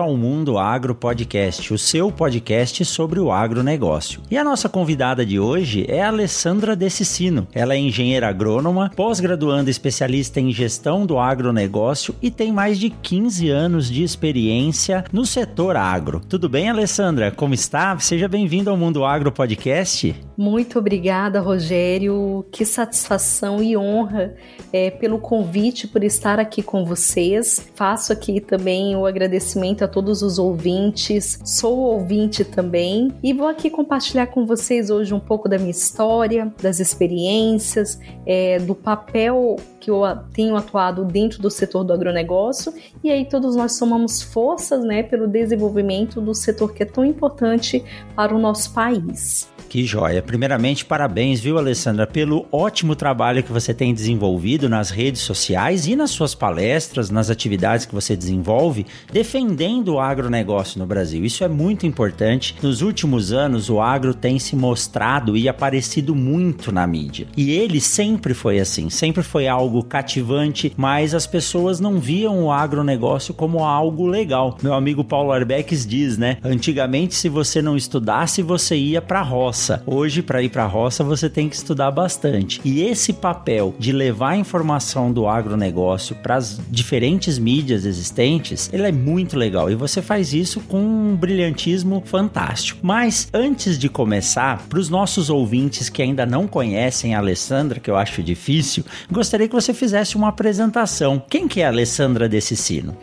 Ao 0.00 0.16
Mundo 0.16 0.58
Agro 0.58 0.94
Podcast, 0.94 1.74
o 1.74 1.78
seu 1.78 2.10
podcast 2.10 2.84
sobre 2.84 3.20
o 3.20 3.30
agronegócio. 3.30 4.22
E 4.30 4.38
a 4.38 4.42
nossa 4.42 4.68
convidada 4.68 5.24
de 5.24 5.38
hoje 5.38 5.84
é 5.88 6.02
a 6.02 6.08
Alessandra 6.08 6.74
Decicino. 6.74 7.46
Ela 7.52 7.74
é 7.74 7.78
engenheira 7.78 8.28
agrônoma, 8.28 8.90
pós-graduanda 8.96 9.70
especialista 9.70 10.40
em 10.40 10.52
gestão 10.52 11.04
do 11.04 11.18
agronegócio 11.18 12.14
e 12.22 12.30
tem 12.30 12.50
mais 12.50 12.78
de 12.78 12.88
15 12.88 13.50
anos 13.50 13.90
de 13.90 14.02
experiência 14.02 15.04
no 15.12 15.26
setor 15.26 15.76
agro. 15.76 16.20
Tudo 16.28 16.48
bem, 16.48 16.70
Alessandra? 16.70 17.30
Como 17.30 17.52
está? 17.52 17.98
Seja 17.98 18.26
bem-vindo 18.26 18.70
ao 18.70 18.76
Mundo 18.76 19.04
Agro 19.04 19.30
Podcast. 19.30 20.16
Muito 20.36 20.78
obrigada, 20.78 21.38
Rogério. 21.38 22.46
Que 22.50 22.64
satisfação 22.64 23.62
e 23.62 23.76
honra 23.76 24.34
é, 24.72 24.90
pelo 24.90 25.18
convite, 25.18 25.86
por 25.86 26.02
estar 26.02 26.38
aqui 26.38 26.62
com 26.62 26.82
vocês. 26.84 27.70
Faço 27.74 28.10
aqui 28.10 28.40
também 28.40 28.96
o 28.96 29.04
agradecimento 29.04 29.84
a 29.84 29.88
todos 29.90 30.22
os 30.22 30.38
ouvintes. 30.38 31.38
Sou 31.44 31.78
ouvinte 31.78 32.44
também 32.44 33.12
e 33.22 33.32
vou 33.32 33.46
aqui 33.46 33.68
compartilhar 33.68 34.28
com 34.28 34.46
vocês 34.46 34.90
hoje 34.90 35.12
um 35.12 35.20
pouco 35.20 35.48
da 35.48 35.58
minha 35.58 35.70
história, 35.70 36.52
das 36.62 36.80
experiências, 36.80 37.98
é, 38.24 38.58
do 38.58 38.74
papel 38.74 39.56
que 39.78 39.90
eu 39.90 40.02
tenho 40.32 40.56
atuado 40.56 41.04
dentro 41.04 41.40
do 41.40 41.50
setor 41.50 41.84
do 41.84 41.92
agronegócio 41.92 42.72
e 43.02 43.10
aí 43.10 43.24
todos 43.24 43.56
nós 43.56 43.76
somamos 43.76 44.22
forças 44.22 44.84
né, 44.84 45.02
pelo 45.02 45.26
desenvolvimento 45.26 46.20
do 46.20 46.34
setor 46.34 46.72
que 46.72 46.82
é 46.82 46.86
tão 46.86 47.04
importante 47.04 47.84
para 48.14 48.34
o 48.34 48.38
nosso 48.38 48.72
país. 48.72 49.48
Que 49.70 49.84
joia. 49.84 50.20
Primeiramente, 50.20 50.84
parabéns, 50.84 51.38
viu, 51.38 51.56
Alessandra, 51.56 52.04
pelo 52.04 52.44
ótimo 52.50 52.96
trabalho 52.96 53.40
que 53.40 53.52
você 53.52 53.72
tem 53.72 53.94
desenvolvido 53.94 54.68
nas 54.68 54.90
redes 54.90 55.20
sociais 55.20 55.86
e 55.86 55.94
nas 55.94 56.10
suas 56.10 56.34
palestras, 56.34 57.08
nas 57.08 57.30
atividades 57.30 57.86
que 57.86 57.94
você 57.94 58.16
desenvolve, 58.16 58.84
defendendo 59.12 59.94
o 59.94 60.00
agronegócio 60.00 60.80
no 60.80 60.86
Brasil. 60.86 61.24
Isso 61.24 61.44
é 61.44 61.48
muito 61.48 61.86
importante. 61.86 62.56
Nos 62.60 62.82
últimos 62.82 63.30
anos, 63.32 63.70
o 63.70 63.80
agro 63.80 64.12
tem 64.12 64.40
se 64.40 64.56
mostrado 64.56 65.36
e 65.36 65.48
aparecido 65.48 66.16
muito 66.16 66.72
na 66.72 66.84
mídia. 66.84 67.28
E 67.36 67.52
ele 67.52 67.80
sempre 67.80 68.34
foi 68.34 68.58
assim, 68.58 68.90
sempre 68.90 69.22
foi 69.22 69.46
algo 69.46 69.84
cativante, 69.84 70.72
mas 70.76 71.14
as 71.14 71.28
pessoas 71.28 71.78
não 71.78 72.00
viam 72.00 72.42
o 72.42 72.50
agronegócio 72.50 73.32
como 73.32 73.64
algo 73.64 74.04
legal. 74.08 74.58
Meu 74.60 74.74
amigo 74.74 75.04
Paulo 75.04 75.30
Arbeques 75.30 75.86
diz, 75.86 76.18
né? 76.18 76.38
Antigamente, 76.42 77.14
se 77.14 77.28
você 77.28 77.62
não 77.62 77.76
estudasse, 77.76 78.42
você 78.42 78.74
ia 78.74 79.00
para 79.00 79.22
roça 79.22 79.59
roça. 79.60 79.82
Hoje, 79.86 80.22
para 80.22 80.42
ir 80.42 80.48
para 80.48 80.64
a 80.64 80.66
roça, 80.66 81.04
você 81.04 81.28
tem 81.28 81.48
que 81.48 81.54
estudar 81.54 81.90
bastante. 81.90 82.60
E 82.64 82.82
esse 82.82 83.12
papel 83.12 83.74
de 83.78 83.92
levar 83.92 84.30
a 84.30 84.36
informação 84.36 85.12
do 85.12 85.28
agronegócio 85.28 86.16
para 86.16 86.36
as 86.36 86.58
diferentes 86.70 87.38
mídias 87.38 87.84
existentes, 87.84 88.70
ele 88.72 88.86
é 88.86 88.92
muito 88.92 89.36
legal. 89.36 89.70
E 89.70 89.74
você 89.74 90.00
faz 90.00 90.32
isso 90.32 90.60
com 90.60 90.80
um 90.80 91.14
brilhantismo 91.14 92.02
fantástico. 92.06 92.80
Mas 92.82 93.28
antes 93.34 93.78
de 93.78 93.88
começar, 93.88 94.66
para 94.68 94.78
os 94.78 94.88
nossos 94.88 95.28
ouvintes 95.28 95.90
que 95.90 96.02
ainda 96.02 96.24
não 96.24 96.46
conhecem 96.46 97.14
a 97.14 97.18
Alessandra, 97.18 97.78
que 97.78 97.90
eu 97.90 97.96
acho 97.96 98.22
difícil, 98.22 98.84
gostaria 99.10 99.46
que 99.46 99.54
você 99.54 99.74
fizesse 99.74 100.16
uma 100.16 100.28
apresentação. 100.28 101.22
Quem 101.28 101.46
que 101.46 101.60
é 101.60 101.66
a 101.66 101.68
Alessandra 101.68 102.28
desse 102.28 102.56
sino? 102.56 102.96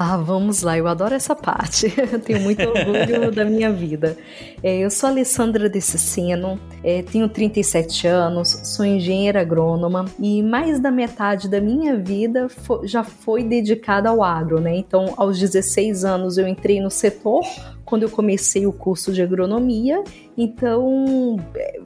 Ah, 0.00 0.16
vamos 0.16 0.62
lá, 0.62 0.78
eu 0.78 0.86
adoro 0.86 1.12
essa 1.12 1.34
parte. 1.34 1.92
Eu 2.12 2.20
tenho 2.20 2.40
muito 2.40 2.62
orgulho 2.62 3.32
da 3.34 3.44
minha 3.44 3.72
vida. 3.72 4.16
É, 4.62 4.78
eu 4.78 4.90
sou 4.90 5.08
Alessandra 5.08 5.68
Decicino, 5.68 6.58
é, 6.84 7.02
tenho 7.02 7.28
37 7.28 8.06
anos, 8.06 8.48
sou 8.64 8.84
engenheira 8.84 9.40
agrônoma 9.40 10.04
e 10.18 10.42
mais 10.42 10.78
da 10.78 10.90
metade 10.90 11.48
da 11.48 11.60
minha 11.60 11.96
vida 11.96 12.46
já 12.84 13.02
foi 13.02 13.42
dedicada 13.42 14.08
ao 14.08 14.22
agro, 14.22 14.60
né? 14.60 14.76
Então, 14.76 15.14
aos 15.16 15.38
16 15.38 16.04
anos 16.04 16.38
eu 16.38 16.46
entrei 16.46 16.80
no 16.80 16.90
setor 16.90 17.42
quando 17.88 18.02
eu 18.02 18.10
comecei 18.10 18.66
o 18.66 18.72
curso 18.72 19.14
de 19.14 19.22
agronomia, 19.22 20.04
então 20.36 21.36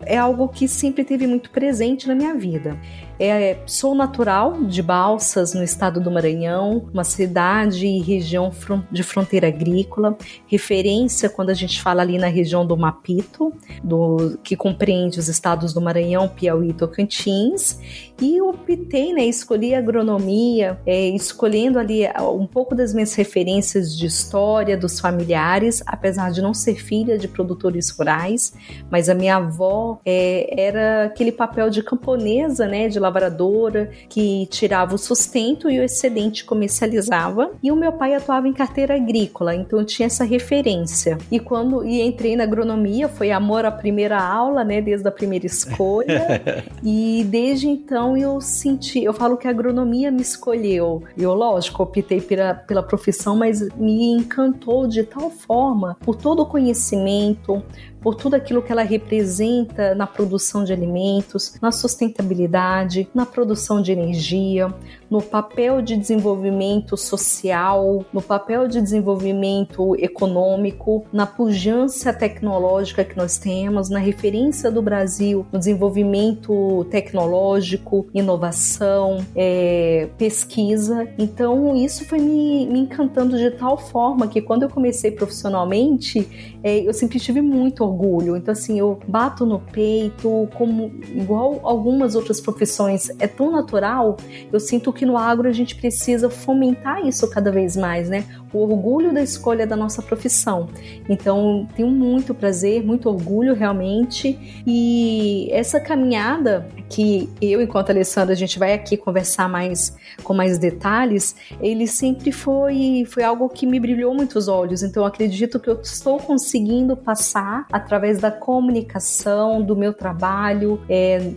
é 0.05 0.19
algo 0.19 0.49
que 0.49 0.67
sempre 0.67 1.05
teve 1.05 1.29
muito 1.29 1.49
presente 1.51 2.09
na 2.09 2.15
minha 2.15 2.35
vida. 2.35 2.77
É, 3.25 3.59
sou 3.67 3.95
natural 3.95 4.65
de 4.65 4.83
Balsas, 4.83 5.55
no 5.55 5.63
estado 5.63 6.01
do 6.01 6.11
Maranhão, 6.11 6.89
uma 6.93 7.05
cidade 7.05 7.87
e 7.87 8.01
região 8.01 8.51
de 8.91 9.05
fronteira 9.05 9.47
agrícola, 9.47 10.17
referência 10.49 11.31
quando 11.31 11.51
a 11.51 11.55
gente 11.55 11.81
fala 11.81 12.03
ali 12.03 12.19
na 12.19 12.27
região 12.27 12.67
do 12.67 12.77
Mapito, 12.77 13.53
do, 13.85 14.37
que 14.43 14.57
compreende 14.57 15.21
os 15.21 15.29
estados 15.29 15.73
do 15.73 15.81
Maranhão, 15.81 16.29
Piauí 16.29 16.71
e 16.71 16.73
Tocantins, 16.73 17.79
e 18.21 18.41
optei, 18.43 19.13
né, 19.13 19.25
escolhi 19.25 19.73
agronomia, 19.73 20.81
é, 20.85 21.09
escolhendo 21.11 21.79
ali 21.79 22.03
um 22.37 22.47
pouco 22.47 22.75
das 22.75 22.93
minhas 22.93 23.15
referências 23.15 23.97
de 23.97 24.07
história 24.07 24.77
dos 24.77 24.99
familiares, 24.99 25.81
apesar 25.93 26.33
de 26.33 26.41
não 26.41 26.55
ser 26.55 26.77
filha 26.77 27.19
de 27.19 27.29
produtores 27.29 27.91
rurais, 27.91 28.55
mas 28.91 29.11
a 29.11 29.15
minha 29.15 29.37
avó 29.37 30.01
é, 30.07 30.55
era 30.59 31.05
aquele 31.05 31.31
papel 31.31 31.69
de 31.69 31.83
camponesa, 31.83 32.67
né, 32.67 32.89
de 32.89 32.99
lavradora, 32.99 33.91
que 34.09 34.47
tirava 34.47 34.95
o 34.95 34.99
sustento 34.99 35.69
e 35.69 35.79
o 35.79 35.83
excedente 35.83 36.47
comercializava. 36.47 37.51
E 37.63 37.71
o 37.71 37.77
meu 37.77 37.93
pai 37.93 38.15
atuava 38.15 38.49
em 38.49 38.55
carteira 38.55 38.97
agrícola, 38.97 39.55
então 39.55 39.79
eu 39.79 39.85
tinha 39.85 40.07
essa 40.07 40.25
referência. 40.25 41.19
E 41.31 41.39
quando 41.39 41.85
e 41.85 42.01
entrei 42.01 42.37
na 42.37 42.45
agronomia, 42.45 43.07
foi 43.07 43.31
amor 43.31 43.67
à 43.67 43.71
primeira 43.71 44.19
aula, 44.19 44.65
né, 44.65 44.81
desde 44.81 45.07
a 45.07 45.13
primeira 45.13 45.45
escolha. 45.45 46.41
e 46.83 47.23
desde 47.29 47.69
então 47.69 48.17
eu 48.17 48.41
senti, 48.41 49.05
eu 49.05 49.13
falo 49.13 49.37
que 49.37 49.47
a 49.47 49.51
agronomia 49.51 50.11
me 50.11 50.23
escolheu. 50.23 51.03
Eu, 51.19 51.35
lógico, 51.35 51.83
optei 51.83 52.23
pela, 52.23 52.55
pela 52.55 52.83
profissão, 52.83 53.37
mas 53.37 53.69
me 53.77 54.07
encantou 54.15 54.87
de 54.87 55.03
tal 55.03 55.31
forma 55.31 55.82
forma, 55.83 55.97
por 56.01 56.17
todo 56.17 56.43
o 56.43 56.47
conhecimento, 56.47 57.63
por 58.03 58.15
tudo 58.15 58.35
aquilo 58.35 58.63
que 58.63 58.73
ela 58.73 58.83
representa 58.83 59.95
na 59.95 60.07
produção 60.07 60.65
de 60.65 60.73
alimentos, 60.73 61.55
na 61.61 61.71
sustentabilidade, 61.71 63.09
na 63.15 63.25
produção 63.25 63.81
de 63.81 63.93
energia, 63.93 64.73
no 65.11 65.23
papel 65.23 65.81
de 65.83 65.97
desenvolvimento 65.97 66.97
social, 66.97 68.05
no 68.13 68.21
papel 68.21 68.67
de 68.67 68.81
desenvolvimento 68.81 69.95
econômico, 69.97 71.05
na 71.13 71.27
pujança 71.27 72.13
tecnológica 72.13 73.05
que 73.05 73.17
nós 73.17 73.39
temos, 73.39 73.89
na 73.89 73.99
referência 73.99 74.71
do 74.71 74.83
Brasil 74.83 75.47
no 75.53 75.59
desenvolvimento 75.59 76.87
tecnológico, 76.91 78.07
inovação, 78.13 79.25
é, 79.35 80.09
pesquisa. 80.19 81.09
Então, 81.19 81.77
isso 81.77 82.05
foi 82.05 82.19
me, 82.19 82.67
me, 82.67 82.81
encantando 82.81 83.37
de 83.37 83.51
tal 83.53 83.77
forma 83.77 84.27
que 84.29 84.41
quando 84.41 84.65
eu 84.65 84.69
comecei 84.69 85.11
profissionalmente, 85.11 86.59
é, 86.63 86.79
eu 86.87 86.93
sempre 86.93 87.19
tive 87.21 87.41
muito 87.41 87.85
orgulho. 87.93 88.37
Então, 88.37 88.53
assim, 88.53 88.79
eu 88.79 88.99
bato 89.07 89.45
no 89.45 89.61
peito, 89.61 90.49
como 90.57 90.93
igual 91.09 91.61
algumas 91.63 92.15
outras 92.15 92.41
profissões, 92.41 93.11
é 93.19 93.27
tão 93.27 93.53
natural, 93.53 94.17
eu 94.53 94.59
sinto 94.59 94.93
que 94.93 95.05
no 95.05 95.17
agro 95.17 95.49
a 95.49 95.53
gente 95.53 95.77
precisa 95.77 96.31
fomentar 96.31 97.07
isso 97.07 97.29
cada 97.31 97.53
vez 97.53 97.77
mais, 97.77 98.09
né? 98.09 98.25
O 98.53 98.59
orgulho 98.59 99.13
da 99.13 99.23
escolha 99.23 99.67
da 99.67 99.77
nossa 99.77 100.03
profissão. 100.03 100.69
Então, 101.09 101.67
tenho 101.75 101.89
muito 101.89 102.35
prazer, 102.35 102.85
muito 102.85 103.09
orgulho 103.09 103.55
realmente. 103.55 104.63
E 104.67 105.49
essa 105.51 105.81
caminhada 105.81 106.67
que 106.89 107.31
eu, 107.41 107.63
enquanto 107.63 107.91
Alessandra, 107.91 108.35
a 108.35 108.37
gente 108.37 108.59
vai 108.59 108.75
aqui 108.75 108.97
conversar 108.97 109.49
mais 109.49 109.97
com 110.23 110.35
mais 110.35 110.59
detalhes, 110.59 111.35
ele 111.61 111.87
sempre 111.87 112.31
foi, 112.31 113.05
foi 113.09 113.23
algo 113.23 113.49
que 113.49 113.67
me 113.67 113.81
brilhou 113.81 114.15
muito 114.15 114.39
os 114.39 114.49
olhos. 114.49 114.83
Então, 114.83 115.05
acredito 115.05 115.59
que 115.59 115.71
eu 115.71 115.81
estou 115.81 116.19
conseguindo 116.19 116.97
passar 116.97 117.67
através 117.73 118.19
da 118.19 118.31
comunicação, 118.31 119.63
do 119.63 119.75
meu 119.75 119.95
trabalho, 119.95 120.81
é, 120.89 121.33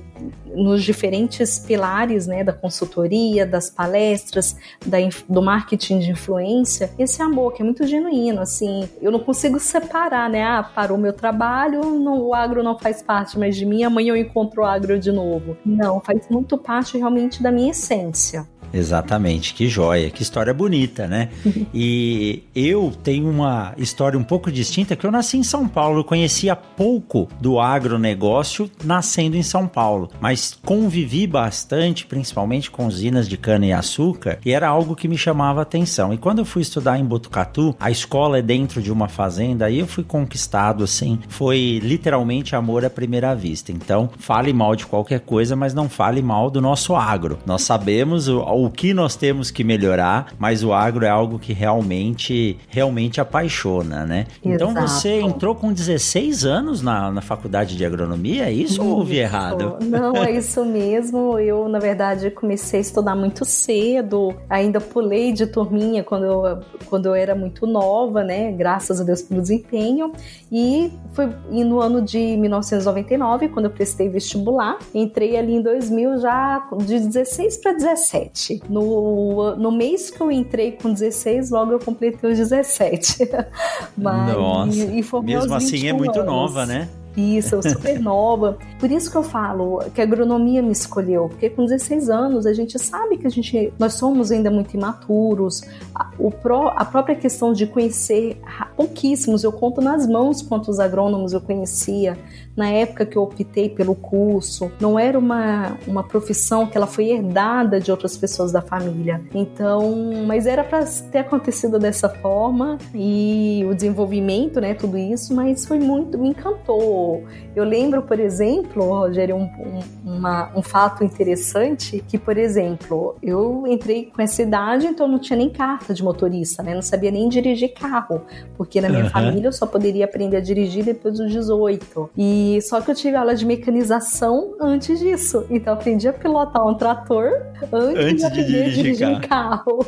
nos 0.46 0.84
diferentes 0.84 1.60
pilares 1.60 2.28
né, 2.28 2.44
da 2.44 2.54
consultoria, 2.54 3.46
das 3.46 3.70
palestras, 3.70 4.56
da, 4.86 4.98
do 5.28 5.42
marketing 5.42 6.00
de 6.00 6.12
influência, 6.12 6.92
esse 6.98 7.22
amor 7.22 7.54
que 7.54 7.62
é 7.62 7.66
muito 7.66 7.86
genuíno, 7.86 8.42
assim, 8.42 8.88
eu 9.02 9.12
não 9.12 9.20
consigo 9.20 9.60
separar, 9.60 10.30
né? 10.30 10.44
Ah, 10.44 10.64
parou 10.64 10.98
meu 10.98 11.14
trabalho, 11.14 11.84
não, 12.00 12.22
o 12.22 12.34
agro 12.34 12.64
não 12.64 12.78
faz 12.78 13.02
parte 13.02 13.38
mais 13.38 13.56
de 13.56 13.66
mim, 13.66 13.84
amanhã 13.84 14.14
eu 14.14 14.18
encontro 14.18 14.62
o 14.62 14.66
agro 14.66 14.98
de 15.00 15.12
novo. 15.12 15.58
Não, 15.66 16.00
faz 16.00 16.28
muito 16.30 16.58
parte 16.58 16.98
realmente 16.98 17.42
da 17.44 17.52
minha 17.52 17.72
essência. 17.72 18.48
Exatamente, 18.76 19.54
que 19.54 19.70
joia, 19.70 20.10
que 20.10 20.22
história 20.22 20.54
bonita, 20.54 21.08
né? 21.08 21.30
e 21.74 22.44
eu 22.54 22.92
tenho 23.04 23.30
uma 23.30 23.74
história 23.78 24.20
um 24.20 24.24
pouco 24.24 24.52
distinta, 24.52 24.96
que 24.96 25.06
eu 25.06 25.12
nasci 25.12 25.38
em 25.38 25.44
São 25.44 25.66
Paulo, 25.68 26.00
eu 26.00 26.04
conhecia 26.04 26.56
pouco 26.56 27.28
do 27.40 27.60
agronegócio 27.60 28.70
nascendo 28.84 29.38
em 29.38 29.44
São 29.44 29.66
Paulo, 29.66 30.10
mas 30.20 30.58
convivi 30.66 31.26
bastante, 31.26 32.06
principalmente 32.06 32.70
com 32.70 32.86
usinas 32.86 33.30
de 33.30 33.38
cana-e-açúcar, 33.38 34.40
e 34.46 34.52
era 34.52 34.68
algo 34.68 34.96
que 34.96 35.08
me 35.08 35.18
chamava 35.18 35.62
a 35.62 35.64
atenção. 35.64 36.14
E 36.14 36.18
quando 36.18 36.40
eu 36.40 36.46
fui 36.46 36.62
estudar 36.62 37.00
em 37.00 37.06
Botucatu, 37.06 37.76
a 37.80 37.90
escola 37.90 38.40
é 38.40 38.42
dentro 38.42 38.82
de 38.82 38.92
uma 38.92 39.08
fazenda, 39.08 39.66
aí 39.66 39.80
eu 39.80 39.88
fui 39.88 40.04
conquistado, 40.04 40.84
assim, 40.84 41.20
foi 41.30 41.80
literalmente 41.82 42.56
amor 42.56 42.84
à 42.84 42.90
primeira 42.90 43.34
vista. 43.34 43.72
Então, 43.72 44.10
fale 44.18 44.52
mal 44.52 44.76
de 44.76 44.86
qualquer 44.86 45.22
coisa, 45.22 45.56
mas 45.56 45.74
não 45.74 45.88
fale 45.88 46.22
mal 46.22 46.50
do 46.50 46.60
nosso 46.60 46.96
agro. 46.96 47.40
Nós 47.46 47.62
sabemos 47.62 48.28
o, 48.28 48.65
o 48.66 48.70
que 48.70 48.94
nós 48.94 49.16
temos 49.16 49.52
que 49.52 49.64
melhorar, 49.64 50.34
mas 50.40 50.64
o 50.64 50.74
agro 50.74 51.06
é 51.06 51.10
algo 51.10 51.38
que 51.38 51.54
realmente, 51.54 52.58
realmente 52.68 53.22
apaixona, 53.22 54.06
né? 54.06 54.28
Então, 54.44 54.72
Exato. 54.72 54.86
Então 54.86 54.88
você 54.88 55.22
entrou 55.22 55.56
com 55.56 55.72
16 55.72 56.46
anos 56.46 56.82
na, 56.82 57.12
na 57.12 57.22
faculdade 57.22 57.78
de 57.78 57.86
agronomia, 57.86 58.46
é 58.46 58.52
isso, 58.52 58.74
isso. 58.74 58.84
ou 58.84 58.98
ouvi 58.98 59.18
errado? 59.18 59.78
Não, 59.82 60.16
é 60.16 60.32
isso 60.38 60.66
mesmo. 60.66 61.38
Eu, 61.40 61.68
na 61.68 61.80
verdade, 61.80 62.32
comecei 62.32 62.80
a 62.80 62.82
estudar 62.82 63.16
muito 63.16 63.46
cedo, 63.46 64.36
ainda 64.50 64.82
pulei 64.82 65.32
de 65.32 65.46
turminha 65.46 66.04
quando 66.04 66.26
eu, 66.26 66.60
quando 66.88 67.06
eu 67.08 67.16
era 67.16 67.36
muito 67.36 67.68
nova, 67.68 68.24
né? 68.24 68.52
Graças 68.52 69.00
a 69.00 69.04
Deus 69.04 69.22
pelo 69.22 69.42
desempenho. 69.42 70.12
E 70.52 70.92
foi 71.14 71.30
e 71.52 71.64
no 71.64 71.80
ano 71.80 72.02
de 72.02 72.38
1999, 72.38 73.50
quando 73.50 73.66
eu 73.66 73.72
prestei 73.72 74.10
vestibular, 74.10 74.78
entrei 74.94 75.38
ali 75.38 75.56
em 75.56 75.62
2000 75.62 76.18
já 76.20 76.68
de 76.80 77.00
16 77.00 77.58
para 77.58 77.74
17. 77.74 78.55
No, 78.70 79.56
no 79.56 79.72
mês 79.72 80.10
que 80.10 80.22
eu 80.22 80.32
entrei 80.32 80.74
com 80.74 80.92
16, 80.92 81.50
logo 81.52 81.72
eu 81.72 81.80
completei 81.80 82.30
os 82.30 82.38
17. 82.38 83.30
Mas, 83.98 84.34
Nossa, 84.34 84.78
e, 84.78 85.00
e 85.00 85.24
mesmo 85.24 85.54
assim 85.54 85.88
é 85.88 85.94
muito 85.94 86.20
anos. 86.20 86.32
nova, 86.32 86.66
né? 86.66 86.90
Isso, 87.16 87.62
super 87.64 87.98
nova. 88.02 88.58
Por 88.80 88.92
isso 88.92 89.10
que 89.10 89.18
eu 89.18 89.24
falo 89.24 89.80
que 89.94 90.02
a 90.02 90.04
agronomia 90.04 90.62
me 90.62 90.72
escolheu, 90.72 91.30
porque 91.30 91.50
com 91.50 91.64
16 91.64 92.10
anos 92.10 92.46
a 92.46 92.54
gente 92.54 92.78
sabe 92.78 93.18
que 93.18 93.26
a 93.26 93.30
gente 93.30 93.74
nós 93.80 93.94
somos 93.94 94.32
ainda 94.32 94.52
muito 94.52 94.74
imaturos. 94.76 95.62
A, 95.94 96.12
o 96.20 96.30
pró, 96.30 96.74
a 96.76 96.84
própria 96.84 97.16
questão 97.16 97.54
de 97.54 97.66
conhecer 97.66 98.42
pouquíssimos, 98.76 99.44
eu 99.44 99.52
conto 99.52 99.82
nas 99.82 100.08
mãos 100.08 100.42
quantos 100.42 100.80
agrônomos 100.80 101.32
eu 101.32 101.40
conhecia 101.40 102.18
na 102.56 102.70
época 102.70 103.06
que 103.06 103.18
eu 103.18 103.24
optei 103.24 103.70
pelo 103.70 103.94
curso, 103.94 104.72
não 104.80 104.98
era 104.98 105.20
uma, 105.20 105.78
uma 105.86 106.04
profissão 106.04 106.66
que 106.66 106.78
ela 106.78 106.88
foi 106.88 107.10
herdada 107.10 107.80
de 107.80 107.92
outras 107.92 108.16
pessoas 108.16 108.52
da 108.52 108.62
família. 108.62 109.22
Então, 109.34 110.24
mas 110.26 110.46
era 110.46 110.64
para 110.64 110.86
ter 111.12 111.20
acontecido 111.20 111.78
dessa 111.78 112.08
forma 112.08 112.78
e 112.94 113.66
o 113.70 113.76
desenvolvimento, 113.76 114.62
né, 114.62 114.74
tudo 114.74 114.98
isso, 114.98 115.36
mas 115.36 115.66
foi 115.66 115.80
muito, 115.80 116.18
me 116.18 116.30
encantou. 116.30 117.24
Eu 117.56 117.66
lembro, 117.66 118.02
por 118.04 118.20
exemplo, 118.20 118.86
Rogério, 118.86 119.36
um, 119.36 119.44
um, 119.44 120.14
uma, 120.18 120.52
um 120.56 120.62
fato 120.62 121.04
interessante 121.04 122.04
que, 122.08 122.18
por 122.18 122.38
exemplo, 122.38 123.16
eu 123.22 123.66
entrei 123.68 124.06
com 124.06 124.22
essa 124.22 124.42
idade, 124.42 124.88
então 124.88 125.08
não 125.08 125.20
tinha 125.20 125.38
nem 125.38 125.50
carta 125.50 125.94
de 125.94 126.04
motorista, 126.04 126.64
né, 126.64 126.74
não 126.74 126.82
sabia 126.82 127.12
nem 127.12 127.28
dirigir 127.28 127.74
carro, 127.74 128.22
porque 128.56 128.80
na 128.80 128.88
minha 128.88 129.04
uhum. 129.04 129.10
família 129.10 129.48
eu 129.48 129.54
só 129.54 129.66
poderia 129.66 130.06
aprender 130.06 130.38
a 130.38 130.42
dirigir 130.42 130.86
depois 130.86 131.18
dos 131.18 131.32
18. 131.32 132.12
E 132.18 132.45
só 132.62 132.82
que 132.82 132.92
eu 132.92 132.96
tive 132.96 133.16
aula 133.16 133.36
de 133.36 133.46
mecanização 133.46 134.56
antes 134.60 135.00
disso. 135.00 135.46
Então 135.50 135.74
eu 135.74 135.80
aprendi 135.80 136.08
a 136.08 136.14
pilotar 136.14 136.66
um 136.66 136.76
trator 136.76 137.30
antes, 137.72 138.04
antes 138.04 138.18
de 138.18 138.26
aprender 138.26 138.64
a 138.64 138.70
dirigir 138.70 139.08
um 139.08 139.20
carro. 139.22 139.86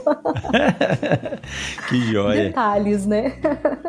que 1.90 2.02
joia. 2.12 2.46
Detalhes, 2.46 3.06
né? 3.06 3.34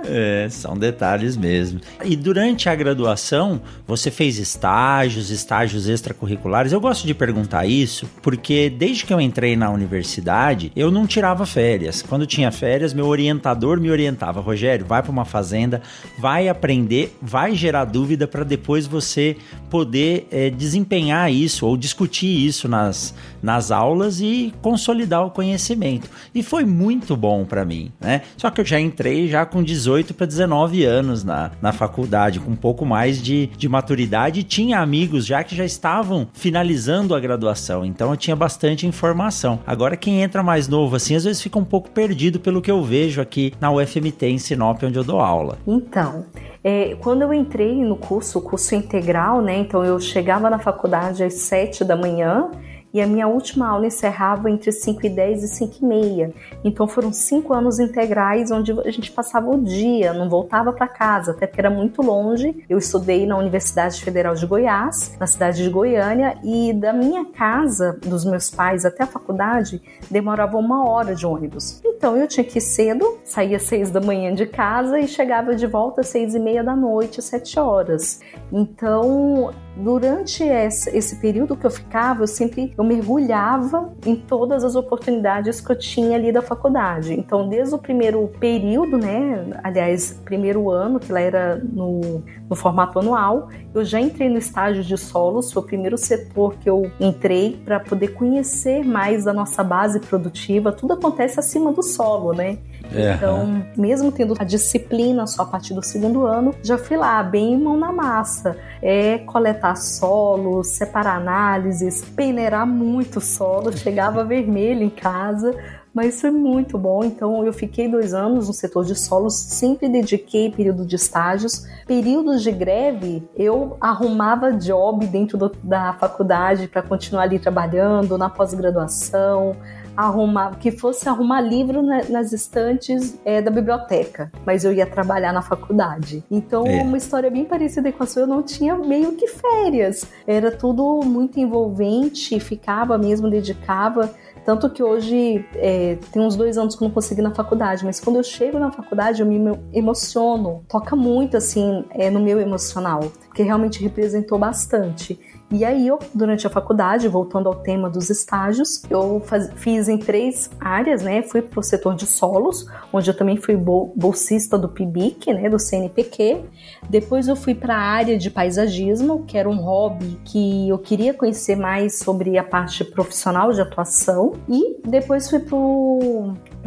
é, 0.04 0.48
são 0.50 0.76
detalhes 0.76 1.36
mesmo. 1.36 1.80
E 2.04 2.16
durante 2.16 2.68
a 2.68 2.74
graduação, 2.74 3.60
você 3.86 4.10
fez 4.10 4.38
estágios, 4.38 5.30
estágios 5.30 5.88
extracurriculares. 5.88 6.72
Eu 6.72 6.80
gosto 6.80 7.06
de 7.06 7.14
perguntar 7.14 7.66
isso 7.66 8.08
porque 8.22 8.70
desde 8.70 9.04
que 9.04 9.12
eu 9.12 9.20
entrei 9.20 9.56
na 9.56 9.70
universidade, 9.70 10.72
eu 10.74 10.90
não 10.90 11.06
tirava 11.06 11.46
férias. 11.46 12.02
Quando 12.02 12.26
tinha 12.26 12.50
férias, 12.50 12.92
meu 12.92 13.06
orientador 13.06 13.80
me 13.80 13.90
orientava: 13.90 14.40
Rogério, 14.40 14.84
vai 14.86 15.02
para 15.02 15.12
uma 15.12 15.24
fazenda, 15.24 15.82
vai 16.18 16.48
aprender, 16.48 17.16
vai 17.20 17.54
gerar 17.54 17.84
dúvida 17.84 18.26
para 18.26 18.44
depois 18.44 18.57
depois 18.58 18.86
você 18.86 19.36
poder 19.70 20.26
é, 20.30 20.50
desempenhar 20.50 21.32
isso 21.32 21.64
ou 21.64 21.76
discutir 21.76 22.26
isso 22.26 22.68
nas, 22.68 23.14
nas 23.42 23.70
aulas 23.70 24.20
e 24.20 24.52
consolidar 24.62 25.24
o 25.26 25.30
conhecimento. 25.30 26.08
E 26.34 26.42
foi 26.42 26.64
muito 26.64 27.16
bom 27.16 27.44
para 27.44 27.64
mim, 27.64 27.92
né? 28.00 28.22
Só 28.36 28.50
que 28.50 28.60
eu 28.60 28.64
já 28.64 28.78
entrei 28.78 29.28
já 29.28 29.44
com 29.44 29.62
18 29.62 30.14
para 30.14 30.26
19 30.26 30.84
anos 30.84 31.24
na, 31.24 31.50
na 31.60 31.72
faculdade, 31.72 32.40
com 32.40 32.50
um 32.50 32.56
pouco 32.56 32.84
mais 32.84 33.22
de, 33.22 33.46
de 33.56 33.68
maturidade 33.68 34.40
e 34.40 34.42
tinha 34.42 34.80
amigos 34.80 35.26
já 35.26 35.42
que 35.42 35.54
já 35.54 35.64
estavam 35.64 36.26
finalizando 36.32 37.14
a 37.14 37.20
graduação, 37.20 37.84
então 37.84 38.10
eu 38.10 38.16
tinha 38.16 38.36
bastante 38.36 38.86
informação. 38.86 39.60
Agora 39.66 39.96
quem 39.96 40.22
entra 40.22 40.42
mais 40.42 40.68
novo 40.68 40.96
assim, 40.96 41.14
às 41.14 41.24
vezes 41.24 41.42
fica 41.42 41.58
um 41.58 41.64
pouco 41.64 41.90
perdido 41.90 42.40
pelo 42.40 42.60
que 42.60 42.70
eu 42.70 42.82
vejo 42.82 43.20
aqui 43.20 43.52
na 43.60 43.70
UFMT 43.70 44.26
em 44.26 44.38
Sinop, 44.38 44.82
onde 44.82 44.98
eu 44.98 45.04
dou 45.04 45.20
aula. 45.20 45.58
Então, 45.66 46.26
é, 46.62 46.96
quando 47.00 47.22
eu 47.22 47.32
entrei 47.32 47.74
no 47.84 47.96
curso, 47.96 48.40
curso 48.40 48.74
integral, 48.74 49.40
né? 49.40 49.58
Então 49.58 49.84
eu 49.84 49.98
chegava 50.00 50.50
na 50.50 50.58
faculdade 50.58 51.22
às 51.22 51.34
7 51.34 51.84
da 51.84 51.96
manhã 51.96 52.50
e 52.92 53.00
a 53.00 53.06
minha 53.06 53.28
última 53.28 53.68
aula 53.68 53.86
encerrava 53.86 54.50
entre 54.50 54.72
5 54.72 55.06
e 55.06 55.08
10 55.08 55.42
e 55.44 55.48
5 55.48 55.76
e 55.80 55.84
meia. 55.84 56.34
Então 56.64 56.86
foram 56.86 57.12
cinco 57.12 57.52
anos 57.52 57.78
integrais 57.78 58.50
onde 58.50 58.72
a 58.72 58.90
gente 58.90 59.10
passava 59.10 59.50
o 59.50 59.62
dia, 59.62 60.12
não 60.12 60.28
voltava 60.28 60.72
para 60.72 60.88
casa, 60.88 61.32
até 61.32 61.46
porque 61.46 61.60
era 61.60 61.70
muito 61.70 62.02
longe. 62.02 62.64
Eu 62.68 62.78
estudei 62.78 63.26
na 63.26 63.36
Universidade 63.36 64.02
Federal 64.02 64.34
de 64.34 64.46
Goiás, 64.46 65.16
na 65.18 65.26
cidade 65.26 65.62
de 65.62 65.70
Goiânia, 65.70 66.38
e 66.42 66.72
da 66.72 66.92
minha 66.92 67.24
casa, 67.26 67.98
dos 68.04 68.24
meus 68.24 68.50
pais 68.50 68.84
até 68.84 69.04
a 69.04 69.06
faculdade, 69.06 69.82
demorava 70.10 70.56
uma 70.56 70.88
hora 70.88 71.14
de 71.14 71.26
ônibus. 71.26 71.80
Então 71.84 72.16
eu 72.16 72.26
tinha 72.26 72.44
que 72.44 72.58
ir 72.58 72.62
cedo, 72.62 73.18
saía 73.24 73.56
às 73.56 73.64
seis 73.64 73.90
da 73.90 74.00
manhã 74.00 74.34
de 74.34 74.46
casa 74.46 74.98
e 74.98 75.08
chegava 75.08 75.54
de 75.54 75.66
volta 75.66 76.00
às 76.00 76.08
seis 76.08 76.34
e 76.34 76.38
meia 76.38 76.62
da 76.62 76.74
noite, 76.74 77.18
às 77.18 77.26
sete 77.26 77.58
horas. 77.58 78.20
Então 78.52 79.52
durante 79.78 80.42
esse 80.42 81.16
período 81.16 81.56
que 81.56 81.64
eu 81.64 81.70
ficava, 81.70 82.24
eu 82.24 82.26
sempre 82.26 82.74
eu 82.76 82.84
mergulhava 82.84 83.92
em 84.04 84.16
todas 84.16 84.64
as 84.64 84.74
oportunidades 84.74 85.60
que 85.60 85.70
eu 85.70 85.78
tinha 85.78 86.16
ali 86.16 86.32
da 86.32 86.42
faculdade. 86.42 87.14
Então, 87.14 87.48
desde 87.48 87.74
o 87.74 87.78
primeiro 87.78 88.26
período, 88.40 88.98
né, 88.98 89.60
aliás, 89.62 90.20
primeiro 90.24 90.70
ano, 90.70 90.98
que 90.98 91.12
lá 91.12 91.20
era 91.20 91.56
no, 91.56 92.22
no 92.48 92.56
formato 92.56 92.98
anual, 92.98 93.48
eu 93.74 93.84
já 93.84 94.00
entrei 94.00 94.28
no 94.28 94.38
estágio 94.38 94.82
de 94.82 94.96
solos, 94.96 95.52
foi 95.52 95.62
o 95.62 95.66
primeiro 95.66 95.96
setor 95.96 96.54
que 96.56 96.68
eu 96.68 96.90
entrei 96.98 97.60
para 97.64 97.78
poder 97.78 98.08
conhecer 98.08 98.84
mais 98.84 99.24
da 99.24 99.32
nossa 99.32 99.62
base 99.62 100.00
produtiva. 100.00 100.72
Tudo 100.72 100.94
acontece 100.94 101.38
acima 101.38 101.72
do 101.72 101.82
solo, 101.82 102.32
né? 102.32 102.58
É. 102.92 103.14
Então, 103.14 103.64
mesmo 103.76 104.10
tendo 104.10 104.34
a 104.38 104.44
disciplina 104.44 105.26
só 105.26 105.42
a 105.42 105.46
partir 105.46 105.74
do 105.74 105.82
segundo 105.82 106.26
ano, 106.26 106.54
já 106.62 106.78
fui 106.78 106.96
lá, 106.96 107.22
bem 107.22 107.58
mão 107.58 107.76
na 107.76 107.92
massa. 107.92 108.56
É 108.80 109.18
coletar 109.18 109.76
solo, 109.76 110.62
separar 110.64 111.16
análises, 111.16 112.04
peneirar 112.16 112.66
muito 112.66 113.20
solo, 113.20 113.76
chegava 113.76 114.24
vermelho 114.28 114.82
em 114.82 114.90
casa, 114.90 115.54
mas 115.92 116.20
foi 116.20 116.30
muito 116.30 116.78
bom. 116.78 117.02
Então, 117.04 117.44
eu 117.44 117.52
fiquei 117.52 117.88
dois 117.88 118.14
anos 118.14 118.48
no 118.48 118.54
setor 118.54 118.84
de 118.84 118.94
solos, 118.94 119.34
sempre 119.34 119.88
dediquei 119.88 120.50
período 120.50 120.86
de 120.86 120.96
estágios. 120.96 121.66
Períodos 121.86 122.42
de 122.42 122.52
greve, 122.52 123.28
eu 123.36 123.76
arrumava 123.80 124.52
job 124.52 125.06
dentro 125.06 125.36
do, 125.36 125.50
da 125.62 125.92
faculdade 125.94 126.68
para 126.68 126.82
continuar 126.82 127.22
ali 127.22 127.38
trabalhando, 127.38 128.16
na 128.16 128.30
pós-graduação, 128.30 129.56
arrumar, 129.98 130.56
que 130.60 130.70
fosse 130.70 131.08
arrumar 131.08 131.40
livro 131.40 131.82
nas 131.82 132.32
estantes 132.32 133.18
é, 133.24 133.42
da 133.42 133.50
biblioteca, 133.50 134.30
mas 134.46 134.64
eu 134.64 134.72
ia 134.72 134.86
trabalhar 134.86 135.32
na 135.32 135.42
faculdade. 135.42 136.22
Então, 136.30 136.64
é. 136.64 136.82
uma 136.82 136.96
história 136.96 137.28
bem 137.28 137.44
parecida 137.44 137.90
com 137.90 138.04
a 138.04 138.06
sua, 138.06 138.22
eu 138.22 138.26
não 138.28 138.40
tinha 138.40 138.76
meio 138.76 139.16
que 139.16 139.26
férias. 139.26 140.06
Era 140.24 140.52
tudo 140.52 141.00
muito 141.04 141.40
envolvente, 141.40 142.38
ficava 142.38 142.96
mesmo, 142.96 143.28
dedicava. 143.28 144.14
Tanto 144.44 144.70
que 144.70 144.84
hoje 144.84 145.44
é, 145.56 145.98
tem 146.12 146.22
uns 146.22 146.36
dois 146.36 146.56
anos 146.56 146.76
que 146.76 146.82
eu 146.82 146.86
não 146.86 146.94
consegui 146.94 147.20
na 147.20 147.34
faculdade, 147.34 147.84
mas 147.84 147.98
quando 147.98 148.16
eu 148.16 148.22
chego 148.22 148.56
na 148.58 148.70
faculdade 148.70 149.20
eu 149.20 149.26
me 149.26 149.38
emociono. 149.72 150.62
Toca 150.68 150.94
muito 150.94 151.36
assim 151.36 151.84
é, 151.90 152.08
no 152.08 152.20
meu 152.20 152.40
emocional, 152.40 153.00
porque 153.26 153.42
realmente 153.42 153.82
representou 153.82 154.38
bastante. 154.38 155.18
E 155.50 155.64
aí 155.64 155.88
eu, 155.88 155.98
durante 156.14 156.46
a 156.46 156.50
faculdade, 156.50 157.08
voltando 157.08 157.48
ao 157.48 157.54
tema 157.54 157.88
dos 157.88 158.10
estágios, 158.10 158.82
eu 158.90 159.22
faz, 159.24 159.50
fiz 159.56 159.88
em 159.88 159.96
três 159.96 160.50
áreas, 160.60 161.02
né? 161.02 161.22
Fui 161.22 161.40
para 161.40 161.60
o 161.60 161.62
setor 161.62 161.94
de 161.94 162.06
solos, 162.06 162.66
onde 162.92 163.08
eu 163.08 163.16
também 163.16 163.38
fui 163.38 163.56
bolsista 163.56 164.58
do 164.58 164.68
PIBIC, 164.68 165.32
né? 165.32 165.48
Do 165.48 165.58
CNPq. 165.58 166.44
Depois 166.88 167.28
eu 167.28 167.34
fui 167.34 167.54
para 167.54 167.74
a 167.74 167.80
área 167.80 168.18
de 168.18 168.30
paisagismo, 168.30 169.24
que 169.24 169.38
era 169.38 169.48
um 169.48 169.56
hobby 169.56 170.20
que 170.22 170.68
eu 170.68 170.78
queria 170.78 171.14
conhecer 171.14 171.56
mais 171.56 171.98
sobre 171.98 172.36
a 172.36 172.44
parte 172.44 172.84
profissional 172.84 173.50
de 173.50 173.62
atuação. 173.62 174.34
E 174.48 174.76
depois 174.86 175.30
fui 175.30 175.38
para 175.38 175.56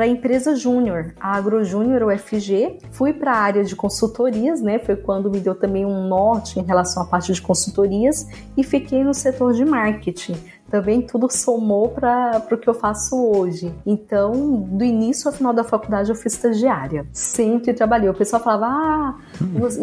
a 0.03 0.08
empresa 0.08 0.55
Júnior, 0.55 1.13
a 1.20 1.36
Agro 1.36 1.63
Júnior 1.63 2.03
UFG. 2.03 2.79
Fui 2.91 3.13
para 3.13 3.34
a 3.34 3.38
área 3.38 3.63
de 3.63 3.75
consultorias, 3.75 4.62
né? 4.62 4.79
Foi 4.79 4.96
quando 4.96 5.29
me 5.29 5.39
deu 5.39 5.55
também 5.55 5.86
um 5.86 6.08
norte 6.08 6.60
em 6.60 6.63
relação 6.63 7.03
à 7.03 7.05
parte 7.05 7.34
de 7.34 7.41
consultorias 7.41 8.27
e 8.58 8.63
fiquei 8.63 9.03
no 9.03 9.13
setor 9.13 9.53
de 9.53 9.65
marketing 9.65 10.36
também 10.72 11.01
tudo 11.01 11.30
somou 11.30 11.90
para 11.90 12.42
o 12.50 12.58
que 12.58 12.68
eu 12.68 12.74
faço 12.74 13.16
hoje. 13.16 13.74
Então, 13.86 14.62
do 14.62 14.86
início 14.86 15.30
ao 15.30 15.36
final 15.36 15.54
da 15.54 15.66
faculdade, 15.66 16.10
eu 16.10 16.16
fui 16.16 16.28
estagiária. 16.28 17.06
Sempre 17.12 17.74
trabalhei. 17.74 18.10
O 18.10 18.13
pessoal 18.13 18.42
falava, 18.42 18.68
ah, 18.68 19.16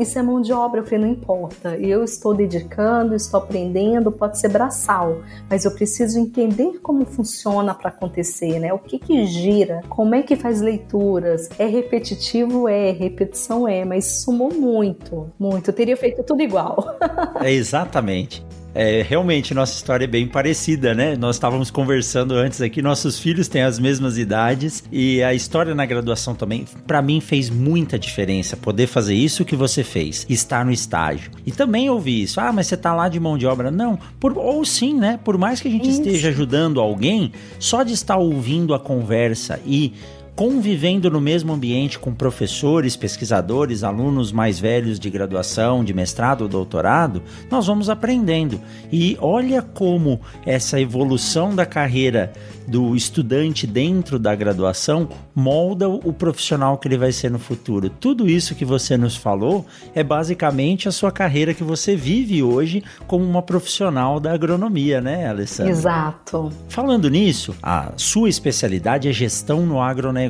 isso 0.01 0.19
é 0.19 0.23
mão 0.23 0.41
de 0.41 0.51
obra. 0.51 0.81
Eu 0.81 0.85
falei, 0.85 1.01
não 1.01 1.09
importa. 1.09 1.77
Eu 1.77 2.03
estou 2.03 2.35
dedicando, 2.35 3.15
estou 3.15 3.39
aprendendo, 3.39 4.11
pode 4.11 4.41
ser 4.41 4.49
braçal, 4.49 5.19
mas 5.51 5.67
eu 5.67 5.71
preciso 5.73 6.19
entender 6.19 6.81
como 6.83 7.05
funciona 7.05 7.75
para 7.75 7.91
acontecer, 7.91 8.59
né? 8.59 8.73
O 8.73 8.79
que 8.79 8.99
que 8.99 9.27
gira, 9.27 9.83
como 9.91 10.15
é 10.15 10.23
que 10.23 10.37
faz 10.37 10.63
leituras. 10.63 11.51
É 11.59 11.67
repetitivo? 11.67 12.67
É. 12.67 12.91
Repetição? 12.93 13.69
É. 13.69 13.85
Mas 13.85 14.23
sumou 14.23 14.55
muito, 14.55 15.31
muito. 15.39 15.69
Eu 15.69 15.75
teria 15.75 15.97
feito 15.99 16.23
tudo 16.23 16.43
igual. 16.43 16.97
é 17.45 17.53
exatamente. 17.53 18.45
É, 18.81 19.03
realmente, 19.03 19.53
nossa 19.53 19.75
história 19.75 20.05
é 20.05 20.07
bem 20.07 20.29
parecida, 20.29 20.95
né? 20.95 21.17
Nós 21.17 21.35
estávamos 21.35 21.69
conversando 21.69 22.35
antes 22.35 22.63
aqui, 22.63 22.81
nossos 22.81 23.19
filhos 23.19 23.49
têm 23.49 23.63
as 23.63 23.77
mesmas 23.77 24.17
idades 24.17 24.85
e 24.93 25.21
a 25.21 25.35
história 25.35 25.75
na 25.75 25.85
graduação 25.85 26.33
também, 26.33 26.65
para 26.87 27.03
mim, 27.03 27.21
fez 27.21 27.51
muita 27.51 27.99
diferença 27.99 28.57
poder 28.57 28.87
fazer 28.87 29.17
isso 29.17 29.45
que 29.45 29.57
você 29.57 29.83
fez, 29.83 30.25
estar 30.29 30.65
no 30.65 30.71
estágio. 30.71 31.33
E 31.45 31.51
também 31.51 31.91
ouvi 31.91 32.23
isso, 32.23 32.41
ah, 32.41 32.53
mas 32.53 32.69
você 32.69 32.77
tá 32.77 32.95
lá 32.95 33.09
de 33.09 33.19
mão 33.19 33.37
de 33.37 33.49
obra. 33.49 33.69
Não, 33.69 33.99
por, 34.21 34.39
ou 34.39 34.65
sim, 34.65 34.95
né? 34.95 35.19
Por 35.25 35.37
mais 35.37 35.61
que 35.61 35.67
a 35.67 35.71
gente 35.73 35.89
isso. 35.89 36.01
esteja 36.01 36.29
ajudando 36.29 36.81
alguém, 36.81 37.33
só 37.59 37.83
de 37.83 37.95
estar 37.95 38.17
ouvindo 38.17 38.75
a 38.75 38.79
conversa 38.79 39.59
e 39.67 39.93
convivendo 40.39 41.11
no 41.11 41.21
mesmo 41.21 41.53
ambiente 41.53 41.99
com 41.99 42.15
professores, 42.15 42.95
pesquisadores, 42.95 43.83
alunos 43.83 44.31
mais 44.31 44.61
velhos 44.61 45.01
de 45.01 45.11
graduação, 45.11 45.83
de 45.83 45.93
mestrado 45.93 46.43
ou 46.43 46.49
doutorado, 46.49 47.25
nós 47.51 47.67
vamos 47.67 47.91
aprendendo. 47.91 48.61
E 48.93 49.19
olha 49.21 49.61
como 49.61 50.21
essa 50.47 50.81
evolução 50.81 51.57
da 51.57 51.67
carreira 51.67 52.33
do 52.69 52.95
estudante 52.95 53.67
dentro 53.67 54.19
da 54.19 54.35
graduação 54.35 55.09
molda 55.35 55.89
o 55.89 56.13
profissional 56.13 56.77
que 56.77 56.87
ele 56.87 56.99
vai 56.99 57.11
ser 57.11 57.31
no 57.31 57.39
futuro. 57.39 57.89
Tudo 57.89 58.29
isso 58.29 58.55
que 58.55 58.65
você 58.65 58.97
nos 58.97 59.17
falou 59.17 59.67
é 59.95 60.05
basicamente 60.05 60.87
a 60.87 60.93
sua 60.93 61.11
carreira 61.11 61.55
que 61.55 61.65
você 61.65 61.97
vive 61.97 62.43
hoje 62.43 62.85
como 63.07 63.25
uma 63.25 63.43
profissional 63.43 64.21
da 64.21 64.33
agronomia, 64.33 65.01
né, 65.01 65.27
Alessandra? 65.27 65.73
Exato. 65.73 66.53
Falando 66.69 67.09
nisso, 67.09 67.57
a 67.63 67.93
sua 67.97 68.29
especialidade 68.29 69.09
é 69.09 69.13
gestão 69.13 69.67
no 69.67 69.81
agronegócio. 69.81 70.28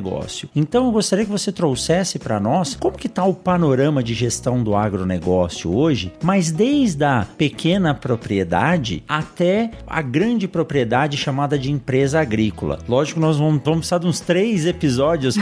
Então 0.55 0.85
eu 0.85 0.91
gostaria 0.91 1.25
que 1.25 1.31
você 1.31 1.51
trouxesse 1.51 2.19
para 2.19 2.39
nós 2.39 2.75
como 2.75 2.97
que 2.97 3.07
está 3.07 3.23
o 3.23 3.33
panorama 3.33 4.03
de 4.03 4.13
gestão 4.13 4.63
do 4.63 4.75
agronegócio 4.75 5.75
hoje, 5.75 6.13
mas 6.21 6.51
desde 6.51 7.03
a 7.03 7.25
pequena 7.37 7.93
propriedade 7.93 9.03
até 9.07 9.71
a 9.87 10.01
grande 10.01 10.47
propriedade 10.47 11.17
chamada 11.17 11.57
de 11.57 11.71
empresa 11.71 12.19
agrícola. 12.19 12.79
Lógico, 12.87 13.19
nós 13.19 13.37
vamos, 13.37 13.61
vamos 13.63 13.79
precisar 13.79 13.99
de 13.99 14.07
uns 14.07 14.19
três 14.19 14.65
episódios 14.65 15.37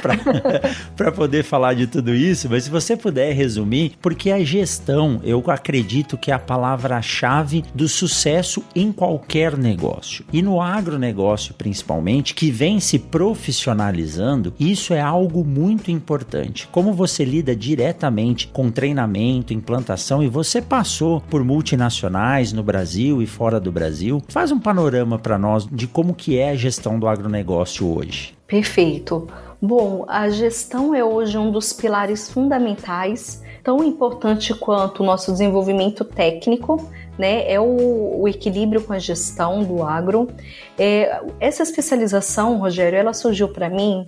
para 0.95 1.11
poder 1.11 1.43
falar 1.43 1.73
de 1.73 1.87
tudo 1.87 2.13
isso, 2.13 2.47
mas 2.49 2.63
se 2.65 2.69
você 2.69 2.95
puder 2.95 3.33
resumir, 3.33 3.93
porque 4.01 4.31
a 4.31 4.43
gestão, 4.43 5.19
eu 5.23 5.43
acredito 5.47 6.17
que 6.17 6.31
é 6.31 6.33
a 6.33 6.39
palavra-chave 6.39 7.63
do 7.73 7.87
sucesso 7.87 8.63
em 8.75 8.91
qualquer 8.91 9.57
negócio. 9.57 10.25
E 10.31 10.41
no 10.41 10.61
agronegócio, 10.61 11.53
principalmente, 11.53 12.33
que 12.33 12.51
vem 12.51 12.79
se 12.79 12.99
profissionalizando, 12.99 14.46
isso 14.59 14.93
é 14.93 15.01
algo 15.01 15.43
muito 15.43 15.91
importante. 15.91 16.67
Como 16.71 16.93
você 16.93 17.23
lida 17.23 17.55
diretamente 17.55 18.47
com 18.47 18.71
treinamento, 18.71 19.53
implantação 19.53 20.23
e 20.23 20.27
você 20.27 20.61
passou 20.61 21.21
por 21.21 21.43
multinacionais 21.43 22.51
no 22.53 22.63
Brasil 22.63 23.21
e 23.21 23.27
fora 23.27 23.59
do 23.59 23.71
Brasil, 23.71 24.21
faz 24.27 24.51
um 24.51 24.59
panorama 24.59 25.17
para 25.17 25.37
nós 25.37 25.67
de 25.71 25.87
como 25.87 26.13
que 26.13 26.37
é 26.37 26.51
a 26.51 26.55
gestão 26.55 26.99
do 26.99 27.07
agronegócio 27.07 27.87
hoje? 27.87 28.35
Perfeito. 28.47 29.27
Bom, 29.61 30.05
a 30.07 30.29
gestão 30.29 30.93
é 30.93 31.03
hoje 31.03 31.37
um 31.37 31.51
dos 31.51 31.73
pilares 31.73 32.29
fundamentais, 32.29 33.43
tão 33.63 33.83
importante 33.83 34.53
quanto 34.53 35.01
o 35.01 35.05
nosso 35.05 35.31
desenvolvimento 35.31 36.05
técnico, 36.05 36.87
né? 37.17 37.51
É 37.51 37.59
o, 37.59 38.21
o 38.21 38.27
equilíbrio 38.27 38.81
com 38.81 38.93
a 38.93 38.99
gestão 38.99 39.63
do 39.63 39.83
agro. 39.83 40.29
É, 40.77 41.21
essa 41.39 41.63
especialização, 41.63 42.59
Rogério, 42.59 42.97
ela 42.97 43.13
surgiu 43.13 43.47
para 43.49 43.69
mim. 43.69 44.07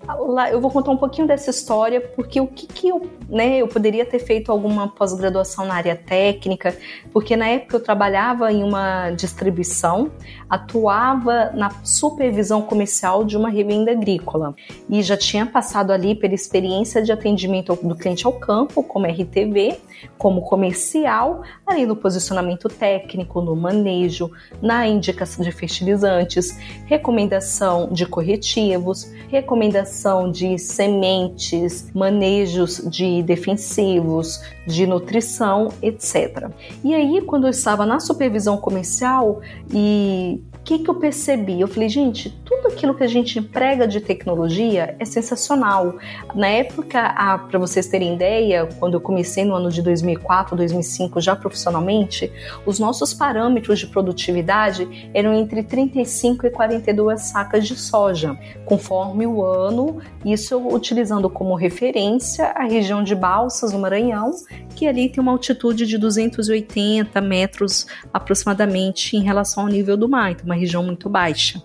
Eu 0.51 0.61
vou 0.61 0.69
contar 0.69 0.91
um 0.91 0.97
pouquinho 0.97 1.27
dessa 1.27 1.49
história, 1.49 1.99
porque 1.99 2.39
o 2.39 2.47
que, 2.47 2.67
que 2.67 2.89
eu, 2.89 3.09
né? 3.27 3.57
Eu 3.57 3.67
poderia 3.67 4.05
ter 4.05 4.19
feito 4.19 4.51
alguma 4.51 4.87
pós-graduação 4.87 5.65
na 5.65 5.75
área 5.75 5.95
técnica, 5.95 6.75
porque 7.11 7.35
na 7.35 7.47
época 7.47 7.77
eu 7.77 7.83
trabalhava 7.83 8.51
em 8.51 8.63
uma 8.63 9.11
distribuição, 9.11 10.11
atuava 10.49 11.51
na 11.53 11.69
supervisão 11.83 12.61
comercial 12.61 13.23
de 13.23 13.35
uma 13.35 13.49
revenda 13.49 13.91
agrícola 13.91 14.55
e 14.89 15.01
já 15.01 15.17
tinha 15.17 15.45
passado 15.45 15.91
ali 15.91 16.15
pela 16.15 16.33
experiência 16.33 17.01
de 17.01 17.11
atendimento 17.11 17.75
do 17.81 17.95
cliente 17.95 18.25
ao 18.25 18.33
campo, 18.33 18.83
como 18.83 19.05
RTV, 19.05 19.79
como 20.17 20.41
comercial, 20.41 21.43
ali 21.65 21.85
no 21.85 21.95
posicionamento 21.95 22.67
técnico, 22.69 22.98
no 23.35 23.55
manejo, 23.55 24.31
na 24.61 24.87
indicação 24.87 25.43
de 25.43 25.51
fertilizantes, 25.51 26.57
recomendação 26.85 27.89
de 27.91 28.05
corretivos, 28.05 29.11
recomendação 29.29 30.31
de 30.31 30.57
sementes, 30.57 31.89
manejos 31.93 32.81
de 32.89 33.23
defensivos, 33.23 34.41
de 34.65 34.85
nutrição, 34.85 35.69
etc. 35.81 36.49
E 36.83 36.93
aí, 36.93 37.21
quando 37.21 37.45
eu 37.45 37.51
estava 37.51 37.85
na 37.85 37.99
supervisão 37.99 38.57
comercial 38.57 39.41
e 39.71 40.41
que, 40.69 40.77
que 40.77 40.89
eu 40.89 40.93
percebi? 40.93 41.59
Eu 41.59 41.67
falei, 41.67 41.89
gente, 41.89 42.29
tudo 42.45 42.67
aquilo 42.67 42.93
que 42.93 43.03
a 43.03 43.07
gente 43.07 43.39
emprega 43.39 43.87
de 43.87 43.99
tecnologia 43.99 44.95
é 44.99 45.05
sensacional. 45.05 45.95
Na 46.35 46.47
época, 46.47 47.11
para 47.49 47.57
vocês 47.57 47.87
terem 47.87 48.13
ideia, 48.13 48.69
quando 48.77 48.93
eu 48.93 49.01
comecei 49.01 49.43
no 49.43 49.55
ano 49.55 49.71
de 49.71 49.81
2004, 49.81 50.55
2005, 50.55 51.19
já 51.19 51.35
profissionalmente, 51.35 52.31
os 52.67 52.77
nossos 52.77 53.15
parâmetros 53.15 53.79
de 53.79 53.87
produtividade 53.87 55.09
eram 55.11 55.33
entre 55.33 55.63
35 55.63 56.45
e 56.45 56.51
42 56.51 57.19
sacas 57.19 57.67
de 57.67 57.75
soja, 57.75 58.37
conforme 58.65 59.25
o 59.25 59.43
ano, 59.43 59.99
isso 60.23 60.55
utilizando 60.71 61.31
como 61.31 61.55
referência 61.55 62.45
a 62.55 62.65
região 62.65 63.03
de 63.03 63.15
Balsas, 63.15 63.73
no 63.73 63.79
Maranhão, 63.79 64.29
que 64.75 64.87
ali 64.87 65.09
tem 65.09 65.19
uma 65.19 65.31
altitude 65.31 65.87
de 65.87 65.97
280 65.97 67.19
metros 67.21 67.87
aproximadamente 68.13 69.17
em 69.17 69.23
relação 69.23 69.63
ao 69.63 69.69
nível 69.69 69.97
do 69.97 70.07
mar, 70.07 70.31
então 70.31 70.45
uma 70.45 70.58
região 70.59 70.83
muito 70.83 71.09
baixa. 71.09 71.61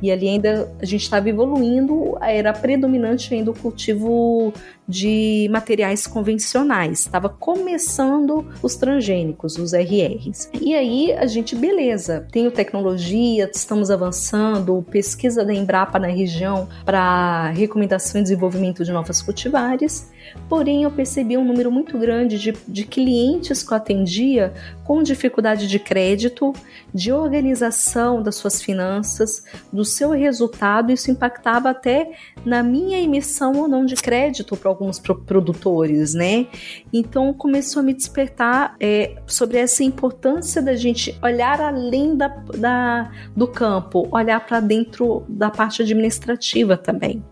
E 0.00 0.10
ali 0.10 0.28
ainda 0.28 0.72
a 0.80 0.84
gente 0.84 1.02
estava 1.02 1.28
evoluindo, 1.28 2.16
era 2.20 2.52
predominante 2.52 3.32
ainda 3.34 3.50
o 3.50 3.58
cultivo 3.58 4.52
de 4.88 5.48
materiais 5.50 6.06
convencionais. 6.06 7.00
Estava 7.00 7.28
começando 7.28 8.46
os 8.62 8.76
transgênicos, 8.76 9.56
os 9.56 9.72
RRs. 9.72 10.50
E 10.60 10.74
aí 10.74 11.12
a 11.12 11.26
gente, 11.26 11.54
beleza, 11.56 12.26
tenho 12.30 12.50
tecnologia, 12.50 13.50
estamos 13.52 13.90
avançando, 13.90 14.84
pesquisa 14.90 15.44
da 15.44 15.54
Embrapa 15.54 15.98
na 15.98 16.08
região 16.08 16.68
para 16.84 17.50
recomendação 17.50 18.20
e 18.20 18.24
desenvolvimento 18.24 18.84
de 18.84 18.92
novas 18.92 19.22
cultivares. 19.22 20.12
Porém, 20.48 20.82
eu 20.82 20.90
percebi 20.90 21.36
um 21.36 21.44
número 21.44 21.70
muito 21.70 21.98
grande 21.98 22.38
de, 22.38 22.52
de 22.68 22.84
clientes 22.84 23.62
que 23.62 23.72
eu 23.72 23.76
atendia 23.76 24.52
com 24.84 25.02
dificuldade 25.02 25.66
de 25.66 25.78
crédito, 25.78 26.52
de 26.92 27.10
organização 27.10 28.22
das 28.22 28.36
suas 28.36 28.62
finanças, 28.62 29.44
do 29.72 29.84
seu 29.84 30.10
resultado. 30.10 30.92
Isso 30.92 31.10
impactava 31.10 31.70
até 31.70 32.12
na 32.44 32.62
minha 32.62 33.00
emissão 33.00 33.52
ou 33.56 33.66
não 33.66 33.84
de 33.84 33.94
crédito 33.94 34.56
para 34.56 34.70
alguns 34.70 34.98
produtores, 34.98 36.14
né? 36.14 36.46
Então 36.92 37.32
começou 37.32 37.80
a 37.80 37.82
me 37.82 37.94
despertar 37.94 38.76
é, 38.78 39.16
sobre 39.26 39.58
essa 39.58 39.82
importância 39.82 40.60
da 40.60 40.76
gente 40.76 41.18
olhar 41.22 41.60
além 41.60 42.16
da, 42.16 42.28
da 42.28 43.10
do 43.34 43.48
campo, 43.48 44.06
olhar 44.10 44.44
para 44.46 44.60
dentro 44.60 45.24
da 45.28 45.50
parte 45.50 45.82
administrativa 45.82 46.76
também. 46.76 47.22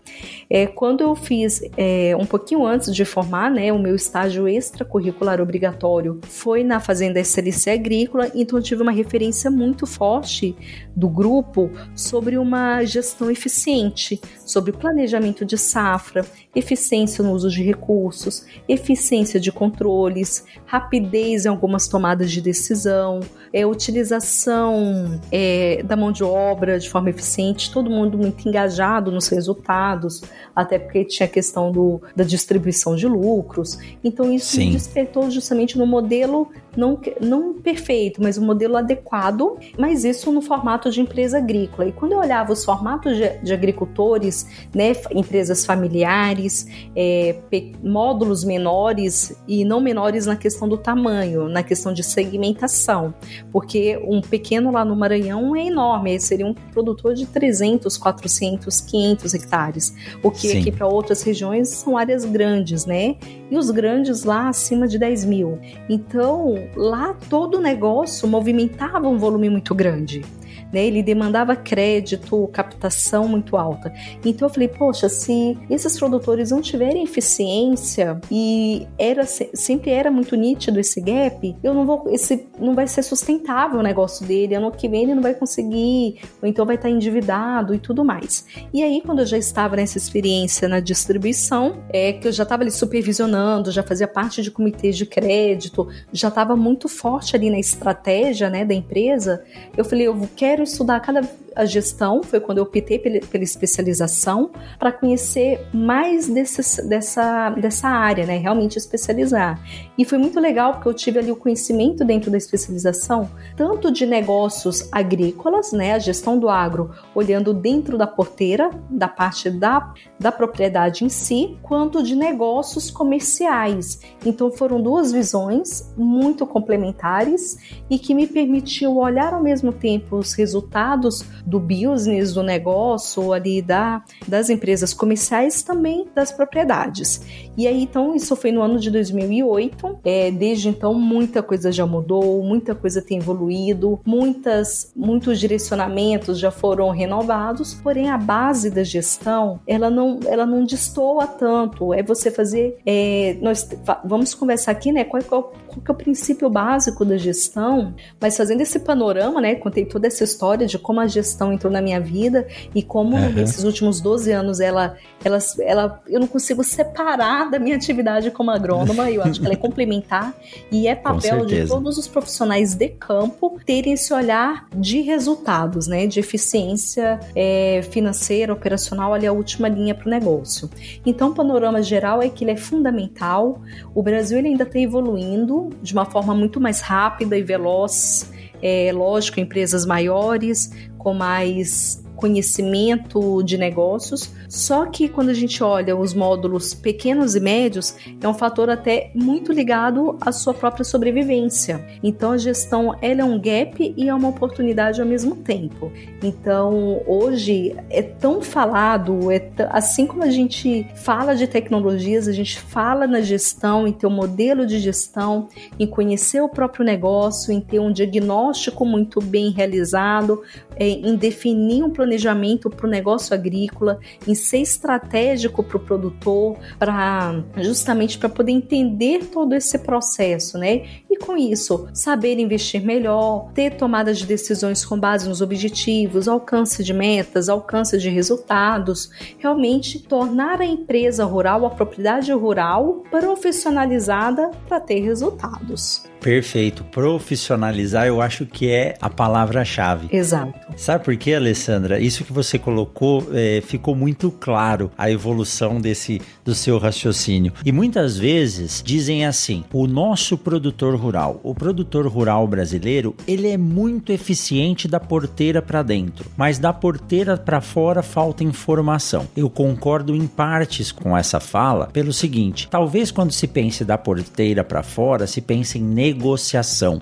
É, 0.55 0.67
quando 0.67 1.01
eu 1.01 1.15
fiz 1.15 1.63
é, 1.75 2.15
um 2.15 2.27
pouquinho 2.27 2.63
antes 2.63 2.93
de 2.93 3.03
formar, 3.03 3.49
né, 3.49 3.73
o 3.73 3.79
meu 3.79 3.95
estágio 3.95 4.47
extracurricular 4.47 5.41
obrigatório 5.41 6.21
foi 6.21 6.63
na 6.63 6.79
Fazenda 6.79 7.19
SLC 7.19 7.71
Agrícola, 7.71 8.29
então 8.35 8.59
eu 8.59 8.63
tive 8.63 8.83
uma 8.83 8.91
referência 8.91 9.49
muito 9.49 9.87
forte 9.87 10.55
do 10.95 11.09
grupo 11.09 11.71
sobre 11.95 12.37
uma 12.37 12.83
gestão 12.83 13.29
eficiente, 13.31 14.21
sobre 14.45 14.71
planejamento 14.71 15.43
de 15.45 15.57
safra, 15.57 16.25
eficiência 16.55 17.23
no 17.23 17.31
uso 17.31 17.49
de 17.49 17.63
recursos, 17.63 18.45
eficiência 18.67 19.39
de 19.39 19.51
controles, 19.51 20.45
rapidez 20.65 21.45
em 21.45 21.49
algumas 21.49 21.87
tomadas 21.87 22.31
de 22.31 22.41
decisão, 22.41 23.21
é, 23.51 23.65
utilização 23.65 25.19
é, 25.31 25.81
da 25.83 25.95
mão 25.95 26.11
de 26.11 26.23
obra 26.23 26.79
de 26.79 26.89
forma 26.89 27.09
eficiente, 27.09 27.71
todo 27.71 27.89
mundo 27.89 28.17
muito 28.17 28.47
engajado 28.47 29.11
nos 29.11 29.27
resultados, 29.27 30.21
até 30.55 30.77
porque 30.77 31.05
tinha 31.05 31.27
a 31.27 31.29
questão 31.29 31.71
do, 31.71 32.01
da 32.15 32.23
distribuição 32.23 32.95
de 32.95 33.07
lucros. 33.07 33.79
Então 34.03 34.31
isso 34.31 34.55
Sim. 34.55 34.71
despertou 34.71 35.29
justamente 35.31 35.77
no 35.77 35.85
modelo 35.85 36.49
não, 36.75 36.99
não 37.21 37.53
perfeito, 37.53 38.21
mas 38.21 38.37
um 38.37 38.45
modelo 38.45 38.77
adequado, 38.77 39.57
mas 39.77 40.03
isso 40.03 40.31
no 40.31 40.41
formato 40.41 40.89
de 40.89 41.01
empresa 41.01 41.37
agrícola. 41.37 41.87
E 41.87 41.91
quando 41.91 42.13
eu 42.13 42.19
olhava 42.19 42.51
os 42.51 42.63
formatos 42.63 43.17
de, 43.17 43.29
de 43.39 43.53
agricultores, 43.53 44.67
né, 44.73 44.93
empresas 45.11 45.65
familiares, 45.65 46.67
é, 46.95 47.35
módulos 47.83 48.43
menores 48.43 49.35
e 49.47 49.63
não 49.63 49.79
menores 49.79 50.25
na 50.25 50.35
questão 50.35 50.67
do 50.67 50.77
tamanho, 50.77 51.47
na 51.47 51.63
questão 51.63 51.93
de 51.93 52.03
segmentação, 52.03 53.13
porque 53.51 54.01
um 54.07 54.21
pequeno 54.21 54.71
lá 54.71 54.83
no 54.83 54.95
Maranhão 54.95 55.55
é 55.55 55.67
enorme, 55.67 56.19
seria 56.19 56.45
um 56.45 56.53
produtor 56.53 57.13
de 57.13 57.25
300, 57.25 57.97
400, 57.97 58.81
500 58.81 59.33
hectares, 59.33 59.95
o 60.21 60.31
que 60.31 60.49
Sim. 60.49 60.59
aqui 60.59 60.71
para 60.71 60.87
outras 60.87 61.21
regiões 61.23 61.69
são 61.69 61.97
áreas 61.97 62.25
grandes, 62.25 62.85
né? 62.85 63.15
E 63.53 63.55
os 63.55 63.69
grandes 63.69 64.23
lá 64.23 64.49
acima 64.49 64.87
de 64.87 64.97
10 64.97 65.25
mil. 65.25 65.59
Então, 65.87 66.55
lá 66.75 67.15
todo 67.29 67.59
o 67.59 67.61
negócio 67.61 68.27
movimentava 68.27 69.07
um 69.07 69.15
volume 69.19 69.47
muito 69.47 69.75
grande 69.75 70.25
né? 70.73 70.85
Ele 70.85 71.03
demandava 71.03 71.55
crédito, 71.55 72.49
captação 72.51 73.27
muito 73.27 73.55
alta. 73.55 73.93
Então 74.25 74.47
eu 74.47 74.53
falei, 74.53 74.67
poxa, 74.67 75.07
se 75.07 75.57
esses 75.69 75.97
produtores 75.97 76.49
não 76.49 76.61
tiverem 76.61 77.03
eficiência 77.03 78.19
e 78.31 78.87
era 78.97 79.25
sempre 79.25 79.91
era 79.91 80.09
muito 80.09 80.35
nítido 80.35 80.79
esse 80.79 80.99
gap, 80.99 81.55
eu 81.63 81.73
não 81.73 81.85
vou, 81.85 82.05
esse 82.09 82.47
não 82.59 82.73
vai 82.73 82.87
ser 82.87 83.03
sustentável 83.03 83.79
o 83.79 83.83
negócio 83.83 84.25
dele. 84.25 84.55
Ano 84.55 84.71
que 84.71 84.89
vem 84.89 85.03
ele 85.03 85.15
não 85.15 85.21
vai 85.21 85.35
conseguir, 85.35 86.21
ou 86.41 86.47
então 86.47 86.65
vai 86.65 86.75
estar 86.75 86.89
endividado 86.89 87.75
e 87.75 87.79
tudo 87.79 88.03
mais. 88.03 88.45
E 88.73 88.81
aí 88.81 89.01
quando 89.01 89.19
eu 89.19 89.25
já 89.25 89.37
estava 89.37 89.75
nessa 89.75 89.97
experiência 89.97 90.67
na 90.67 90.79
distribuição, 90.79 91.83
é 91.89 92.13
que 92.13 92.27
eu 92.27 92.31
já 92.31 92.43
estava 92.43 92.63
ali 92.63 92.71
supervisionando, 92.71 93.71
já 93.71 93.83
fazia 93.83 94.07
parte 94.07 94.41
de 94.41 94.49
comitês 94.49 94.97
de 94.97 95.05
crédito, 95.05 95.87
já 96.11 96.29
estava 96.29 96.55
muito 96.55 96.87
forte 96.87 97.35
ali 97.35 97.49
na 97.49 97.59
estratégia, 97.59 98.49
né, 98.49 98.65
da 98.65 98.73
empresa. 98.73 99.43
Eu 99.77 99.85
falei, 99.85 100.07
eu 100.07 100.29
quero 100.35 100.62
estudar 100.63 101.01
cada 101.01 101.21
a 101.55 101.65
gestão, 101.65 102.23
foi 102.23 102.39
quando 102.39 102.57
eu 102.57 102.63
optei 102.63 102.99
pela, 102.99 103.43
especialização, 103.43 104.51
para 104.79 104.91
conhecer 104.91 105.65
mais 105.73 106.27
desse, 106.27 106.87
dessa, 106.87 107.49
dessa 107.51 107.87
área, 107.87 108.25
né? 108.25 108.37
Realmente 108.37 108.77
especializar. 108.77 109.59
E 109.97 110.05
foi 110.05 110.17
muito 110.17 110.39
legal 110.39 110.73
porque 110.73 110.87
eu 110.87 110.93
tive 110.93 111.19
ali 111.19 111.31
o 111.31 111.35
conhecimento 111.35 112.03
dentro 112.03 112.31
da 112.31 112.37
especialização, 112.37 113.29
tanto 113.55 113.91
de 113.91 114.05
negócios 114.05 114.87
agrícolas, 114.91 115.71
né? 115.71 115.93
A 115.93 115.99
gestão 115.99 116.37
do 116.37 116.49
agro, 116.49 116.91
olhando 117.13 117.53
dentro 117.53 117.97
da 117.97 118.07
porteira, 118.07 118.69
da 118.89 119.07
parte 119.07 119.49
da, 119.49 119.93
da 120.19 120.31
propriedade 120.31 121.03
em 121.05 121.09
si, 121.09 121.57
quanto 121.61 122.03
de 122.03 122.15
negócios 122.15 122.89
comerciais. 122.89 124.01
Então 124.25 124.51
foram 124.51 124.81
duas 124.81 125.11
visões 125.11 125.91
muito 125.97 126.45
complementares 126.45 127.57
e 127.89 127.97
que 127.97 128.13
me 128.13 128.27
permitiu 128.27 128.97
olhar 128.97 129.33
ao 129.33 129.41
mesmo 129.41 129.71
tempo 129.71 130.17
os 130.17 130.33
resultados 130.33 131.23
do 131.45 131.59
business, 131.59 132.33
do 132.33 132.43
negócio 132.43 133.33
ali 133.33 133.61
da, 133.61 134.03
das 134.27 134.49
empresas 134.49 134.93
comerciais, 134.93 135.63
também 135.63 136.07
das 136.13 136.31
propriedades. 136.31 137.21
E 137.57 137.67
aí, 137.67 137.83
então, 137.83 138.15
isso 138.15 138.35
foi 138.35 138.51
no 138.51 138.61
ano 138.61 138.79
de 138.79 138.89
2008. 138.89 139.99
É, 140.03 140.31
desde 140.31 140.69
então, 140.69 140.93
muita 140.93 141.43
coisa 141.43 141.71
já 141.71 141.85
mudou, 141.85 142.41
muita 142.43 142.73
coisa 142.73 143.01
tem 143.01 143.17
evoluído, 143.17 143.99
muitas, 144.05 144.91
muitos 144.95 145.39
direcionamentos 145.39 146.39
já 146.39 146.51
foram 146.51 146.89
renovados, 146.89 147.73
porém 147.73 148.09
a 148.09 148.17
base 148.17 148.69
da 148.69 148.83
gestão, 148.83 149.59
ela 149.67 149.89
não, 149.89 150.19
ela 150.25 150.45
não 150.45 150.63
destoa 150.63 151.27
tanto. 151.27 151.93
É 151.93 152.01
você 152.01 152.31
fazer, 152.31 152.77
é, 152.85 153.37
nós 153.41 153.69
vamos 154.03 154.33
conversar 154.33 154.71
aqui, 154.71 154.91
né, 154.91 155.03
qual, 155.03 155.23
qual, 155.23 155.53
qual 155.81 155.89
é 155.89 155.91
o 155.91 155.95
princípio 155.95 156.49
básico 156.49 157.03
da 157.03 157.17
gestão, 157.17 157.93
mas 158.19 158.37
fazendo 158.37 158.61
esse 158.61 158.79
panorama, 158.79 159.41
né, 159.41 159.55
contei 159.55 159.85
toda 159.85 160.07
essa 160.07 160.23
história 160.23 160.65
de 160.65 160.77
como 160.77 160.99
a 160.99 161.07
gestão 161.07 161.23
gestão 161.23 161.51
entrou 161.51 161.71
na 161.71 161.81
minha 161.81 161.99
vida 161.99 162.47
e 162.75 162.83
como 162.83 163.15
uhum. 163.15 163.31
nesses 163.31 163.63
últimos 163.63 163.99
12 163.99 164.31
anos 164.31 164.59
ela, 164.59 164.95
ela, 165.23 165.39
ela, 165.61 166.01
eu 166.07 166.19
não 166.19 166.27
consigo 166.27 166.63
separar 166.63 167.49
da 167.49 167.57
minha 167.57 167.75
atividade 167.75 168.29
como 168.31 168.51
agrônoma, 168.51 169.09
eu 169.09 169.23
acho 169.23 169.39
que 169.39 169.45
ela 169.45 169.53
é 169.53 169.57
complementar 169.57 170.33
e 170.71 170.87
é 170.87 170.95
papel 170.95 171.45
de 171.45 171.65
todos 171.65 171.97
os 171.97 172.07
profissionais 172.07 172.75
de 172.75 172.89
campo 172.89 173.59
terem 173.65 173.93
esse 173.93 174.13
olhar 174.13 174.67
de 174.75 175.01
resultados, 175.01 175.87
né, 175.87 176.05
de 176.05 176.19
eficiência 176.19 177.19
é, 177.35 177.81
financeira, 177.89 178.53
operacional, 178.53 179.13
ali 179.13 179.25
a 179.25 179.31
última 179.31 179.67
linha 179.67 179.95
para 179.95 180.07
o 180.07 180.09
negócio. 180.09 180.69
Então, 181.05 181.29
o 181.29 181.33
panorama 181.33 181.81
geral 181.81 182.21
é 182.21 182.29
que 182.29 182.43
ele 182.43 182.51
é 182.51 182.57
fundamental. 182.57 183.61
O 183.93 184.03
Brasil 184.03 184.37
ele 184.37 184.49
ainda 184.49 184.63
está 184.63 184.79
evoluindo 184.79 185.62
de 185.81 185.93
uma 185.93 186.05
forma 186.05 186.33
muito 186.33 186.59
mais 186.59 186.81
rápida 186.81 187.37
e 187.37 187.43
veloz. 187.43 188.31
É 188.61 188.91
lógico, 188.93 189.39
empresas 189.39 189.85
maiores, 189.85 190.71
com 190.97 191.13
mais 191.13 192.02
conhecimento 192.15 193.41
de 193.43 193.57
negócios. 193.57 194.31
Só 194.47 194.85
que 194.85 195.07
quando 195.09 195.29
a 195.29 195.33
gente 195.33 195.63
olha 195.63 195.95
os 195.95 196.13
módulos 196.13 196.73
pequenos 196.73 197.35
e 197.35 197.39
médios, 197.39 197.95
é 198.21 198.27
um 198.27 198.33
fator 198.33 198.69
até 198.69 199.11
muito 199.13 199.51
ligado 199.51 200.17
à 200.21 200.31
sua 200.31 200.53
própria 200.53 200.83
sobrevivência. 200.83 201.85
Então 202.01 202.31
a 202.31 202.37
gestão 202.37 202.95
ela 203.01 203.21
é 203.21 203.23
um 203.23 203.39
gap 203.39 203.93
e 203.95 204.09
é 204.09 204.13
uma 204.13 204.29
oportunidade 204.29 205.01
ao 205.01 205.07
mesmo 205.07 205.35
tempo. 205.35 205.91
Então 206.21 207.01
hoje 207.05 207.75
é 207.89 208.01
tão 208.01 208.41
falado, 208.41 209.31
é 209.31 209.51
assim 209.69 210.05
como 210.05 210.23
a 210.23 210.29
gente 210.29 210.87
fala 210.95 211.35
de 211.35 211.47
tecnologias, 211.47 212.27
a 212.27 212.31
gente 212.31 212.59
fala 212.59 213.07
na 213.07 213.21
gestão, 213.21 213.87
em 213.87 213.91
ter 213.91 214.07
um 214.07 214.11
modelo 214.11 214.65
de 214.65 214.79
gestão, 214.79 215.47
em 215.79 215.87
conhecer 215.87 216.41
o 216.41 216.49
próprio 216.49 216.85
negócio, 216.85 217.51
em 217.51 217.59
ter 217.59 217.79
um 217.79 217.91
diagnóstico 217.91 218.85
muito 218.85 219.21
bem 219.21 219.51
realizado, 219.51 220.41
em 220.77 221.15
definir 221.15 221.83
um 221.83 221.89
planejamento 221.89 222.69
para 222.69 222.87
o 222.87 222.89
negócio 222.89 223.33
agrícola, 223.33 223.99
em 224.27 224.35
ser 224.35 224.59
estratégico 224.59 225.63
para 225.63 225.77
o 225.77 225.79
produtor, 225.79 226.57
para 226.79 227.43
justamente 227.57 228.17
para 228.17 228.29
poder 228.29 228.51
entender 228.51 229.25
todo 229.25 229.53
esse 229.53 229.77
processo, 229.79 230.57
né? 230.57 230.85
E 231.09 231.17
com 231.17 231.37
isso, 231.37 231.87
saber 231.93 232.39
investir 232.39 232.83
melhor, 232.83 233.51
ter 233.53 233.75
tomadas 233.77 234.17
de 234.17 234.25
decisões 234.25 234.83
com 234.83 234.99
base 234.99 235.27
nos 235.29 235.41
objetivos, 235.41 236.27
alcance 236.27 236.83
de 236.83 236.93
metas, 236.93 237.49
alcance 237.49 237.97
de 237.97 238.09
resultados, 238.09 239.09
realmente 239.37 239.99
tornar 239.99 240.61
a 240.61 240.65
empresa 240.65 241.25
rural, 241.25 241.65
a 241.65 241.69
propriedade 241.69 242.31
rural, 242.31 243.03
profissionalizada 243.11 244.51
para 244.67 244.79
ter 244.79 245.01
resultados. 245.01 246.12
Perfeito. 246.23 246.83
Profissionalizar, 246.85 248.07
eu 248.07 248.21
acho 248.21 248.45
que 248.45 248.69
é 248.69 248.95
a 249.01 249.09
palavra-chave. 249.09 250.07
Exato. 250.11 250.53
Sabe 250.77 251.03
por 251.03 251.15
quê, 251.17 251.33
Alessandra? 251.33 251.99
Isso 251.99 252.23
que 252.23 252.31
você 252.31 252.57
colocou 252.57 253.27
é, 253.33 253.61
ficou 253.61 253.95
muito 253.95 254.31
claro 254.31 254.89
a 254.97 255.11
evolução 255.11 255.79
desse 255.79 256.21
do 256.43 256.55
seu 256.55 256.77
raciocínio. 256.77 257.53
E 257.65 257.71
muitas 257.71 258.17
vezes 258.17 258.81
dizem 258.83 259.25
assim: 259.25 259.63
o 259.71 259.85
nosso 259.85 260.37
produtor 260.37 260.95
rural, 260.95 261.39
o 261.43 261.53
produtor 261.53 262.07
rural 262.07 262.47
brasileiro, 262.47 263.15
ele 263.27 263.49
é 263.49 263.57
muito 263.57 264.11
eficiente 264.11 264.87
da 264.87 264.99
porteira 264.99 265.61
para 265.61 265.83
dentro, 265.83 266.29
mas 266.37 266.57
da 266.57 266.73
porteira 266.73 267.37
para 267.37 267.61
fora 267.61 268.01
falta 268.01 268.43
informação. 268.43 269.27
Eu 269.35 269.49
concordo 269.49 270.15
em 270.15 270.25
partes 270.25 270.91
com 270.91 271.17
essa 271.17 271.39
fala 271.39 271.87
pelo 271.87 272.13
seguinte: 272.13 272.67
talvez 272.69 273.11
quando 273.11 273.31
se 273.31 273.47
pense 273.47 273.83
da 273.83 273.97
porteira 273.97 274.63
para 274.63 274.83
fora, 274.83 275.27
se 275.27 275.41
pense 275.41 275.77
em 275.77 275.83
negociação. 275.83 276.12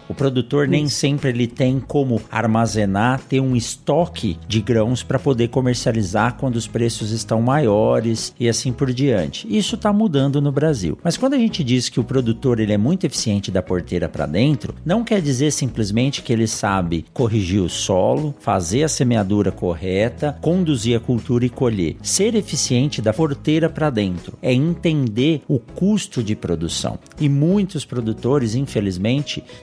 O 0.08 0.14
produtor 0.14 0.68
nem 0.68 0.88
sempre 0.88 1.30
ele 1.30 1.48
tem 1.48 1.80
como 1.80 2.22
armazenar, 2.32 3.22
ter 3.22 3.40
um 3.40 3.56
estoque 3.56 4.38
de 4.48 4.62
grãos 4.62 5.04
para 5.04 5.20
poder 5.20 5.50
comercializar 5.50 6.36
quando 6.38 6.56
os 6.56 6.68
preços 6.68 7.12
estão 7.12 7.42
maiores 7.42 8.34
e 8.40 8.48
assim 8.48 8.72
por 8.72 8.92
diante. 8.94 9.48
Isso 9.50 9.76
está 9.76 9.92
mudando 9.92 10.42
no 10.42 10.52
Brasil. 10.52 10.98
Mas 11.04 11.18
quando 11.18 11.34
a 11.34 11.38
gente 11.38 11.64
diz 11.64 11.90
que 11.90 12.00
o 12.00 12.04
produtor 12.04 12.60
ele 12.60 12.74
é 12.74 12.78
muito 12.78 13.06
eficiente 13.06 13.52
da 13.52 13.62
porteira 13.62 14.08
para 14.08 14.26
dentro, 14.26 14.74
não 14.86 15.04
quer 15.04 15.22
dizer 15.22 15.52
simplesmente 15.52 16.22
que 16.22 16.32
ele 16.32 16.48
sabe 16.48 17.06
corrigir 17.14 17.62
o 17.62 17.70
solo, 17.70 18.36
fazer 18.40 18.84
a 18.84 18.90
semeadura 18.90 19.52
correta, 19.52 20.38
conduzir 20.42 20.96
a 20.96 21.00
cultura 21.00 21.46
e 21.46 21.50
colher. 21.50 21.98
Ser 22.02 22.36
eficiente 22.36 23.02
da 23.02 23.14
porteira 23.14 23.70
para 23.70 23.90
dentro 23.90 24.38
é 24.42 24.54
entender 24.54 25.42
o 25.48 25.60
custo 25.60 26.24
de 26.24 26.36
produção. 26.36 26.98
E 27.20 27.28
muitos 27.28 27.86
produtores, 27.86 28.56
infelizmente, 28.56 29.01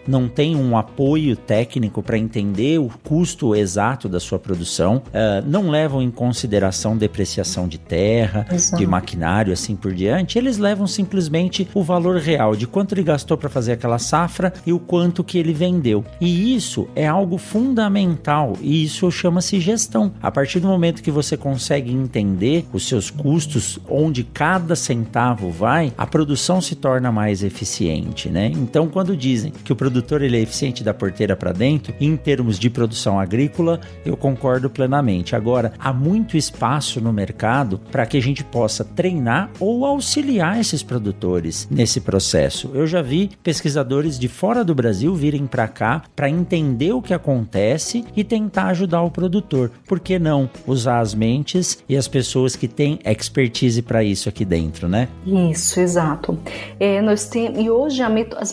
não 0.07 0.29
têm 0.29 0.57
um 0.57 0.77
apoio 0.77 1.37
técnico 1.37 2.03
para 2.03 2.19
entender 2.19 2.79
o 2.79 2.91
custo 3.03 3.55
exato 3.55 4.09
da 4.09 4.21
sua 4.21 4.39
produção, 4.39 5.03
uh, 5.09 5.47
não 5.47 5.71
levam 5.71 6.03
em 6.03 6.11
consideração 6.11 6.97
depreciação 6.97 7.69
de 7.69 7.79
terra, 7.79 8.47
Exato. 8.51 8.77
de 8.77 8.87
maquinário, 8.87 9.53
assim 9.53 9.77
por 9.77 9.93
diante. 9.93 10.39
Eles 10.39 10.59
levam 10.59 10.87
simplesmente 10.87 11.69
o 11.75 11.83
valor 11.83 12.17
real 12.17 12.57
de 12.57 12.67
quanto 12.67 12.95
ele 12.95 13.03
gastou 13.03 13.37
para 13.37 13.49
fazer 13.49 13.73
aquela 13.73 13.99
safra 13.99 14.53
e 14.67 14.73
o 14.73 14.79
quanto 14.79 15.25
que 15.25 15.39
ele 15.39 15.53
vendeu. 15.53 16.05
E 16.21 16.55
isso 16.55 16.89
é 16.95 17.07
algo 17.07 17.39
fundamental 17.39 18.55
e 18.61 18.85
isso 18.85 19.11
chama-se 19.11 19.61
gestão. 19.61 20.13
A 20.23 20.31
partir 20.31 20.61
do 20.61 20.69
momento 20.69 21.03
que 21.03 21.11
você 21.11 21.37
consegue 21.37 21.93
entender 21.93 22.67
os 22.73 22.87
seus 22.87 23.11
custos, 23.11 23.79
onde 23.89 24.25
cada 24.25 24.75
centavo 24.77 25.51
vai, 25.51 25.93
a 25.97 26.07
produção 26.07 26.61
se 26.61 26.75
torna 26.75 27.11
mais 27.13 27.43
eficiente, 27.43 28.29
né? 28.29 28.47
Então, 28.55 28.89
quando 28.89 29.17
dizem 29.29 29.53
que 29.53 29.73
o 29.73 29.77
produtor 29.77 30.23
ele 30.23 30.39
é 30.39 30.41
eficiente 30.41 30.83
da 30.83 30.95
porteira 30.95 31.37
para 31.37 31.53
dentro, 31.53 31.95
em 32.01 32.17
termos 32.17 32.59
de 32.59 32.71
produção 32.71 33.21
agrícola, 33.21 33.81
eu 34.05 34.17
concordo 34.17 34.71
plenamente. 34.71 35.37
Agora, 35.37 35.73
há 35.79 35.93
muito 35.93 36.37
espaço 36.37 37.01
no 37.01 37.13
mercado 37.13 37.79
para 37.91 38.07
que 38.07 38.17
a 38.17 38.23
gente 38.23 38.43
possa 38.43 38.85
treinar 38.85 39.51
ou 39.61 39.85
auxiliar 39.85 40.59
esses 40.59 40.83
produtores 40.83 41.69
nesse 41.71 42.01
processo. 42.01 42.71
Eu 42.73 42.87
já 42.87 43.03
vi 43.03 43.31
pesquisadores 43.43 44.19
de 44.19 44.29
fora 44.29 44.65
do 44.65 44.75
Brasil 44.75 45.15
virem 45.15 45.47
para 45.47 45.69
cá 45.69 46.03
para 46.17 46.31
entender 46.31 46.93
o 46.93 47.03
que 47.03 47.13
acontece 47.13 48.05
e 48.17 48.25
tentar 48.25 48.69
ajudar 48.69 49.03
o 49.03 49.11
produtor. 49.11 49.71
Por 49.87 50.01
que 50.01 50.19
não 50.19 50.49
usar 50.67 51.01
as 51.01 51.15
mentes 51.15 51.79
e 51.89 51.97
as 51.97 52.09
pessoas 52.09 52.57
que 52.57 52.69
têm 52.69 52.99
expertise 53.05 53.83
para 53.83 54.03
isso 54.03 54.29
aqui 54.29 54.45
dentro, 54.45 54.89
né? 54.89 55.09
Isso, 55.27 55.81
exato. 55.81 56.39
É, 56.81 57.03
nós 57.03 57.27
tem, 57.27 57.61
e 57.61 57.71
hoje 57.71 58.03
as 58.37 58.53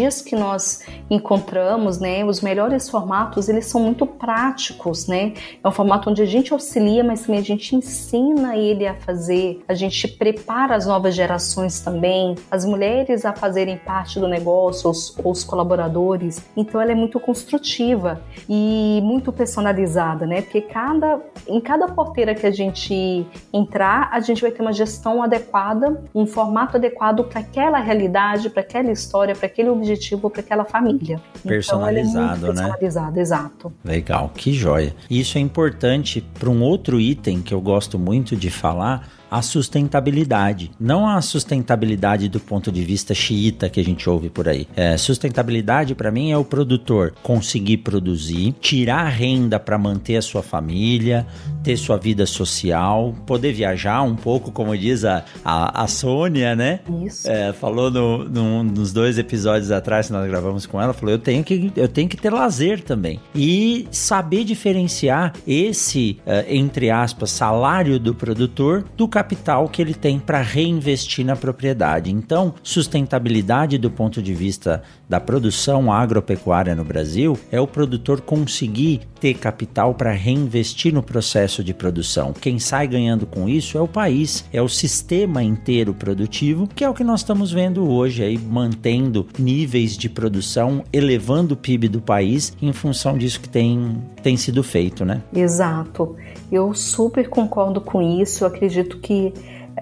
metodologias 0.00 0.22
que 0.22 0.34
nós 0.34 0.82
encontramos, 1.10 1.98
né, 1.98 2.24
os 2.24 2.40
melhores 2.40 2.88
formatos, 2.88 3.48
eles 3.48 3.66
são 3.66 3.80
muito 3.80 4.06
práticos, 4.06 5.06
né? 5.06 5.34
É 5.62 5.68
um 5.68 5.72
formato 5.72 6.10
onde 6.10 6.22
a 6.22 6.26
gente 6.26 6.52
auxilia, 6.52 7.04
mas 7.04 7.22
também 7.22 7.40
a 7.40 7.44
gente 7.44 7.76
ensina 7.76 8.56
ele 8.56 8.86
a 8.86 8.94
fazer, 8.94 9.62
a 9.68 9.74
gente 9.74 10.08
prepara 10.08 10.74
as 10.74 10.86
novas 10.86 11.14
gerações 11.14 11.80
também, 11.80 12.34
as 12.50 12.64
mulheres 12.64 13.24
a 13.24 13.32
fazerem 13.32 13.76
parte 13.76 14.18
do 14.18 14.28
negócio, 14.28 14.90
os, 14.90 15.16
os 15.22 15.44
colaboradores. 15.44 16.42
Então 16.56 16.80
ela 16.80 16.92
é 16.92 16.94
muito 16.94 17.18
construtiva 17.20 18.20
e 18.48 19.00
muito 19.02 19.32
personalizada, 19.32 20.26
né? 20.26 20.42
Porque 20.42 20.60
cada, 20.60 21.20
em 21.46 21.60
cada 21.60 21.88
porteira 21.88 22.34
que 22.34 22.46
a 22.46 22.50
gente 22.50 23.26
entrar, 23.52 24.08
a 24.12 24.20
gente 24.20 24.42
vai 24.42 24.50
ter 24.50 24.62
uma 24.62 24.72
gestão 24.72 25.22
adequada, 25.22 26.02
um 26.14 26.26
formato 26.26 26.76
adequado 26.76 27.24
para 27.24 27.40
aquela 27.40 27.78
realidade, 27.78 28.48
para 28.50 28.60
aquela 28.60 28.90
história, 28.90 29.34
para 29.34 29.46
aquele 29.46 29.68
objetivo, 29.80 30.30
para 30.30 30.40
aquela 30.40 30.64
família. 30.64 31.20
Personalizado, 31.42 32.36
então, 32.36 32.50
é 32.50 32.54
né? 32.54 32.62
Personalizado, 32.62 33.20
exato. 33.20 33.72
Legal, 33.84 34.30
que 34.34 34.52
joia. 34.52 34.94
Isso 35.10 35.38
é 35.38 35.40
importante 35.40 36.20
para 36.20 36.48
um 36.48 36.62
outro 36.62 37.00
item 37.00 37.42
que 37.42 37.52
eu 37.52 37.60
gosto 37.60 37.98
muito 37.98 38.36
de 38.36 38.50
falar 38.50 39.08
a 39.30 39.42
sustentabilidade. 39.42 40.70
Não 40.78 41.06
a 41.06 41.20
sustentabilidade 41.22 42.28
do 42.28 42.40
ponto 42.40 42.72
de 42.72 42.84
vista 42.84 43.14
xiita 43.14 43.68
que 43.68 43.80
a 43.80 43.84
gente 43.84 44.08
ouve 44.08 44.28
por 44.28 44.48
aí. 44.48 44.66
É, 44.74 44.96
sustentabilidade 44.96 45.94
para 45.94 46.10
mim 46.10 46.30
é 46.30 46.36
o 46.36 46.44
produtor 46.44 47.14
conseguir 47.22 47.78
produzir, 47.78 48.52
tirar 48.60 49.08
renda 49.08 49.60
para 49.60 49.78
manter 49.78 50.16
a 50.16 50.22
sua 50.22 50.42
família, 50.42 51.26
ter 51.62 51.76
sua 51.76 51.96
vida 51.96 52.26
social, 52.26 53.14
poder 53.26 53.52
viajar 53.52 54.02
um 54.02 54.16
pouco, 54.16 54.50
como 54.50 54.76
diz 54.76 55.04
a, 55.04 55.24
a, 55.44 55.84
a 55.84 55.86
Sônia, 55.86 56.56
né? 56.56 56.80
Isso. 57.04 57.30
É, 57.30 57.52
falou 57.52 57.90
no, 57.90 58.24
no, 58.24 58.62
nos 58.64 58.92
dois 58.92 59.18
episódios 59.18 59.70
atrás 59.70 60.06
que 60.06 60.12
nós 60.12 60.26
gravamos 60.28 60.66
com 60.66 60.80
ela, 60.80 60.92
falou: 60.92 61.14
eu 61.14 61.18
tenho 61.18 61.44
que, 61.44 61.72
eu 61.76 61.88
tenho 61.88 62.08
que 62.08 62.16
ter 62.16 62.32
lazer 62.32 62.82
também. 62.82 63.20
E 63.34 63.86
saber 63.90 64.44
diferenciar 64.44 65.34
esse, 65.46 66.18
uh, 66.26 66.44
entre 66.48 66.90
aspas, 66.90 67.30
salário 67.30 67.98
do 67.98 68.14
produtor 68.14 68.84
do 68.96 69.06
capital 69.20 69.68
que 69.68 69.82
ele 69.82 69.92
tem 69.92 70.18
para 70.18 70.40
reinvestir 70.40 71.26
na 71.26 71.36
propriedade. 71.36 72.10
Então, 72.10 72.54
sustentabilidade 72.62 73.76
do 73.76 73.90
ponto 73.90 74.22
de 74.22 74.32
vista 74.32 74.82
da 75.06 75.20
produção 75.20 75.92
agropecuária 75.92 76.74
no 76.74 76.84
Brasil 76.84 77.38
é 77.52 77.60
o 77.60 77.66
produtor 77.66 78.22
conseguir 78.22 79.02
ter 79.20 79.34
capital 79.34 79.92
para 79.92 80.12
reinvestir 80.12 80.94
no 80.94 81.02
processo 81.02 81.62
de 81.62 81.74
produção. 81.74 82.32
Quem 82.32 82.58
sai 82.58 82.88
ganhando 82.88 83.26
com 83.26 83.46
isso 83.46 83.76
é 83.76 83.80
o 83.80 83.88
país, 83.88 84.46
é 84.50 84.62
o 84.62 84.68
sistema 84.68 85.42
inteiro 85.42 85.92
produtivo, 85.92 86.66
que 86.66 86.82
é 86.82 86.88
o 86.88 86.94
que 86.94 87.04
nós 87.04 87.20
estamos 87.20 87.52
vendo 87.52 87.86
hoje 87.86 88.22
aí, 88.22 88.38
mantendo 88.38 89.26
níveis 89.38 89.98
de 89.98 90.08
produção, 90.08 90.82
elevando 90.90 91.52
o 91.52 91.56
PIB 91.56 91.88
do 91.88 92.00
país 92.00 92.56
em 92.62 92.72
função 92.72 93.18
disso 93.18 93.40
que 93.40 93.48
tem, 93.50 94.00
tem 94.22 94.36
sido 94.38 94.62
feito, 94.62 95.04
né? 95.04 95.20
Exato. 95.34 96.16
Eu 96.50 96.72
super 96.72 97.28
concordo 97.28 97.80
com 97.80 98.00
isso. 98.00 98.44
Eu 98.44 98.48
acredito 98.48 98.98
que 98.98 99.09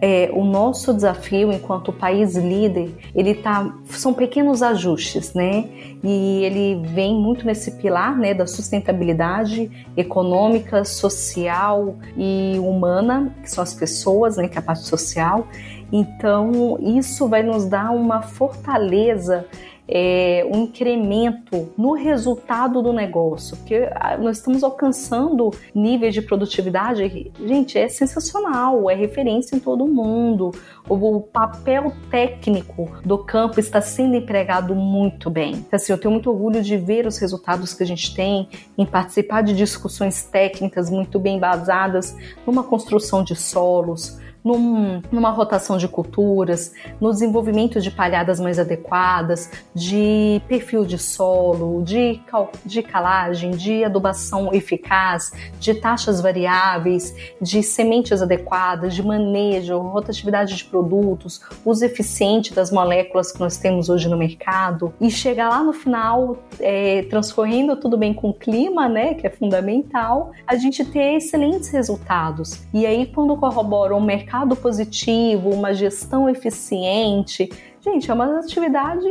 é, 0.01 0.31
o 0.33 0.45
nosso 0.45 0.93
desafio 0.93 1.53
enquanto 1.53 1.93
país 1.93 2.37
líder, 2.37 2.95
ele 3.15 3.35
tá, 3.35 3.75
são 3.87 4.13
pequenos 4.15 4.63
ajustes, 4.63 5.35
né? 5.35 5.69
E 6.05 6.45
ele 6.45 6.87
vem 6.89 7.15
muito 7.15 7.45
nesse 7.45 7.73
pilar, 7.73 8.17
né, 8.17 8.35
da 8.35 8.47
sustentabilidade 8.47 9.71
econômica, 9.97 10.85
social 10.85 11.97
e 12.17 12.57
humana, 12.59 13.35
que 13.43 13.51
são 13.51 13.63
as 13.63 13.75
pessoas, 13.75 14.37
né, 14.37 14.49
que 14.49 14.57
é 14.57 14.61
a 14.61 14.63
parte 14.63 14.85
social. 14.85 15.47
Então, 15.91 16.79
isso 16.81 17.27
vai 17.29 17.43
nos 17.43 17.65
dar 17.65 17.91
uma 17.91 18.23
fortaleza 18.23 19.47
é, 19.89 20.47
um 20.53 20.65
incremento 20.65 21.71
no 21.77 21.95
resultado 21.95 22.83
do 22.83 22.93
negócio, 22.93 23.57
porque 23.57 23.89
ah, 23.95 24.19
nós 24.19 24.37
estamos 24.37 24.63
alcançando 24.63 25.51
níveis 25.75 26.13
de 26.13 26.21
produtividade, 26.21 27.33
gente, 27.45 27.79
é 27.79 27.89
sensacional, 27.89 28.91
é 28.91 28.95
referência 28.95 29.57
em 29.57 29.59
todo 29.59 29.87
mundo. 29.87 30.53
O, 30.87 31.21
papel 31.21 31.93
técnico 32.11 32.91
do 33.05 33.19
campo 33.19 33.61
está 33.61 33.81
sendo 33.81 34.17
empregado 34.17 34.75
muito 34.75 35.31
bem. 35.31 35.53
Então, 35.53 35.77
assim, 35.77 35.93
eu 35.93 35.99
tenho 35.99 36.13
muito 36.13 36.31
orgulho 36.31 36.63
de 36.63 36.77
ver 36.77 37.07
os 37.07 37.19
resultados 37.19 37.73
que 37.73 37.83
a 37.83 37.87
gente 37.87 38.15
tem 38.15 38.49
em 38.77 38.85
participar 38.85 39.43
de 39.43 39.55
discussões 39.55 40.25
técnicas 40.25 40.91
muito 40.91 41.19
bem 41.19 41.39
basadas 41.39 42.17
numa 42.47 42.63
construção 42.63 43.23
de 43.23 43.35
solos, 43.37 44.19
num, 44.49 45.03
numa 45.13 45.31
rotação 45.31 45.77
de 45.77 45.87
culturas, 45.87 46.73
no 46.99 47.11
desenvolvimento 47.11 47.81
de 47.81 47.91
palhadas 47.91 48.41
mais 48.41 48.59
adequadas, 48.59 49.51
de 49.75 50.41
perfil 50.49 50.87
de 50.87 50.99
solo, 50.99 51.83
de, 51.83 52.21
cal, 52.27 52.51
de 52.65 52.83
calagem, 52.83 53.51
de 53.51 53.85
adubação 53.85 54.53
eficaz, 54.55 55.33
de 55.61 55.75
taxas 55.75 56.21
variáveis, 56.21 57.15
de 57.41 57.63
sementes 57.63 58.23
adequadas, 58.23 58.95
de 58.95 59.03
manejo, 59.03 59.79
rotatividade 59.79 60.57
de 60.57 60.65
produtos, 60.65 61.43
uso 61.65 61.85
eficiente 61.85 62.55
das 62.55 62.71
moléculas 62.71 63.31
que 63.31 63.41
nós 63.41 63.59
temos 63.59 63.91
hoje 63.91 64.09
no 64.09 64.17
mercado 64.17 64.95
e 65.01 65.11
chegar 65.11 65.51
lá 65.51 65.63
no 65.63 65.73
final, 65.73 66.39
é, 66.59 67.03
transcorrendo 67.03 67.77
tudo 67.77 67.99
bem 67.99 68.15
com 68.15 68.31
o 68.31 68.35
clima, 68.35 68.89
né, 68.89 69.15
que 69.15 69.27
é 69.27 69.31
fundamental, 69.31 70.33
a 70.47 70.57
gente 70.57 70.85
ter 70.85 71.17
excelentes 71.17 71.69
resultados. 71.69 72.63
E 72.73 72.87
aí, 72.87 73.07
quando 73.07 73.37
corrobora 73.37 73.95
o 73.95 74.01
mercado 74.01 74.38
mercado 74.39 74.55
positivo, 74.55 75.51
uma 75.51 75.75
gestão 75.75 76.29
eficiente. 76.29 77.49
Gente, 77.81 78.11
é 78.11 78.15
uma 78.15 78.39
atividade 78.39 79.07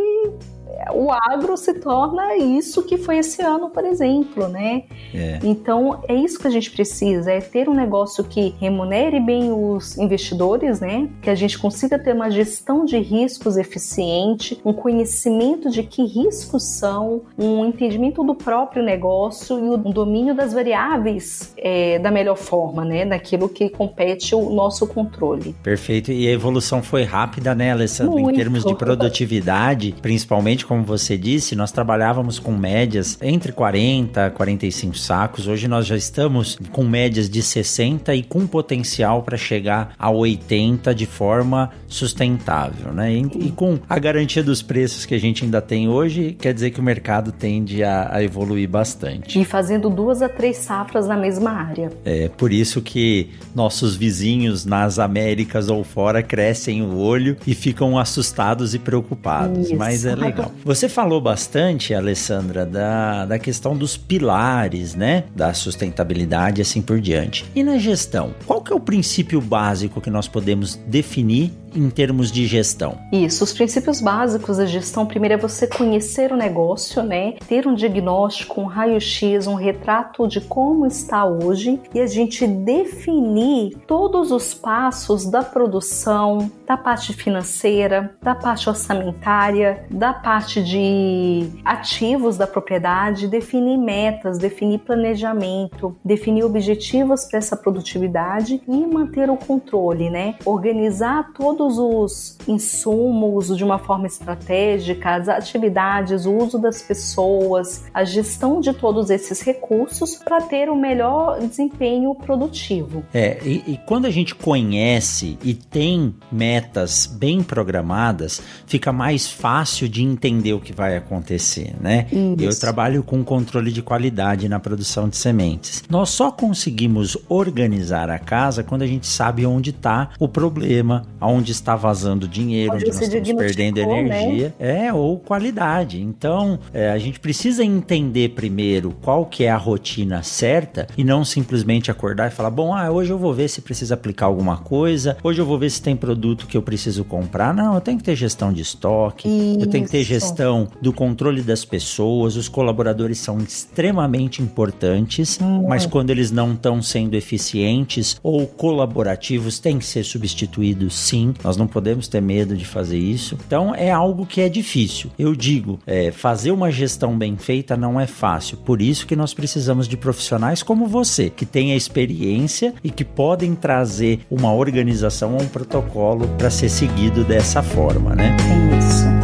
o 0.94 1.12
agro 1.12 1.56
se 1.58 1.74
torna 1.76 2.36
isso 2.36 2.84
que 2.84 2.98
foi 2.98 3.18
esse 3.18 3.42
ano, 3.42 3.70
por 3.70 3.86
exemplo, 3.86 4.48
né? 4.48 4.84
É. 5.14 5.40
Então 5.44 6.02
é 6.08 6.14
isso 6.14 6.40
que 6.40 6.48
a 6.48 6.52
gente 6.52 6.72
precisa, 6.72 7.32
é 7.32 7.42
ter 7.42 7.70
um 7.70 7.74
negócio 7.74 8.24
que 8.24 8.56
remunere 8.60 9.20
bem 9.20 9.52
os 9.52 9.98
investidores, 9.98 10.80
né? 10.80 11.10
Que 11.22 11.30
a 11.30 11.36
gente 11.36 11.58
consiga 11.58 11.98
ter 11.98 12.14
uma 12.14 12.30
gestão 12.30 12.86
de 12.86 12.98
riscos 12.98 13.58
eficiente, 13.58 14.60
um 14.64 14.74
conhecimento 14.74 15.70
de 15.70 15.84
que 15.84 16.04
riscos 16.04 16.64
são, 16.64 17.22
um 17.38 17.66
entendimento 17.66 18.24
do 18.24 18.36
próprio 18.36 18.84
negócio 18.84 19.64
e 19.64 19.70
o 19.70 19.78
domínio 19.78 20.36
das 20.36 20.54
variáveis 20.54 21.54
é, 21.58 22.00
da 22.00 22.12
melhor 22.12 22.38
forma, 22.38 22.86
né? 22.86 23.06
Daquilo 23.06 23.50
que 23.50 23.70
compete 23.70 24.36
o 24.36 24.50
nosso 24.50 24.88
controle. 24.88 25.56
Perfeito. 25.64 26.12
E 26.12 26.28
a 26.28 26.32
evolução 26.32 26.82
foi 26.82 27.04
rápida, 27.04 27.56
né, 27.56 27.72
Alessandro? 27.72 28.14
Muito. 28.14 28.32
Em 28.32 28.36
termos 28.36 28.64
de 28.64 28.76
produtividade, 28.76 29.96
principalmente 30.02 30.66
como 30.68 30.84
você 30.84 31.18
disse, 31.18 31.56
nós 31.56 31.72
trabalhávamos 31.72 32.38
com 32.38 32.52
médias 32.52 33.18
entre 33.22 33.52
40 33.52 34.28
e 34.28 34.30
45 34.32 34.98
sacos. 34.98 35.48
Hoje 35.48 35.68
nós 35.68 35.86
já 35.86 35.96
estamos 35.96 36.58
com 36.72 36.84
médias 36.84 37.30
de 37.30 37.42
60 37.42 38.14
e 38.14 38.24
com 38.24 38.46
potencial 38.46 39.24
para 39.24 39.38
chegar 39.38 39.94
a 39.98 40.12
80 40.12 40.94
de 40.94 41.06
forma 41.06 41.72
sustentável, 41.88 42.92
né? 42.94 43.14
E, 43.14 43.48
e, 43.48 43.52
com 43.52 43.80
a 43.88 43.98
garantia 43.98 44.44
dos 44.44 44.62
preços 44.62 45.06
que 45.06 45.16
a 45.16 45.20
gente 45.20 45.46
ainda 45.46 45.62
tem 45.62 45.88
hoje, 45.88 46.36
quer 46.40 46.54
dizer 46.54 46.72
que 46.72 46.80
o 46.80 46.84
mercado 46.84 47.32
tende 47.32 47.84
a, 47.84 48.16
a 48.16 48.24
evoluir 48.24 48.70
bastante. 48.70 49.40
E 49.40 49.46
fazendo 49.46 49.90
duas 49.90 50.22
a 50.22 50.28
três 50.28 50.58
safras 50.58 51.08
na 51.08 51.16
mesma 51.16 51.52
área. 51.52 51.92
É 52.04 52.28
por 52.28 52.52
isso 52.52 52.82
que 52.82 53.30
nossos 53.56 53.96
vizinhos 53.96 54.66
nas 54.66 55.00
Américas 55.00 55.70
ou 55.70 55.84
fora 55.84 56.22
crescem 56.22 56.82
o 56.82 56.98
olho 56.98 57.38
e 57.48 57.56
ficam 57.56 57.98
assustados 57.98 58.74
e 58.74 58.80
preocupados. 58.80 59.68
Isso. 59.68 59.76
Mas 59.78 60.06
é 60.06 60.16
legal. 60.16 60.47
Você 60.64 60.90
falou 60.90 61.20
bastante, 61.22 61.94
Alessandra, 61.94 62.66
da, 62.66 63.26
da 63.26 63.40
questão 63.40 63.76
dos 63.76 63.98
pilares, 63.98 64.96
né? 64.96 65.26
Da 65.36 65.54
sustentabilidade 65.54 66.60
e 66.60 66.64
assim 66.64 66.82
por 66.82 67.00
diante. 67.00 67.46
E 67.56 67.64
na 67.64 67.78
gestão, 67.78 68.34
qual 68.46 68.62
que 68.62 68.72
é 68.72 68.76
o 68.76 68.80
princípio 68.80 69.40
básico 69.42 70.02
que 70.02 70.10
nós 70.10 70.28
podemos 70.28 70.76
definir 70.88 71.52
em 71.78 71.90
termos 71.90 72.32
de 72.32 72.48
gestão? 72.48 72.98
Isso, 73.12 73.44
os 73.44 73.54
princípios 73.54 74.02
básicos 74.02 74.58
da 74.58 74.66
gestão, 74.66 75.06
primeiro 75.06 75.36
é 75.36 75.38
você 75.38 75.68
conhecer 75.68 76.32
o 76.32 76.36
negócio, 76.36 77.04
né? 77.04 77.34
Ter 77.48 77.68
um 77.68 77.76
diagnóstico, 77.76 78.60
um 78.60 78.66
raio-x, 78.66 79.46
um 79.46 79.54
retrato 79.54 80.28
de 80.28 80.42
como 80.42 80.86
está 80.88 81.26
hoje 81.26 81.80
e 81.94 82.00
a 82.00 82.08
gente 82.08 82.48
definir 82.48 83.78
todos 83.86 84.32
os 84.32 84.54
passos 84.54 85.30
da 85.30 85.44
produção, 85.44 86.52
da 86.66 86.76
parte 86.76 87.14
financeira, 87.14 88.16
da 88.22 88.34
parte 88.34 88.68
orçamentária, 88.68 89.86
da 89.90 90.14
parte 90.14 90.64
de 90.64 91.48
ativos 91.64 92.38
da 92.38 92.48
propriedade, 92.48 93.28
definir 93.28 93.78
metas, 93.78 94.40
definir 94.40 94.80
planejamento, 94.80 95.96
definir 96.04 96.44
objetivos 96.44 97.26
para 97.26 97.38
essa 97.38 97.56
produtividade 97.56 98.62
e 98.68 98.86
manter 98.88 99.30
o 99.30 99.38
controle, 99.38 100.10
né? 100.10 100.36
Organizar 100.46 101.32
todo 101.34 101.67
todos 101.68 101.78
os 101.78 102.38
insumos 102.48 103.56
de 103.56 103.64
uma 103.64 103.78
forma 103.78 104.08
estratégica, 104.08 105.16
as 105.16 105.28
atividades, 105.28 106.26
o 106.26 106.34
uso 106.34 106.58
das 106.58 106.82
pessoas, 106.82 107.84
a 107.94 108.04
gestão 108.06 108.62
de 108.62 108.72
todos 108.74 109.10
esses 109.10 109.42
recursos 109.42 110.16
para 110.16 110.42
ter 110.42 110.70
o 110.70 110.76
melhor 110.76 111.40
desempenho 111.40 112.16
produtivo. 112.16 113.04
É, 113.14 113.38
e, 113.44 113.64
e 113.68 113.80
quando 113.86 114.06
a 114.06 114.10
gente 114.10 114.34
conhece 114.34 115.38
e 115.44 115.54
tem 115.54 116.16
metas 116.32 117.06
bem 117.06 117.44
programadas, 117.44 118.42
fica 118.66 118.94
mais 118.94 119.30
fácil 119.30 119.90
de 119.90 120.04
entender 120.04 120.54
o 120.54 120.60
que 120.60 120.72
vai 120.72 120.96
acontecer, 120.96 121.76
né? 121.82 122.08
Isso. 122.12 122.44
Eu 122.44 122.60
trabalho 122.60 123.04
com 123.04 123.24
controle 123.24 123.72
de 123.72 123.82
qualidade 123.82 124.48
na 124.48 124.60
produção 124.60 125.10
de 125.10 125.18
sementes. 125.18 125.84
Nós 125.90 126.10
só 126.12 126.32
conseguimos 126.32 127.18
organizar 127.28 128.10
a 128.10 128.20
casa 128.20 128.64
quando 128.64 128.84
a 128.84 128.88
gente 128.88 129.08
sabe 129.08 129.46
onde 129.46 129.72
está 129.72 130.12
o 130.20 130.28
problema, 130.28 131.06
onde 131.20 131.47
onde 131.48 131.52
está 131.54 131.76
vazando 131.76 132.28
dinheiro, 132.28 132.74
onde, 132.74 132.86
onde 132.86 132.94
nós 132.94 133.02
estamos 133.02 133.34
perdendo 133.34 133.78
né? 133.78 134.00
energia, 134.00 134.54
né? 134.60 134.88
é, 134.88 134.94
ou 134.94 135.18
qualidade. 135.18 136.02
Então, 136.02 136.60
é, 136.74 136.90
a 136.90 136.98
gente 136.98 137.20
precisa 137.20 137.64
entender 137.64 138.30
primeiro 138.30 138.92
qual 139.02 139.26
que 139.26 139.46
é 139.46 139.50
a 139.50 139.58
rotina 139.58 140.22
certa 140.24 140.88
e 140.98 141.04
não 141.04 141.24
simplesmente 141.24 141.90
acordar 141.90 142.28
e 142.28 142.32
falar, 142.32 142.50
bom, 142.50 142.74
ah, 142.76 142.92
hoje 142.92 143.12
eu 143.12 143.18
vou 143.18 143.34
ver 143.34 143.48
se 143.48 143.62
precisa 143.62 143.94
aplicar 143.94 144.26
alguma 144.26 144.58
coisa, 144.58 145.18
hoje 145.24 145.40
eu 145.40 145.46
vou 145.46 145.58
ver 145.58 145.70
se 145.70 145.82
tem 145.82 145.96
produto 145.96 146.48
que 146.48 146.58
eu 146.58 146.62
preciso 146.62 147.06
comprar. 147.06 147.54
Não, 147.54 147.76
eu 147.76 147.82
tenho 147.82 147.98
que 147.98 148.04
ter 148.04 148.16
gestão 148.16 148.52
de 148.52 148.62
estoque, 148.62 149.28
Isso. 149.28 149.62
eu 149.62 149.68
tenho 149.68 149.86
que 149.86 149.92
ter 149.92 150.04
gestão 150.04 150.68
do 150.82 150.92
controle 150.92 151.42
das 151.42 151.64
pessoas, 151.64 152.36
os 152.36 152.50
colaboradores 152.50 153.20
são 153.20 153.38
extremamente 153.38 154.42
importantes, 154.42 155.40
hum. 155.42 155.66
mas 155.68 155.86
quando 155.86 156.10
eles 156.10 156.30
não 156.32 156.54
estão 156.54 156.82
sendo 156.82 157.16
eficientes 157.16 158.20
ou 158.22 158.46
colaborativos, 158.46 159.60
têm 159.60 159.80
que 159.80 159.86
ser 159.86 160.04
substituídos 160.04 160.98
sim. 160.98 161.34
Nós 161.44 161.58
não 161.58 161.68
podemos 161.68 162.08
ter 162.08 162.22
medo 162.22 162.56
de 162.56 162.66
fazer 162.66 162.98
isso. 162.98 163.38
Então 163.46 163.74
é 163.74 163.92
algo 163.92 164.26
que 164.26 164.42
é 164.42 164.50
difícil. 164.50 165.10
Eu 165.18 165.36
digo, 165.36 165.80
é, 165.86 166.12
fazer 166.12 166.52
uma 166.52 166.72
gestão 166.72 167.18
bem 167.18 167.38
feita 167.38 167.78
não 167.78 168.00
é 168.00 168.08
fácil. 168.08 168.58
Por 168.58 168.82
isso 168.82 169.06
que 169.08 169.16
nós 169.16 169.34
precisamos 169.34 169.88
de 169.88 169.98
profissionais 169.98 170.64
como 170.64 170.88
você, 170.88 171.30
que 171.30 171.46
tem 171.46 171.74
a 171.74 171.76
experiência 171.76 172.74
e 172.84 172.90
que 172.90 173.06
podem 173.06 173.56
trazer 173.56 174.20
uma 174.30 174.54
organização 174.54 175.36
ou 175.36 175.42
um 175.42 175.48
protocolo 175.48 176.28
para 176.38 176.50
ser 176.50 176.70
seguido 176.70 177.24
dessa 177.24 177.62
forma, 177.62 178.16
né? 178.16 178.36
É 178.40 178.78
isso. 178.78 179.17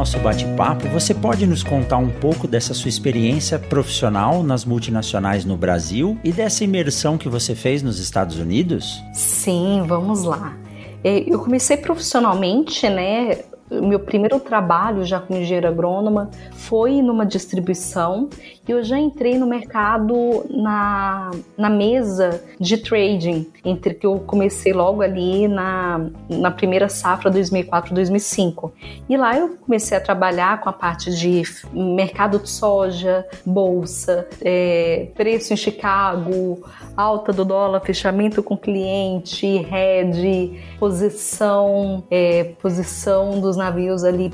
Nosso 0.00 0.18
bate-papo, 0.20 0.88
você 0.88 1.12
pode 1.12 1.46
nos 1.46 1.62
contar 1.62 1.98
um 1.98 2.08
pouco 2.08 2.48
dessa 2.48 2.72
sua 2.72 2.88
experiência 2.88 3.58
profissional 3.58 4.42
nas 4.42 4.64
multinacionais 4.64 5.44
no 5.44 5.58
Brasil 5.58 6.16
e 6.24 6.32
dessa 6.32 6.64
imersão 6.64 7.18
que 7.18 7.28
você 7.28 7.54
fez 7.54 7.82
nos 7.82 7.98
Estados 7.98 8.38
Unidos? 8.38 8.98
Sim, 9.12 9.84
vamos 9.86 10.24
lá. 10.24 10.56
É, 11.04 11.30
eu 11.30 11.38
comecei 11.38 11.76
profissionalmente, 11.76 12.88
né, 12.88 13.40
meu 13.70 14.00
primeiro 14.00 14.40
trabalho 14.40 15.04
já 15.04 15.20
como 15.20 15.38
engenheira 15.38 15.68
agrônoma 15.68 16.30
foi 16.52 17.02
numa 17.02 17.26
distribuição 17.26 18.30
e 18.70 18.72
eu 18.72 18.84
já 18.84 18.96
entrei 18.96 19.36
no 19.36 19.48
mercado 19.48 20.46
na, 20.48 21.32
na 21.58 21.68
mesa 21.68 22.40
de 22.60 22.76
trading, 22.76 23.50
entre 23.64 23.94
que 23.94 24.06
eu 24.06 24.20
comecei 24.20 24.72
logo 24.72 25.02
ali 25.02 25.48
na, 25.48 26.08
na 26.28 26.52
primeira 26.52 26.88
safra 26.88 27.32
2004-2005. 27.32 28.70
E 29.08 29.16
lá 29.16 29.36
eu 29.36 29.56
comecei 29.56 29.98
a 29.98 30.00
trabalhar 30.00 30.60
com 30.60 30.68
a 30.68 30.72
parte 30.72 31.12
de 31.12 31.42
mercado 31.72 32.38
de 32.38 32.48
soja, 32.48 33.26
bolsa, 33.44 34.28
é, 34.40 35.08
preço 35.16 35.52
em 35.52 35.56
Chicago, 35.56 36.62
alta 36.96 37.32
do 37.32 37.44
dólar, 37.44 37.80
fechamento 37.80 38.40
com 38.40 38.56
cliente, 38.56 39.46
head, 39.68 40.62
posição, 40.78 42.04
é, 42.08 42.44
posição 42.62 43.40
dos 43.40 43.56
navios 43.56 44.04
ali, 44.04 44.30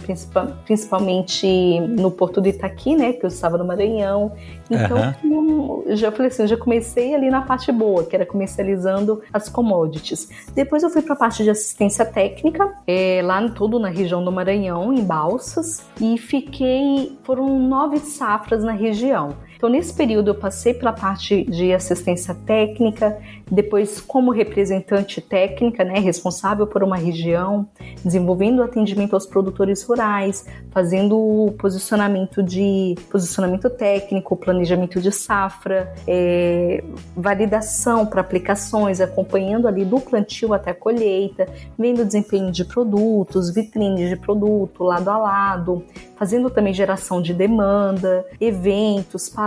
principalmente 0.66 1.81
no 1.81 2.11
Porto 2.11 2.38
de 2.42 2.51
Itaqui, 2.51 2.94
né, 2.94 3.14
que 3.14 3.25
eu 3.25 3.29
estava 3.29 3.57
no 3.57 3.64
Maranhão. 3.64 4.25
Então, 4.70 5.14
uhum. 5.22 5.82
eu 5.86 5.96
já 5.96 6.10
falei 6.10 6.28
assim, 6.28 6.42
eu 6.42 6.48
já 6.48 6.56
comecei 6.56 7.14
ali 7.14 7.30
na 7.30 7.42
parte 7.42 7.70
boa, 7.70 8.04
que 8.04 8.14
era 8.14 8.26
comercializando 8.26 9.22
as 9.32 9.48
commodities. 9.48 10.28
Depois 10.54 10.82
eu 10.82 10.90
fui 10.90 11.02
para 11.02 11.14
a 11.14 11.18
parte 11.18 11.42
de 11.42 11.50
assistência 11.50 12.04
técnica, 12.04 12.74
é, 12.86 13.20
lá 13.22 13.46
tudo 13.50 13.78
na 13.78 13.88
região 13.88 14.24
do 14.24 14.32
Maranhão, 14.32 14.92
em 14.92 15.04
Balsas, 15.04 15.86
e 16.00 16.18
fiquei, 16.18 17.16
foram 17.22 17.58
nove 17.58 17.98
safras 17.98 18.64
na 18.64 18.72
região. 18.72 19.34
Então, 19.56 19.70
nesse 19.70 19.92
período, 19.94 20.30
eu 20.30 20.34
passei 20.34 20.74
pela 20.74 20.92
parte 20.92 21.44
de 21.44 21.72
assistência 21.72 22.34
técnica, 22.34 23.18
depois, 23.50 24.00
como 24.00 24.30
representante 24.30 25.20
técnica, 25.20 25.82
né, 25.82 25.98
responsável 25.98 26.66
por 26.66 26.82
uma 26.82 26.96
região, 26.96 27.66
desenvolvendo 28.04 28.62
atendimento 28.62 29.14
aos 29.14 29.24
produtores 29.24 29.82
rurais, 29.82 30.44
fazendo 30.70 31.16
o 31.16 31.52
posicionamento 31.52 32.42
de 32.42 32.96
posicionamento 33.10 33.70
técnico, 33.70 34.36
planejamento 34.36 35.00
de 35.00 35.10
safra, 35.10 35.94
é, 36.06 36.84
validação 37.16 38.04
para 38.04 38.20
aplicações, 38.20 39.00
acompanhando 39.00 39.66
ali 39.66 39.84
do 39.84 40.00
plantio 40.00 40.52
até 40.52 40.72
a 40.72 40.74
colheita, 40.74 41.48
vendo 41.78 42.02
o 42.02 42.04
desempenho 42.04 42.52
de 42.52 42.64
produtos, 42.64 43.54
vitrines 43.54 44.10
de 44.10 44.16
produto 44.16 44.84
lado 44.84 45.08
a 45.08 45.16
lado, 45.16 45.84
fazendo 46.16 46.50
também 46.50 46.74
geração 46.74 47.22
de 47.22 47.32
demanda, 47.32 48.24
eventos, 48.40 49.28
palestras, 49.28 49.45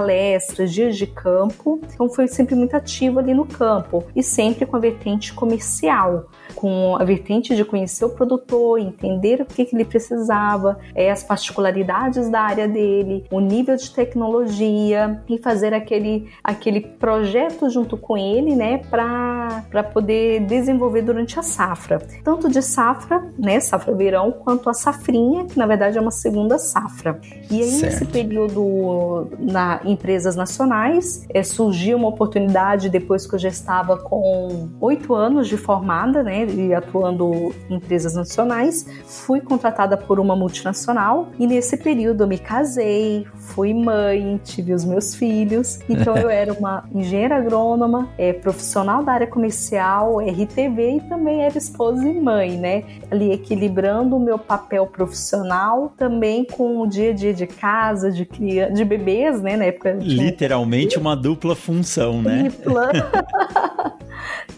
dias 0.74 0.98
de 0.98 1.08
campo. 1.08 1.80
Então 1.94 2.10
foi 2.10 2.28
sempre 2.28 2.56
muito 2.56 2.76
ativo 2.76 3.20
ali 3.20 3.34
no 3.34 3.46
campo 3.46 4.04
e 4.16 4.24
sempre 4.24 4.66
com 4.66 4.76
a 4.76 4.80
vertente 4.80 5.34
comercial, 5.34 6.28
com 6.56 6.96
a 6.98 7.04
vertente 7.04 7.56
de 7.56 7.64
conhecer 7.64 8.06
o 8.06 8.10
produtor, 8.10 8.80
entender 8.80 9.42
o 9.42 9.46
que, 9.46 9.66
que 9.66 9.76
ele 9.76 9.86
precisava, 9.86 10.80
é, 10.96 11.12
as 11.12 11.24
particularidades 11.24 12.30
da 12.30 12.42
área 12.42 12.68
dele, 12.68 13.26
o 13.32 13.40
nível 13.40 13.76
de 13.76 13.92
tecnologia 13.92 15.22
e 15.28 15.38
fazer 15.38 15.74
aquele, 15.74 16.30
aquele 16.44 16.82
projeto 16.82 17.70
junto 17.70 17.98
com 17.98 18.18
ele, 18.18 18.56
né, 18.56 18.80
para 18.90 19.84
poder 19.94 20.42
desenvolver 20.42 21.02
durante 21.02 21.40
a 21.40 21.44
safra. 21.44 22.00
Tanto 22.24 22.50
de 22.50 22.62
safra, 22.62 23.24
né, 23.38 23.60
safra 23.60 23.94
verão, 23.94 24.32
quanto 24.32 24.70
a 24.70 24.74
safrinha, 24.74 25.46
que 25.46 25.58
na 25.58 25.66
verdade 25.66 25.98
é 25.98 26.02
uma 26.02 26.12
segunda 26.12 26.58
safra. 26.58 27.20
E 27.50 27.62
aí, 27.62 27.70
certo. 27.70 27.84
nesse 27.84 28.06
período 28.06 29.28
na, 29.40 29.82
empresas 29.86 30.36
nacionais. 30.36 31.26
É, 31.30 31.44
surgiu 31.44 31.98
uma 31.98 32.08
oportunidade 32.08 32.90
depois 32.90 33.26
que 33.28 33.36
eu 33.36 33.40
já 33.40 33.50
estava 33.50 33.98
com 33.98 34.70
oito 34.80 35.14
anos 35.14 35.48
de 35.48 35.58
formada, 35.58 36.24
né, 36.24 36.39
e 36.48 36.74
atuando 36.74 37.54
em 37.70 37.76
empresas 37.76 38.14
nacionais. 38.14 38.86
Fui 39.06 39.42
contratada 39.42 39.98
por 39.98 40.20
uma 40.20 40.36
multinacional 40.36 41.30
e 41.40 41.48
nesse 41.48 41.78
período 41.78 42.24
eu 42.24 42.28
me 42.28 42.38
casei, 42.38 43.26
fui 43.36 43.74
mãe, 43.74 44.40
tive 44.44 44.74
os 44.74 44.86
meus 44.86 45.16
filhos. 45.16 45.80
Então 45.90 46.16
eu 46.18 46.30
era 46.30 46.54
uma 46.54 46.84
engenheira 46.94 47.38
agrônoma, 47.38 48.10
é, 48.18 48.34
profissional 48.34 49.04
da 49.04 49.14
área 49.14 49.28
comercial, 49.28 50.20
RTV 50.20 50.98
e 50.98 51.02
também 51.02 51.42
era 51.44 51.58
esposa 51.58 52.08
e 52.08 52.20
mãe, 52.20 52.58
né? 52.58 52.84
Ali 53.10 53.32
equilibrando 53.32 54.16
o 54.16 54.20
meu 54.20 54.38
papel 54.38 54.86
profissional 54.88 55.94
também 55.98 56.46
com 56.46 56.82
o 56.82 56.88
dia 56.88 57.12
a 57.12 57.14
dia 57.14 57.34
de 57.34 57.48
casa, 57.48 58.12
de 58.12 58.26
criança, 58.26 58.74
de 58.74 58.86
bebês, 58.86 59.42
né? 59.42 59.58
Na 59.58 59.66
época. 59.66 59.98
Literalmente 60.00 60.98
uma 60.98 61.16
dupla 61.16 61.56
função, 61.56 62.22
né? 62.22 62.50
Tripla. 62.50 62.90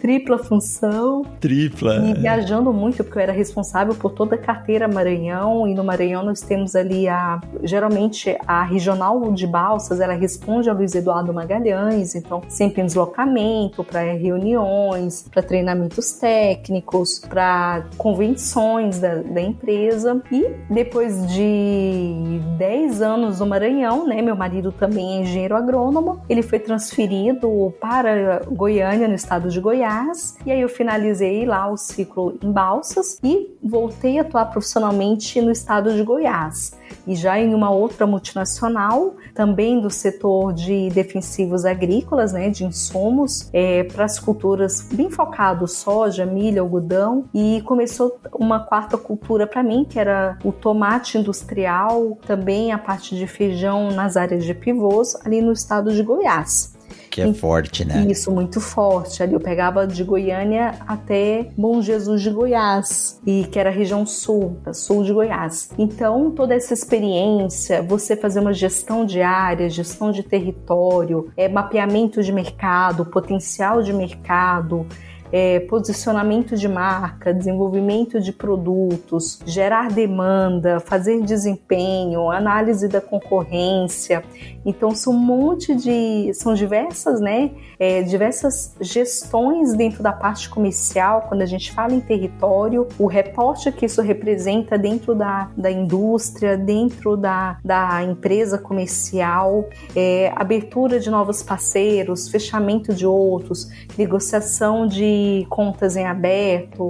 Tripla 0.01 0.37
função. 0.39 1.23
Tripla. 1.39 1.70
E 2.09 2.13
viajando 2.19 2.73
muito, 2.73 3.03
porque 3.03 3.17
eu 3.17 3.23
era 3.23 3.31
responsável 3.31 3.95
por 3.95 4.11
toda 4.11 4.35
a 4.35 4.37
carteira 4.37 4.87
Maranhão. 4.87 5.67
E 5.67 5.73
no 5.73 5.83
Maranhão 5.83 6.23
nós 6.23 6.41
temos 6.41 6.75
ali 6.75 7.07
a. 7.07 7.39
Geralmente 7.63 8.37
a 8.47 8.63
regional 8.63 9.31
de 9.31 9.47
Balsas, 9.47 9.99
ela 9.99 10.13
responde 10.13 10.69
a 10.69 10.73
Luiz 10.73 10.95
Eduardo 10.95 11.33
Magalhães. 11.33 12.15
Então, 12.15 12.41
sempre 12.47 12.81
em 12.81 12.85
deslocamento, 12.85 13.83
para 13.83 14.01
reuniões, 14.13 15.25
para 15.31 15.41
treinamentos 15.41 16.13
técnicos, 16.13 17.19
para 17.19 17.85
convenções 17.97 18.99
da, 18.99 19.15
da 19.15 19.41
empresa. 19.41 20.21
E 20.31 20.49
depois 20.69 21.27
de 21.27 22.41
10 22.57 23.01
anos 23.01 23.39
no 23.39 23.45
Maranhão, 23.45 24.07
né? 24.07 24.21
Meu 24.21 24.35
marido 24.35 24.71
também 24.71 25.17
é 25.17 25.21
engenheiro 25.21 25.55
agrônomo. 25.55 26.21
Ele 26.29 26.41
foi 26.41 26.59
transferido 26.59 27.73
para 27.79 28.41
Goiânia, 28.49 29.07
no 29.07 29.15
estado 29.15 29.49
de 29.49 29.59
Goiás. 29.59 30.37
E 30.45 30.51
aí 30.51 30.61
eu 30.61 30.69
finalizei 30.69 31.45
lá 31.45 31.60
o 31.69 31.77
ciclo 31.77 32.37
em 32.41 32.51
Balsas 32.51 33.19
e 33.23 33.55
voltei 33.63 34.17
a 34.17 34.21
atuar 34.21 34.45
profissionalmente 34.45 35.41
no 35.41 35.51
estado 35.51 35.93
de 35.93 36.03
Goiás. 36.03 36.79
E 37.07 37.15
já 37.15 37.39
em 37.39 37.53
uma 37.53 37.69
outra 37.69 38.05
multinacional, 38.05 39.15
também 39.33 39.79
do 39.79 39.89
setor 39.89 40.53
de 40.53 40.89
defensivos 40.89 41.65
agrícolas, 41.65 42.33
né, 42.33 42.49
de 42.49 42.65
insumos 42.65 43.49
é, 43.53 43.83
para 43.83 44.05
as 44.05 44.19
culturas 44.19 44.87
bem 44.91 45.09
focado 45.09 45.67
soja, 45.67 46.25
milho, 46.25 46.61
algodão. 46.61 47.25
E 47.33 47.61
começou 47.65 48.19
uma 48.33 48.59
quarta 48.59 48.97
cultura 48.97 49.47
para 49.47 49.63
mim, 49.63 49.85
que 49.87 49.99
era 49.99 50.37
o 50.43 50.51
tomate 50.51 51.17
industrial, 51.17 52.17
também 52.25 52.71
a 52.71 52.77
parte 52.77 53.15
de 53.15 53.25
feijão 53.25 53.91
nas 53.91 54.17
áreas 54.17 54.43
de 54.43 54.53
pivôs, 54.53 55.15
ali 55.25 55.41
no 55.41 55.51
estado 55.53 55.93
de 55.93 56.03
Goiás. 56.03 56.70
Que 57.11 57.21
é 57.21 57.33
forte, 57.33 57.83
né? 57.83 58.07
Isso, 58.09 58.31
muito 58.31 58.61
forte. 58.61 59.21
Ali 59.21 59.33
eu 59.33 59.39
pegava 59.39 59.85
de 59.85 60.01
Goiânia 60.01 60.75
até 60.87 61.49
Bom 61.57 61.81
Jesus 61.81 62.21
de 62.21 62.29
Goiás, 62.29 63.19
e 63.27 63.43
que 63.51 63.59
era 63.59 63.69
a 63.69 63.73
região 63.73 64.05
sul, 64.05 64.57
sul 64.73 65.03
de 65.03 65.11
Goiás. 65.11 65.69
Então, 65.77 66.31
toda 66.31 66.55
essa 66.55 66.73
experiência, 66.73 67.81
você 67.81 68.15
fazer 68.15 68.39
uma 68.39 68.53
gestão 68.53 69.05
de 69.05 69.21
área, 69.21 69.69
gestão 69.69 70.09
de 70.09 70.23
território, 70.23 71.29
é, 71.35 71.49
mapeamento 71.49 72.23
de 72.23 72.31
mercado, 72.31 73.05
potencial 73.05 73.81
de 73.83 73.91
mercado, 73.91 74.87
é, 75.31 75.59
posicionamento 75.61 76.55
de 76.55 76.67
marca, 76.67 77.33
desenvolvimento 77.33 78.19
de 78.19 78.31
produtos, 78.31 79.39
gerar 79.45 79.89
demanda, 79.89 80.79
fazer 80.79 81.21
desempenho, 81.21 82.29
análise 82.29 82.87
da 82.87 82.99
concorrência. 82.99 84.23
Então 84.65 84.93
são 84.93 85.13
um 85.13 85.17
monte 85.17 85.73
de, 85.75 86.33
são 86.33 86.53
diversas, 86.53 87.21
né, 87.21 87.51
é, 87.79 88.01
diversas 88.01 88.75
gestões 88.81 89.73
dentro 89.73 90.03
da 90.03 90.11
parte 90.11 90.49
comercial. 90.49 91.25
Quando 91.27 91.41
a 91.41 91.45
gente 91.45 91.71
fala 91.71 91.93
em 91.93 91.99
território, 91.99 92.87
o 92.99 93.07
reporte 93.07 93.71
que 93.71 93.85
isso 93.85 94.01
representa 94.01 94.77
dentro 94.77 95.15
da, 95.15 95.49
da 95.55 95.71
indústria, 95.71 96.57
dentro 96.57 97.15
da, 97.15 97.57
da 97.63 98.03
empresa 98.03 98.57
comercial, 98.57 99.67
é, 99.95 100.31
abertura 100.35 100.99
de 100.99 101.09
novos 101.09 101.41
parceiros, 101.41 102.29
fechamento 102.29 102.93
de 102.93 103.05
outros, 103.05 103.69
negociação 103.97 104.87
de 104.87 105.20
contas 105.49 105.95
em 105.95 106.05
aberto, 106.05 106.89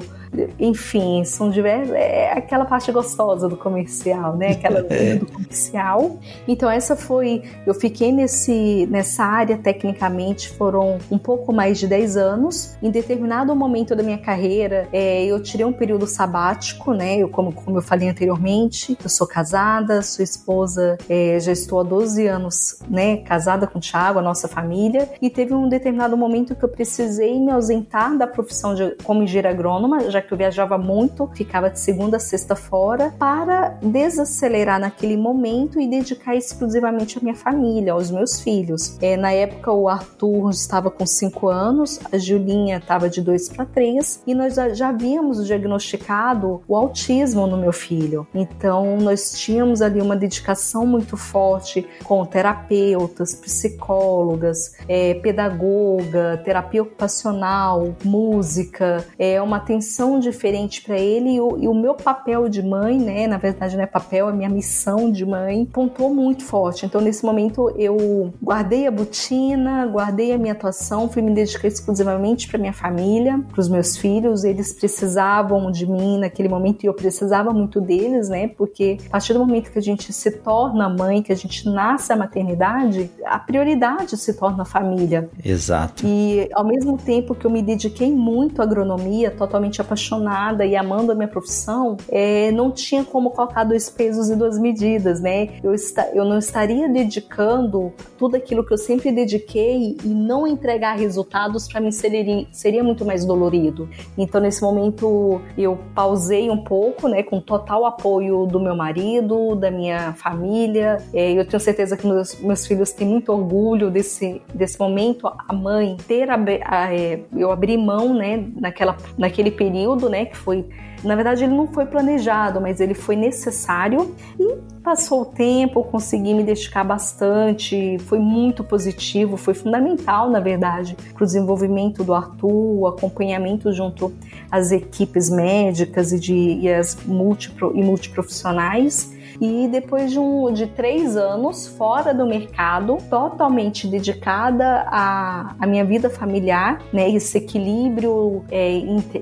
enfim, 0.58 1.24
são 1.26 1.50
diversas. 1.50 1.94
É 1.94 2.32
aquela 2.32 2.66
parte 2.66 2.92
gostosa 2.92 3.50
do 3.50 3.58
comercial, 3.58 4.38
né? 4.38 4.52
Aquela 4.52 4.82
do 5.20 5.26
comercial. 5.26 6.20
Então, 6.48 6.70
essa 6.70 6.96
foi. 6.96 7.44
Eu 7.66 7.74
fiquei 7.74 8.12
nesse, 8.12 8.88
nessa 8.90 9.24
área 9.24 9.58
tecnicamente, 9.58 10.50
foram 10.50 11.00
um 11.10 11.18
pouco 11.18 11.52
mais 11.52 11.80
de 11.80 11.88
10 11.88 12.18
anos. 12.18 12.78
Em 12.82 12.90
determinado 12.90 13.56
momento 13.56 13.96
da 13.96 14.04
minha 14.04 14.18
carreira, 14.18 14.88
é, 14.94 15.26
eu 15.26 15.42
tirei 15.42 15.66
um 15.66 15.74
período 15.74 16.08
sabático, 16.08 16.94
né? 16.94 17.18
Eu, 17.18 17.28
como, 17.28 17.52
como 17.52 17.78
eu 17.78 17.82
falei 17.82 18.08
anteriormente, 18.08 18.98
eu 19.04 19.10
sou 19.10 19.28
casada, 19.28 20.02
sou 20.02 20.24
esposa, 20.24 20.98
é, 21.10 21.38
já 21.40 21.52
estou 21.52 21.80
há 21.80 21.84
12 21.84 22.28
anos, 22.28 22.80
né? 22.90 23.18
Casada 23.18 23.68
com 23.68 23.80
o 23.80 23.82
Thiago, 23.82 24.20
a 24.20 24.22
nossa 24.22 24.48
família. 24.48 25.10
E 25.22 25.30
teve 25.30 25.54
um 25.54 25.68
determinado 25.68 26.16
momento 26.16 26.56
que 26.56 26.64
eu 26.64 26.70
precisei 26.70 27.38
me 27.40 27.52
ausentar 27.52 28.18
da 28.22 28.28
profissão 28.28 28.76
de, 28.76 28.96
como 29.04 29.24
engenheira 29.24 29.50
agrônoma, 29.50 30.12
já 30.12 30.22
que 30.22 30.32
eu 30.32 30.38
viajava 30.38 30.78
muito, 30.78 31.28
ficava 31.34 31.70
de 31.70 31.80
segunda 31.80 32.18
a 32.18 32.20
sexta 32.20 32.56
fora, 32.56 33.12
para 33.18 33.70
desacelerar 33.82 34.80
naquele 34.80 35.18
momento 35.18 35.82
e 35.82 35.88
dedicar 35.88 36.36
exclusivamente 36.36 37.18
à 37.18 37.22
minha 37.22 37.36
família, 37.36 37.94
aos 37.94 38.12
meus 38.12 38.40
filhos. 38.40 38.98
É, 39.02 39.18
na 39.18 39.32
época, 39.32 39.72
o 39.72 39.90
Arthur 39.90 40.52
estava 40.52 40.92
com 40.92 41.06
5 41.06 41.50
anos, 41.50 42.00
a 42.12 42.18
Julinha 42.18 42.78
estava 42.78 43.10
de 43.10 43.22
2 43.22 43.50
para 43.50 43.66
3, 43.66 44.24
e 44.28 44.36
nós 44.36 44.56
já 44.74 44.90
havíamos 44.90 45.46
diagnosticado 45.46 46.62
o 46.68 46.76
autismo 46.76 47.48
no 47.48 47.58
meu 47.58 47.74
filho. 47.74 48.28
Então, 48.36 48.98
nós 48.98 49.32
tínhamos 49.32 49.82
ali 49.82 50.00
uma 50.00 50.16
dedicação 50.16 50.86
muito 50.86 51.18
forte 51.18 51.88
com 52.04 52.24
terapeutas, 52.24 53.34
psicólogas, 53.34 54.76
é, 54.88 55.16
pedagoga, 55.16 56.40
terapia 56.44 56.84
ocupacional, 56.84 57.96
música, 58.12 59.06
é 59.18 59.42
uma 59.42 59.58
atenção 59.58 60.20
diferente 60.20 60.82
para 60.82 60.98
ele 60.98 61.36
e 61.36 61.42
o, 61.42 61.58
e 61.58 61.68
o, 61.68 61.74
meu 61.74 61.94
papel 61.94 62.50
de 62.50 62.62
mãe, 62.62 63.00
né, 63.00 63.26
na 63.26 63.38
verdade 63.38 63.78
não 63.78 63.84
é 63.84 63.88
papel, 63.88 64.30
é 64.30 64.34
minha 64.34 64.50
missão 64.50 65.10
de 65.10 65.26
mãe, 65.26 65.66
pontuou 65.66 66.14
muito 66.14 66.44
forte. 66.44 66.86
Então 66.86 67.00
nesse 67.00 67.24
momento 67.26 67.74
eu 67.78 68.34
guardei 68.44 68.86
a 68.86 68.92
botina, 68.92 69.86
guardei 69.88 70.34
a 70.34 70.38
minha 70.38 70.52
atuação, 70.52 71.08
fui 71.08 71.22
me 71.22 71.34
dedicar 71.34 71.68
exclusivamente 71.68 72.50
para 72.50 72.60
minha 72.60 72.74
família, 72.74 73.40
para 73.50 73.62
os 73.62 73.70
meus 73.70 73.96
filhos, 73.96 74.44
eles 74.44 74.74
precisavam 74.74 75.72
de 75.72 75.90
mim 75.90 76.20
naquele 76.20 76.50
momento 76.50 76.84
e 76.84 76.88
eu 76.88 76.94
precisava 76.94 77.52
muito 77.54 77.80
deles, 77.80 78.28
né, 78.28 78.50
porque 78.50 78.98
a 79.08 79.12
partir 79.12 79.34
do 79.34 79.40
momento 79.40 79.72
que 79.72 79.80
a 79.80 79.82
gente 79.82 80.12
se 80.12 80.32
torna 80.32 80.90
mãe, 80.90 81.22
que 81.22 81.32
a 81.32 81.36
gente 81.36 81.68
nasce 81.70 82.12
a 82.12 82.16
maternidade, 82.16 83.10
a 83.26 83.40
prioridade 83.40 84.18
se 84.18 84.34
torna 84.34 84.64
a 84.64 84.66
família. 84.66 85.30
Exato. 85.44 86.06
E 86.06 86.50
ao 86.54 86.66
mesmo 86.66 86.98
tempo 86.98 87.34
que 87.34 87.46
eu 87.46 87.52
me 87.52 87.62
dediquei 87.62 87.91
muito 88.12 88.62
à 88.62 88.64
agronomia, 88.64 89.32
totalmente 89.32 89.82
apaixonada 89.82 90.66
e 90.66 90.76
amando 90.76 91.12
a 91.12 91.16
minha 91.16 91.28
profissão, 91.28 91.98
é, 92.10 92.52
não 92.52 92.72
tinha 92.72 93.04
como 93.04 93.32
colocar 93.32 93.64
dois 93.64 93.90
pesos 93.90 94.30
e 94.30 94.36
duas 94.36 94.58
medidas, 94.58 95.22
né? 95.22 95.50
Eu, 95.64 95.74
está, 95.74 96.10
eu 96.14 96.26
não 96.26 96.38
estaria 96.38 96.88
dedicando 96.88 97.92
tudo 98.18 98.36
aquilo 98.36 98.66
que 98.66 98.74
eu 98.74 98.78
sempre 98.78 99.12
dediquei 99.12 99.98
e 100.04 100.08
não 100.08 100.46
entregar 100.46 100.98
resultados 100.98 101.68
para 101.68 101.82
mim 101.82 101.92
seria, 101.92 102.46
seria 102.52 102.84
muito 102.84 103.06
mais 103.06 103.26
dolorido. 103.26 103.90
Então, 104.18 104.40
nesse 104.40 104.62
momento, 104.62 105.42
eu 105.58 105.78
pausei 105.94 106.50
um 106.50 106.64
pouco, 106.64 107.08
né, 107.08 107.24
com 107.24 107.40
total 107.40 107.86
apoio 107.86 108.46
do 108.46 108.60
meu 108.60 108.76
marido, 108.76 109.56
da 109.56 109.72
minha 109.72 110.14
família. 110.14 110.98
É, 111.14 111.32
eu 111.32 111.46
tenho 111.46 111.60
certeza 111.60 111.98
que 111.98 112.06
meus, 112.06 112.40
meus 112.40 112.66
filhos 112.66 112.92
têm 112.92 113.08
muito 113.08 113.32
orgulho 113.32 113.90
desse, 113.90 114.42
desse 114.54 114.80
momento. 114.80 115.28
A 115.48 115.54
mãe 115.54 115.98
ter, 116.08 116.30
a, 116.30 116.38
a, 116.66 116.94
é, 116.94 117.22
eu 117.36 117.52
abri 117.52 117.78
mão, 117.82 118.14
né, 118.14 118.46
naquela, 118.56 118.96
naquele 119.18 119.52
período, 119.52 120.10
né, 120.10 120.26
que 120.26 120.38
foi, 120.38 120.66
na 121.04 121.16
verdade 121.16 121.44
ele 121.44 121.54
não 121.54 121.68
foi 121.68 121.86
planejado, 121.86 122.62
mas 122.62 122.80
ele 122.80 122.94
foi 122.94 123.16
necessário 123.16 124.16
e 124.40 124.56
passou 124.84 125.22
o 125.22 125.26
tempo, 125.26 125.84
consegui 125.84 126.34
me 126.34 126.44
dedicar 126.44 126.84
bastante, 126.84 127.98
foi 128.08 128.20
muito 128.20 128.64
positivo, 128.64 129.38
foi 129.38 129.54
fundamental, 129.54 130.30
na 130.30 130.40
verdade, 130.40 130.96
para 131.14 131.24
o 131.24 131.26
desenvolvimento 131.26 132.04
do 132.04 132.14
Arthur, 132.14 132.80
o 132.80 132.88
acompanhamento 132.88 133.72
junto 133.74 134.14
às 134.50 134.72
equipes 134.72 135.30
médicas 135.30 136.12
e, 136.12 136.20
de, 136.20 136.34
e 136.34 136.70
as 136.72 136.96
multipro, 137.06 137.72
e 137.76 137.84
multiprofissionais 137.84 139.21
e 139.40 139.68
depois 139.68 140.12
de, 140.12 140.20
um, 140.20 140.52
de 140.52 140.68
três 140.68 141.16
anos 141.16 141.68
fora 141.68 142.14
do 142.14 142.26
mercado, 142.26 142.98
totalmente 143.10 143.88
dedicada 143.88 144.86
à, 144.88 145.56
à 145.60 145.68
minha 145.68 145.86
vida 145.86 146.10
familiar, 146.10 146.82
né? 146.92 147.10
Esse 147.10 147.38
equilíbrio 147.38 148.44
é, 148.52 148.72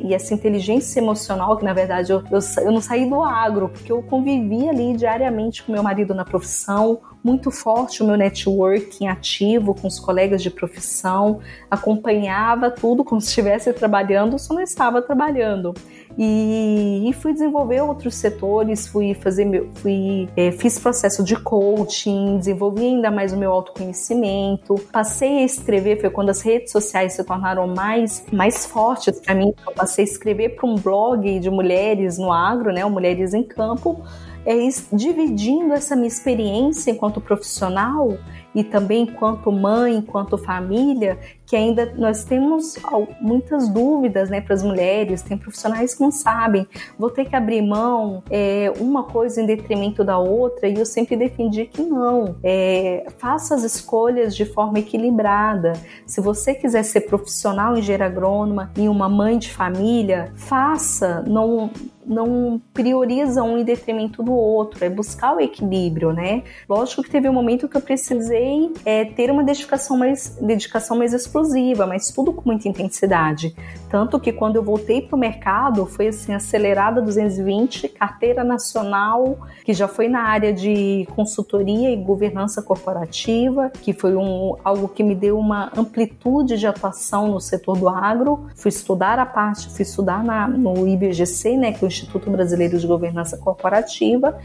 e 0.02 0.14
essa 0.14 0.34
inteligência 0.34 1.00
emocional, 1.00 1.58
que 1.58 1.64
na 1.64 1.74
verdade 1.74 2.12
eu, 2.12 2.24
eu, 2.32 2.40
eu 2.64 2.72
não 2.72 2.82
saí 2.82 3.10
do 3.10 3.22
agro, 3.22 3.70
porque 3.70 3.92
eu 3.92 4.02
convivi 4.02 4.68
ali 4.68 4.96
diariamente 4.96 5.64
com 5.64 5.72
meu 5.72 5.84
marido 5.84 6.14
na 6.14 6.26
profissão, 6.26 7.00
muito 7.24 7.52
forte 7.52 8.02
o 8.02 8.06
meu 8.06 8.16
networking 8.16 9.08
ativo 9.08 9.74
com 9.74 9.88
os 9.88 10.00
colegas 10.00 10.42
de 10.42 10.50
profissão, 10.50 11.40
acompanhava 11.70 12.72
tudo 12.72 13.04
como 13.04 13.20
se 13.20 13.28
estivesse 13.28 13.72
trabalhando, 13.74 14.40
só 14.40 14.54
não 14.54 14.62
estava 14.62 15.02
trabalhando. 15.02 15.74
E, 16.22 17.10
e, 17.10 17.14
fui 17.14 17.32
desenvolver 17.32 17.80
outros 17.80 18.16
setores, 18.16 18.86
fui 18.86 19.14
fazer 19.14 19.46
meu, 19.46 19.70
fui 19.76 20.28
é, 20.36 20.52
fiz 20.52 20.78
processo 20.78 21.24
de 21.24 21.34
coaching, 21.38 22.38
desenvolvi 22.38 22.88
ainda 22.88 23.10
mais 23.10 23.32
o 23.32 23.38
meu 23.38 23.54
autoconhecimento, 23.54 24.76
passei 24.92 25.38
a 25.38 25.44
escrever, 25.46 26.02
foi 26.02 26.10
quando 26.10 26.30
as 26.30 26.42
redes 26.42 26.74
sociais 26.74 27.14
se 27.14 27.24
tornaram 27.24 27.68
mais 27.68 28.26
mais 28.34 28.66
fortes 28.66 29.18
para 29.22 29.34
mim, 29.34 29.54
eu 29.66 29.72
passei 29.72 30.04
a 30.04 30.08
escrever 30.10 30.58
para 30.58 30.68
um 30.68 30.76
blog 30.76 31.40
de 31.40 31.50
mulheres 31.50 32.18
no 32.18 32.34
agro, 32.34 32.74
né, 32.74 32.84
Mulheres 32.84 33.34
em 33.34 33.44
Campo, 33.44 34.04
é, 34.46 34.56
dividindo 34.92 35.74
essa 35.74 35.96
minha 35.96 36.10
experiência 36.10 36.92
enquanto 36.92 37.22
profissional 37.22 38.18
e 38.54 38.64
também 38.64 39.04
enquanto 39.04 39.52
mãe, 39.52 39.96
enquanto 39.96 40.38
família, 40.38 41.18
que 41.50 41.56
ainda 41.56 41.92
nós 41.98 42.24
temos 42.24 42.76
muitas 43.20 43.68
dúvidas 43.68 44.30
né, 44.30 44.40
para 44.40 44.54
as 44.54 44.62
mulheres, 44.62 45.24
tem 45.24 45.36
profissionais 45.36 45.96
que 45.96 46.02
não 46.02 46.12
sabem, 46.12 46.68
vou 46.98 47.10
ter 47.10 47.26
que 47.26 47.36
abrir 47.36 47.64
mão 47.64 48.22
é, 48.30 48.72
uma 48.80 49.02
coisa 49.04 49.42
em 49.42 49.48
detrimento 49.48 50.04
da 50.04 50.20
outra, 50.20 50.68
e 50.68 50.76
eu 50.76 50.86
sempre 50.86 51.18
defendi 51.18 51.66
que 51.66 51.82
não. 51.82 52.36
É, 52.44 53.08
faça 53.18 53.56
as 53.56 53.64
escolhas 53.64 54.36
de 54.36 54.46
forma 54.46 54.78
equilibrada. 54.78 55.74
Se 56.06 56.22
você 56.22 56.54
quiser 56.54 56.84
ser 56.84 57.02
profissional 57.02 57.76
em 57.76 57.80
engenharia 57.80 58.06
agrônoma 58.06 58.72
e 58.78 58.88
uma 58.88 59.10
mãe 59.10 59.40
de 59.40 59.52
família, 59.52 60.32
faça, 60.36 61.24
não 61.26 61.72
não 62.10 62.60
prioriza 62.74 63.44
um 63.44 63.60
em 63.60 63.64
detrimento 63.64 64.24
do 64.24 64.34
outro, 64.34 64.84
é 64.84 64.90
buscar 64.90 65.36
o 65.36 65.40
equilíbrio, 65.40 66.12
né? 66.12 66.44
Lógico 66.68 67.04
que 67.04 67.10
teve 67.10 67.30
um 67.30 67.34
momento 67.34 67.70
que 67.70 67.78
eu 67.78 67.82
precisei 67.82 68.74
é, 68.84 69.06
ter 69.06 69.30
uma 69.30 69.44
dedicação 69.44 69.96
mais, 69.96 70.36
dedicação 70.42 70.98
mais 70.98 71.14
exclusiva, 71.40 71.86
mas 71.86 72.12
tudo 72.12 72.34
com 72.34 72.44
muita 72.46 72.68
intensidade. 72.68 73.56
Tanto 73.90 74.20
que 74.20 74.32
quando 74.32 74.58
eu 74.58 74.64
voltei 74.64 75.02
para 75.02 75.16
o 75.16 75.20
mercado, 75.20 75.86
foi 75.86 76.10
assim, 76.10 76.34
acelerada 76.34 77.02
220, 77.02 77.90
carteira 77.90 78.44
nacional, 78.44 79.40
que 79.66 79.74
já 79.74 79.88
foi 79.88 80.08
na 80.08 80.22
área 80.22 80.54
de 80.54 81.08
consultoria 81.16 81.90
e 81.90 81.96
governança 81.96 82.62
corporativa, 82.62 83.72
que 83.82 83.92
foi 83.94 84.16
um, 84.16 84.56
algo 84.64 84.88
que 84.88 85.02
me 85.02 85.16
deu 85.16 85.40
uma 85.40 85.72
amplitude 85.76 86.58
de 86.58 86.68
atuação 86.68 87.30
no 87.30 87.40
setor 87.40 87.78
do 87.78 87.90
agro. 87.90 88.48
Fui 88.56 88.70
estudar 88.70 89.18
a 89.18 89.26
parte, 89.26 89.70
fui 89.70 89.82
estudar 89.82 90.24
na, 90.24 90.48
no 90.48 90.88
IBGC, 90.88 91.58
né, 91.58 91.72
que 91.72 91.84
é 91.84 91.88
o 91.88 91.88
Instituto 91.88 92.30
Brasileiro 92.30 92.78
de 92.78 92.86
Governança 92.86 93.38
Corporativa, 93.38 94.38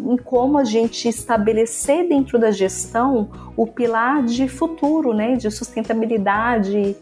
em 0.00 0.16
como 0.16 0.58
a 0.58 0.64
gente 0.64 1.08
estabelecer 1.08 2.08
dentro 2.08 2.36
da 2.36 2.50
gestão 2.50 3.28
o 3.56 3.66
pilar 3.66 4.24
de 4.24 4.48
futuro, 4.48 5.14
né, 5.14 5.36
de 5.36 5.50
sustentabilidade, 5.50 6.37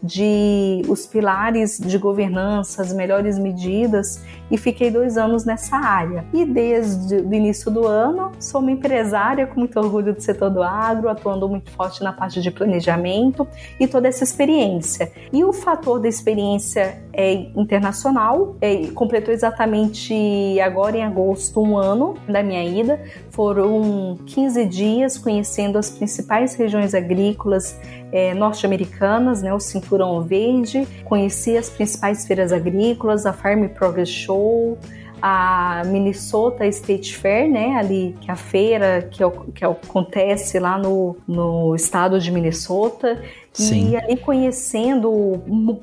de 0.03 0.81
os 0.87 1.05
pilares 1.05 1.77
de 1.79 1.97
governança, 1.97 2.81
as 2.81 2.93
melhores 2.93 3.37
medidas, 3.37 4.23
e 4.49 4.57
fiquei 4.57 4.89
dois 4.89 5.17
anos 5.17 5.45
nessa 5.45 5.75
área. 5.75 6.25
E 6.33 6.45
desde 6.45 7.15
o 7.15 7.33
início 7.33 7.69
do 7.69 7.85
ano, 7.85 8.31
sou 8.39 8.61
uma 8.61 8.71
empresária 8.71 9.45
com 9.45 9.59
muito 9.59 9.77
orgulho 9.79 10.13
do 10.13 10.21
setor 10.21 10.49
do 10.49 10.63
agro, 10.63 11.09
atuando 11.09 11.47
muito 11.49 11.69
forte 11.71 12.03
na 12.03 12.13
parte 12.13 12.41
de 12.41 12.49
planejamento 12.49 13.47
e 13.79 13.87
toda 13.87 14.07
essa 14.07 14.23
experiência. 14.23 15.11
E 15.31 15.43
o 15.43 15.51
fator 15.51 15.99
da 15.99 16.07
experiência 16.07 17.01
é 17.13 17.33
internacional, 17.55 18.55
é, 18.61 18.87
completou 18.87 19.33
exatamente 19.33 20.59
agora 20.61 20.97
em 20.97 21.03
agosto 21.03 21.61
um 21.61 21.77
ano 21.77 22.15
da 22.27 22.43
minha 22.43 22.63
ida. 22.63 23.01
Foram 23.37 24.17
15 24.25 24.65
dias 24.65 25.15
conhecendo 25.15 25.77
as 25.77 25.91
principais 25.91 26.55
regiões 26.55 26.95
agrícolas 26.95 27.79
é, 28.11 28.33
norte-americanas, 28.33 29.43
né, 29.43 29.53
o 29.53 29.59
Cinturão 29.59 30.23
Verde. 30.23 30.87
Conheci 31.05 31.55
as 31.55 31.69
principais 31.69 32.25
feiras 32.25 32.51
agrícolas, 32.51 33.27
a 33.27 33.33
Farm 33.33 33.67
Progress 33.67 34.09
Show, 34.09 34.75
a 35.21 35.83
Minnesota 35.85 36.65
State 36.65 37.15
Fair, 37.15 37.47
né, 37.47 37.75
ali 37.75 38.15
que 38.19 38.31
é 38.31 38.33
a 38.33 38.35
feira 38.35 39.03
que, 39.03 39.23
que 39.53 39.63
acontece 39.63 40.57
lá 40.57 40.79
no, 40.79 41.15
no 41.27 41.75
estado 41.75 42.19
de 42.19 42.31
Minnesota 42.31 43.21
Sim. 43.57 43.89
E 43.89 43.97
ali 43.97 44.17
conhecendo 44.17 45.41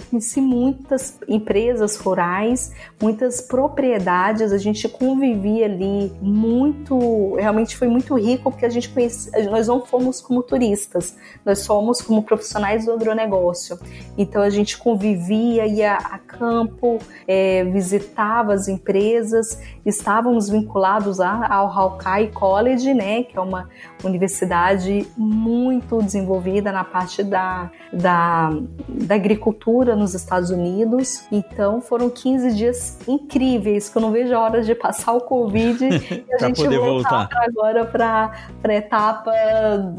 conheci 0.08 0.40
muitas 0.40 1.18
empresas 1.26 1.96
rurais, 1.96 2.72
muitas 3.02 3.40
propriedades, 3.40 4.52
a 4.52 4.58
gente 4.58 4.88
convivia 4.88 5.66
ali 5.66 6.12
muito, 6.22 7.34
realmente 7.34 7.76
foi 7.76 7.88
muito 7.88 8.14
rico 8.14 8.52
porque 8.52 8.64
a 8.64 8.68
gente 8.68 8.88
conhece, 8.88 9.30
nós 9.50 9.66
não 9.66 9.84
fomos 9.84 10.20
como 10.20 10.40
turistas, 10.42 11.16
nós 11.44 11.66
fomos 11.66 12.00
como 12.00 12.22
profissionais 12.22 12.84
do 12.84 12.92
agronegócio. 12.92 13.76
Então 14.16 14.40
a 14.40 14.50
gente 14.50 14.78
convivia, 14.78 15.66
ia 15.66 15.94
a 15.94 16.18
campo, 16.18 17.00
é, 17.26 17.64
visitava 17.64 18.54
as 18.54 18.68
empresas, 18.68 19.58
estávamos 19.84 20.48
vinculados 20.48 21.18
ao 21.18 21.66
Hawkeye 21.66 22.28
College, 22.28 22.94
né, 22.94 23.24
que 23.24 23.36
é 23.36 23.40
uma 23.40 23.68
universidade 24.04 25.08
muito 25.16 26.00
desenvolvida 26.00 26.70
na 26.70 26.84
parte 26.84 27.24
da, 27.24 27.63
da, 27.92 28.50
da 28.88 29.14
agricultura 29.14 29.94
nos 29.94 30.14
Estados 30.14 30.50
Unidos. 30.50 31.26
Então 31.30 31.80
foram 31.80 32.10
15 32.10 32.54
dias 32.54 32.98
incríveis, 33.06 33.88
que 33.88 33.96
eu 33.96 34.02
não 34.02 34.10
vejo 34.10 34.34
a 34.34 34.40
hora 34.40 34.62
de 34.62 34.74
passar 34.74 35.12
o 35.12 35.20
Covid 35.20 35.84
e 35.88 36.24
a 36.34 36.46
gente 36.46 36.66
voltar, 36.66 37.28
voltar. 37.28 37.44
agora 37.44 37.84
para 37.84 38.32
a 38.62 38.74
etapa 38.74 39.32